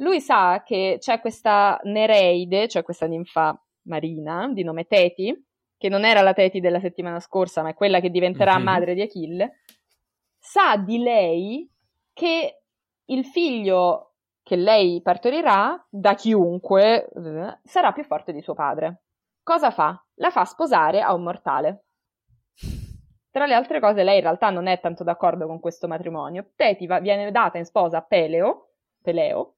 lui 0.02 0.20
sa 0.20 0.62
che 0.64 0.96
c'è 0.98 1.20
questa 1.20 1.80
Nereide, 1.84 2.68
cioè 2.68 2.82
questa 2.82 3.06
ninfa 3.06 3.58
marina 3.82 4.50
di 4.52 4.64
nome 4.64 4.84
Teti, 4.86 5.46
che 5.78 5.88
non 5.88 6.04
era 6.04 6.20
la 6.22 6.32
Teti 6.32 6.60
della 6.60 6.80
settimana 6.80 7.20
scorsa, 7.20 7.62
ma 7.62 7.70
è 7.70 7.74
quella 7.74 8.00
che 8.00 8.10
diventerà 8.10 8.54
mm-hmm. 8.54 8.64
madre 8.64 8.94
di 8.94 9.00
Achille, 9.00 9.60
sa 10.38 10.76
di 10.76 10.98
lei 10.98 11.70
che 12.12 12.62
il 13.06 13.24
figlio 13.24 14.14
che 14.42 14.56
lei 14.56 15.00
partorirà 15.02 15.86
da 15.88 16.14
chiunque 16.14 17.08
eh, 17.08 17.58
sarà 17.62 17.92
più 17.92 18.02
forte 18.02 18.32
di 18.32 18.42
suo 18.42 18.54
padre. 18.54 19.02
Cosa 19.42 19.70
fa? 19.70 20.04
La 20.14 20.30
fa 20.30 20.44
sposare 20.44 21.00
a 21.00 21.14
un 21.14 21.22
mortale. 21.22 21.84
Tra 23.30 23.46
le 23.46 23.54
altre 23.54 23.80
cose, 23.80 24.02
lei 24.02 24.16
in 24.16 24.22
realtà 24.22 24.50
non 24.50 24.66
è 24.66 24.80
tanto 24.80 25.04
d'accordo 25.04 25.46
con 25.46 25.60
questo 25.60 25.86
matrimonio. 25.86 26.50
Teti 26.56 26.86
viene 26.86 27.30
data 27.30 27.58
in 27.58 27.64
sposa 27.64 27.98
a 27.98 28.02
Peleo, 28.02 28.72
Peleo 29.00 29.54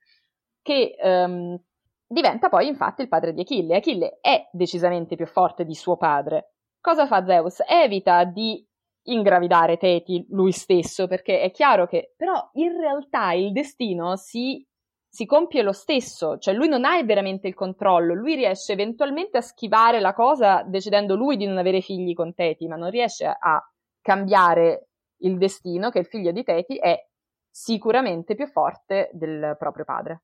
che 0.65 0.97
um, 1.01 1.61
diventa 2.07 2.49
poi 2.49 2.67
infatti 2.67 3.03
il 3.03 3.09
padre 3.09 3.35
di 3.35 3.43
Achille. 3.43 3.77
Achille 3.77 4.19
è 4.21 4.49
decisamente 4.51 5.15
più 5.15 5.27
forte 5.27 5.65
di 5.65 5.75
suo 5.75 5.97
padre. 5.99 6.55
Cosa 6.81 7.07
fa 7.07 7.25
Zeus? 7.25 7.63
Evita 7.69 8.25
di 8.25 8.67
ingravidare 9.05 9.77
Teti 9.77 10.25
lui 10.31 10.53
stesso, 10.53 11.07
perché 11.07 11.41
è 11.41 11.51
chiaro 11.51 11.87
che 11.87 12.15
però 12.17 12.49
in 12.55 12.79
realtà 12.79 13.33
il 13.33 13.53
destino 13.53 14.17
si, 14.17 14.67
si 15.07 15.27
compie 15.27 15.63
lo 15.63 15.73
stesso, 15.73 16.39
cioè 16.39 16.55
lui 16.55 16.69
non 16.69 16.87
ha 16.87 17.03
veramente 17.03 17.47
il 17.47 17.55
controllo, 17.55 18.15
lui 18.15 18.35
riesce 18.35 18.73
eventualmente 18.73 19.37
a 19.37 19.43
schivare 19.43 20.01
la 20.01 20.15
cosa 20.15 20.63
decidendo 20.63 21.15
lui 21.15 21.37
di 21.37 21.45
non 21.45 21.59
avere 21.59 21.83
figli 21.83 22.15
con 22.15 22.33
Teti, 22.33 22.67
ma 22.67 22.77
non 22.77 22.89
riesce 22.89 23.27
a 23.27 23.63
cambiare 24.01 24.89
il 25.19 25.37
destino 25.37 25.91
che 25.91 25.99
il 25.99 26.07
figlio 26.07 26.33
di 26.33 26.43
Teti 26.43 26.77
è 26.77 26.99
sicuramente 27.51 28.35
più 28.35 28.47
forte 28.47 29.11
del 29.13 29.57
proprio 29.59 29.85
padre. 29.85 30.23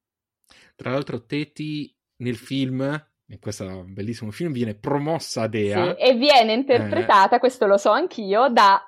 Tra 0.77 0.91
l'altro 0.91 1.25
Teti 1.25 1.95
nel 2.17 2.37
film 2.37 3.09
in 3.31 3.39
questo 3.39 3.85
bellissimo 3.87 4.33
film 4.33 4.53
viene 4.53 4.75
promossa 4.75 5.43
a 5.43 5.47
Dea. 5.47 5.95
Sì, 5.95 6.03
e 6.03 6.15
viene 6.15 6.53
interpretata, 6.53 7.37
eh. 7.37 7.39
questo 7.39 7.67
lo 7.67 7.77
so 7.77 7.91
anch'io, 7.91 8.49
da, 8.49 8.83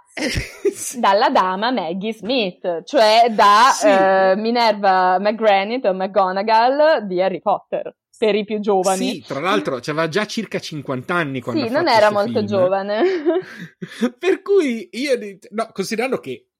sì. 0.72 0.98
dalla 0.98 1.30
dama 1.30 1.70
Maggie 1.70 2.12
Smith, 2.12 2.82
cioè 2.84 3.26
da 3.30 3.70
sì. 3.72 3.86
eh, 3.86 4.34
Minerva 4.36 5.18
McGranit 5.20 5.84
o 5.84 5.92
McGonagall 5.92 7.06
di 7.06 7.22
Harry 7.22 7.40
Potter. 7.40 7.94
Per 8.18 8.34
i 8.36 8.44
più 8.44 8.60
giovani. 8.60 9.14
Sì, 9.14 9.24
tra 9.26 9.40
l'altro 9.40 9.76
aveva 9.76 10.06
già 10.06 10.26
circa 10.26 10.60
50 10.60 11.12
anni 11.12 11.40
quando 11.40 11.66
Sì, 11.66 11.72
non 11.72 11.88
era 11.88 12.12
molto 12.12 12.34
film. 12.34 12.46
giovane. 12.46 13.02
per 14.16 14.42
cui 14.42 14.88
io, 14.92 15.18
no, 15.50 15.70
considerando 15.72 16.18
che 16.18 16.51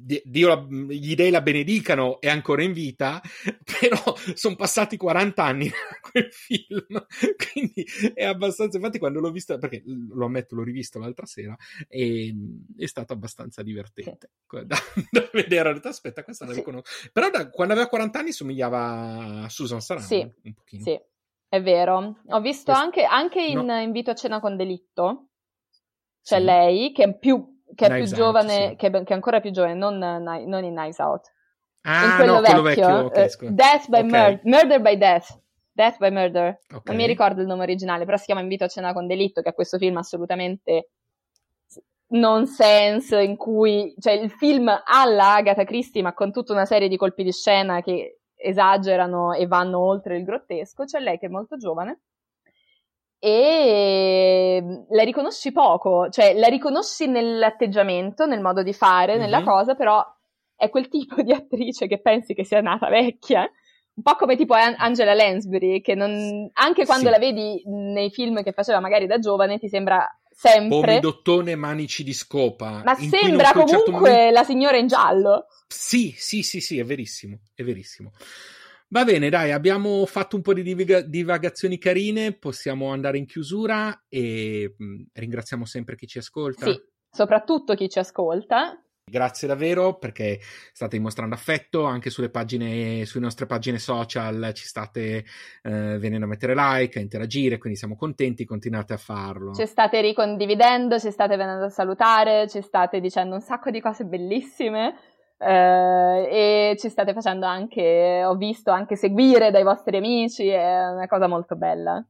Dio 0.00 0.68
gli 0.68 1.16
dei 1.16 1.30
la 1.30 1.40
benedicano, 1.40 2.20
è 2.20 2.28
ancora 2.28 2.62
in 2.62 2.72
vita, 2.72 3.20
però 3.80 4.14
sono 4.34 4.54
passati 4.54 4.96
40 4.96 5.42
anni 5.42 5.68
da 5.68 5.98
quel 6.00 6.32
film, 6.32 7.06
quindi 7.52 7.84
è 8.14 8.24
abbastanza, 8.24 8.76
infatti 8.76 9.00
quando 9.00 9.18
l'ho 9.18 9.32
visto, 9.32 9.58
perché 9.58 9.82
lo 9.84 10.26
ammetto, 10.26 10.54
l'ho 10.54 10.62
rivisto 10.62 11.00
l'altra 11.00 11.26
sera, 11.26 11.56
e, 11.88 12.32
è 12.76 12.86
stato 12.86 13.12
abbastanza 13.12 13.62
divertente 13.64 14.30
da, 14.64 14.76
da, 15.10 15.28
vedere, 15.32 15.80
aspetta, 15.82 16.22
questa 16.22 16.44
la 16.44 16.52
sì. 16.52 16.58
riconosco, 16.58 16.88
però 17.12 17.28
da, 17.28 17.50
quando 17.50 17.72
aveva 17.72 17.88
40 17.88 18.18
anni 18.20 18.32
somigliava 18.32 19.42
a 19.42 19.48
Susan 19.48 19.80
Sarandon, 19.80 20.08
sì. 20.08 20.32
un 20.44 20.54
pochino. 20.54 20.82
Sì, 20.84 21.00
è 21.48 21.60
vero, 21.60 22.20
ho 22.24 22.40
visto 22.40 22.70
Questo... 22.70 22.72
anche, 22.72 23.02
anche 23.02 23.42
in 23.42 23.64
no. 23.64 23.80
Invito 23.80 24.12
a 24.12 24.14
cena 24.14 24.38
con 24.38 24.56
delitto, 24.56 25.30
c'è 26.22 26.38
sì. 26.38 26.44
lei 26.44 26.92
che 26.92 27.02
è 27.02 27.18
più 27.18 27.57
che 27.74 27.86
è 27.86 27.88
Knives 27.88 28.10
più 28.10 28.18
giovane, 28.18 28.54
out, 28.54 28.68
sì. 28.70 28.76
che, 28.76 28.90
che, 28.90 29.04
è 29.04 29.12
ancora 29.14 29.40
più 29.40 29.50
giovane, 29.50 29.74
non, 29.74 29.98
non 29.98 30.64
in 30.64 30.74
Knives 30.74 30.98
Out. 30.98 31.32
Ah, 31.82 32.04
in 32.04 32.16
quello 32.16 32.34
no, 32.34 32.40
vecchio, 32.40 32.84
quello 32.84 33.08
vecchio 33.08 33.48
uh, 33.48 33.52
Death 33.52 33.88
by 33.88 33.98
okay. 33.98 34.10
Murder, 34.10 34.40
Murder 34.44 34.80
by 34.80 34.96
Death. 34.96 35.40
Death 35.72 35.98
by 35.98 36.10
Murder. 36.10 36.58
Okay. 36.66 36.80
Non 36.86 36.96
mi 36.96 37.06
ricordo 37.06 37.40
il 37.40 37.46
nome 37.46 37.62
originale, 37.62 38.04
però 38.04 38.16
si 38.16 38.24
chiama 38.24 38.40
Invito 38.40 38.64
a 38.64 38.68
cena 38.68 38.92
con 38.92 39.06
delitto, 39.06 39.42
che 39.42 39.50
è 39.50 39.54
questo 39.54 39.78
film 39.78 39.96
assolutamente 39.96 40.90
nonsense 42.08 43.20
in 43.22 43.36
cui, 43.36 43.94
cioè 43.98 44.14
il 44.14 44.30
film 44.30 44.68
alla 44.68 45.34
Agatha 45.34 45.64
Christie, 45.64 46.02
ma 46.02 46.14
con 46.14 46.32
tutta 46.32 46.52
una 46.52 46.64
serie 46.64 46.88
di 46.88 46.96
colpi 46.96 47.22
di 47.22 47.32
scena 47.32 47.80
che 47.80 48.20
esagerano 48.34 49.34
e 49.34 49.46
vanno 49.46 49.78
oltre 49.78 50.16
il 50.16 50.24
grottesco. 50.24 50.84
C'è 50.84 50.98
lei 50.98 51.18
che 51.18 51.26
è 51.26 51.30
molto 51.30 51.56
giovane 51.56 52.00
e 53.18 54.60
mm, 54.62 54.74
la 54.90 55.02
riconosci 55.02 55.52
poco, 55.52 56.08
cioè 56.10 56.34
la 56.34 56.48
riconosci 56.48 57.06
nell'atteggiamento, 57.06 58.26
nel 58.26 58.40
modo 58.40 58.62
di 58.62 58.72
fare, 58.72 59.12
mm-hmm. 59.12 59.20
nella 59.20 59.42
cosa, 59.42 59.74
però 59.74 60.04
è 60.56 60.70
quel 60.70 60.88
tipo 60.88 61.22
di 61.22 61.32
attrice 61.32 61.86
che 61.86 62.00
pensi 62.00 62.34
che 62.34 62.44
sia 62.44 62.60
nata 62.60 62.88
vecchia, 62.88 63.40
un 63.40 64.02
po' 64.02 64.14
come 64.14 64.36
tipo 64.36 64.54
Angela 64.54 65.14
Lansbury, 65.14 65.80
che 65.80 65.94
non, 65.94 66.48
anche 66.52 66.84
quando 66.84 67.06
sì. 67.06 67.10
la 67.10 67.18
vedi 67.18 67.62
nei 67.66 68.10
film 68.10 68.42
che 68.42 68.52
faceva 68.52 68.78
magari 68.78 69.06
da 69.06 69.18
giovane 69.18 69.58
ti 69.58 69.68
sembra 69.68 70.08
sempre... 70.30 71.00
dottone, 71.00 71.56
manici 71.56 72.04
di 72.04 72.12
scopa. 72.12 72.82
Ma 72.84 72.94
sembra 72.94 73.50
comunque 73.52 73.76
certo 73.76 73.90
momento... 73.90 74.32
la 74.32 74.44
signora 74.44 74.76
in 74.76 74.86
giallo. 74.86 75.46
Sì, 75.66 76.14
sì, 76.16 76.42
sì, 76.42 76.60
sì, 76.60 76.78
è 76.78 76.84
verissimo, 76.84 77.40
è 77.54 77.64
verissimo. 77.64 78.12
Va 78.90 79.04
bene, 79.04 79.28
dai, 79.28 79.52
abbiamo 79.52 80.06
fatto 80.06 80.36
un 80.36 80.42
po' 80.42 80.54
di 80.54 80.62
divag- 80.62 81.04
divagazioni 81.04 81.76
carine, 81.76 82.32
possiamo 82.32 82.90
andare 82.90 83.18
in 83.18 83.26
chiusura 83.26 84.04
e 84.08 84.74
mh, 84.78 84.84
mm, 84.84 85.02
ringraziamo 85.12 85.66
sempre 85.66 85.94
chi 85.94 86.06
ci 86.06 86.16
ascolta. 86.16 86.66
Sì, 86.66 86.80
soprattutto 87.10 87.74
chi 87.74 87.90
ci 87.90 87.98
ascolta. 87.98 88.82
Grazie 89.08 89.48
davvero 89.48 89.96
perché 89.96 90.38
state 90.72 90.96
dimostrando 90.96 91.34
affetto 91.34 91.84
anche 91.84 92.10
sulle 92.10 92.30
pagine, 92.30 93.04
sulle 93.04 93.24
nostre 93.24 93.46
pagine 93.46 93.78
social, 93.78 94.52
ci 94.54 94.66
state 94.66 95.24
eh, 95.62 95.98
venendo 95.98 96.26
a 96.26 96.28
mettere 96.28 96.54
like, 96.54 96.98
a 96.98 97.02
interagire, 97.02 97.58
quindi 97.58 97.78
siamo 97.78 97.96
contenti, 97.96 98.44
continuate 98.44 98.92
a 98.94 98.98
farlo. 98.98 99.52
Ci 99.54 99.66
state 99.66 100.00
ricondividendo, 100.00 100.98
ci 100.98 101.10
state 101.10 101.36
venendo 101.36 101.64
a 101.64 101.70
salutare, 101.70 102.48
ci 102.48 102.62
state 102.62 103.00
dicendo 103.00 103.34
un 103.34 103.40
sacco 103.40 103.70
di 103.70 103.80
cose 103.80 104.04
bellissime. 104.04 104.94
Uh, 105.38 106.26
e 106.30 106.76
ci 106.78 106.88
state 106.88 107.12
facendo 107.12 107.46
anche, 107.46 108.24
ho 108.24 108.34
visto, 108.34 108.72
anche 108.72 108.96
seguire 108.96 109.52
dai 109.52 109.62
vostri 109.62 109.96
amici, 109.96 110.48
è 110.48 110.88
una 110.88 111.06
cosa 111.06 111.28
molto 111.28 111.54
bella. 111.54 112.04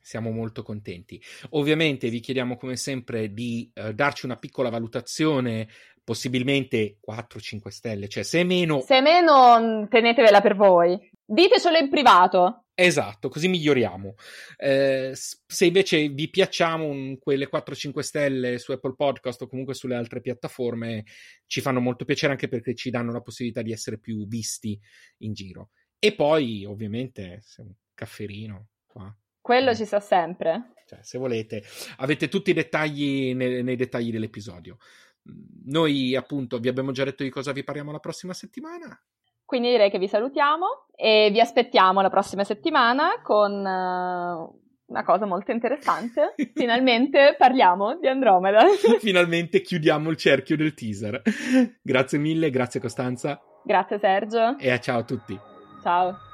Siamo 0.00 0.30
molto 0.30 0.62
contenti. 0.62 1.22
Ovviamente 1.50 2.08
vi 2.08 2.20
chiediamo 2.20 2.56
come 2.56 2.76
sempre 2.76 3.32
di 3.32 3.70
uh, 3.74 3.92
darci 3.92 4.26
una 4.26 4.36
piccola 4.36 4.70
valutazione, 4.70 5.68
possibilmente 6.02 6.98
4-5 7.08 7.68
stelle, 7.68 8.08
cioè 8.08 8.24
se 8.24 8.42
meno... 8.42 8.80
Se 8.80 9.00
meno 9.00 9.86
tenetevela 9.88 10.40
per 10.40 10.56
voi. 10.56 10.98
Ditecelo 11.24 11.78
in 11.78 11.88
privato. 11.88 12.63
Esatto, 12.76 13.28
così 13.28 13.46
miglioriamo. 13.46 14.14
Eh, 14.56 15.12
se 15.14 15.64
invece 15.64 16.08
vi 16.08 16.28
piacciamo 16.28 16.84
un, 16.84 17.18
quelle 17.18 17.48
4-5 17.48 18.00
stelle 18.00 18.58
su 18.58 18.72
Apple 18.72 18.94
Podcast 18.96 19.42
o 19.42 19.46
comunque 19.46 19.74
sulle 19.74 19.94
altre 19.94 20.20
piattaforme, 20.20 21.04
ci 21.46 21.60
fanno 21.60 21.80
molto 21.80 22.04
piacere 22.04 22.32
anche 22.32 22.48
perché 22.48 22.74
ci 22.74 22.90
danno 22.90 23.12
la 23.12 23.20
possibilità 23.20 23.62
di 23.62 23.70
essere 23.70 23.98
più 23.98 24.26
visti 24.26 24.78
in 25.18 25.32
giro. 25.34 25.70
E 26.00 26.14
poi, 26.14 26.64
ovviamente, 26.64 27.42
un 27.58 27.72
cafferino 27.94 28.70
qua. 28.86 29.16
Quello 29.40 29.70
eh. 29.70 29.76
ci 29.76 29.84
sta 29.84 30.00
sempre. 30.00 30.72
Cioè, 30.84 30.98
se 31.00 31.16
volete, 31.16 31.62
avete 31.98 32.28
tutti 32.28 32.50
i 32.50 32.54
dettagli 32.54 33.34
nei, 33.34 33.62
nei 33.62 33.76
dettagli 33.76 34.10
dell'episodio. 34.10 34.78
Noi, 35.66 36.16
appunto, 36.16 36.58
vi 36.58 36.68
abbiamo 36.68 36.90
già 36.90 37.04
detto 37.04 37.22
di 37.22 37.30
cosa 37.30 37.52
vi 37.52 37.62
parliamo 37.62 37.92
la 37.92 38.00
prossima 38.00 38.34
settimana. 38.34 39.00
Quindi 39.44 39.70
direi 39.70 39.90
che 39.90 39.98
vi 39.98 40.08
salutiamo 40.08 40.86
e 40.96 41.28
vi 41.30 41.40
aspettiamo 41.40 42.00
la 42.00 42.10
prossima 42.10 42.44
settimana 42.44 43.20
con 43.22 43.52
uh, 43.52 44.62
una 44.86 45.04
cosa 45.04 45.26
molto 45.26 45.52
interessante. 45.52 46.34
Finalmente 46.54 47.34
parliamo 47.36 47.98
di 47.98 48.08
Andromeda. 48.08 48.60
Finalmente 49.00 49.60
chiudiamo 49.60 50.10
il 50.10 50.16
cerchio 50.16 50.56
del 50.56 50.74
teaser. 50.74 51.22
Grazie 51.82 52.18
mille, 52.18 52.50
grazie 52.50 52.80
Costanza. 52.80 53.40
Grazie 53.64 53.98
Sergio. 53.98 54.58
E 54.58 54.78
ciao 54.80 54.98
a 54.98 55.04
tutti. 55.04 55.38
Ciao. 55.82 56.32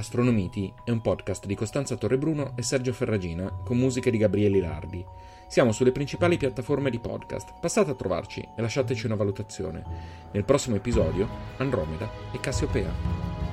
Astronomiti 0.00 0.72
è 0.82 0.90
un 0.90 1.02
podcast 1.02 1.44
di 1.44 1.54
Costanza 1.54 1.94
Torrebruno 1.94 2.52
e 2.56 2.62
Sergio 2.62 2.90
Ferragina 2.94 3.52
con 3.62 3.76
musiche 3.76 4.10
di 4.10 4.16
Gabriele 4.16 4.58
Lardi. 4.58 5.04
Siamo 5.46 5.72
sulle 5.72 5.92
principali 5.92 6.38
piattaforme 6.38 6.88
di 6.88 6.98
podcast. 6.98 7.52
Passate 7.60 7.90
a 7.90 7.94
trovarci 7.94 8.40
e 8.40 8.62
lasciateci 8.62 9.04
una 9.04 9.14
valutazione. 9.14 9.84
Nel 10.32 10.44
prossimo 10.44 10.76
episodio, 10.76 11.28
Andromeda 11.58 12.10
e 12.32 12.40
Cassiopea. 12.40 13.49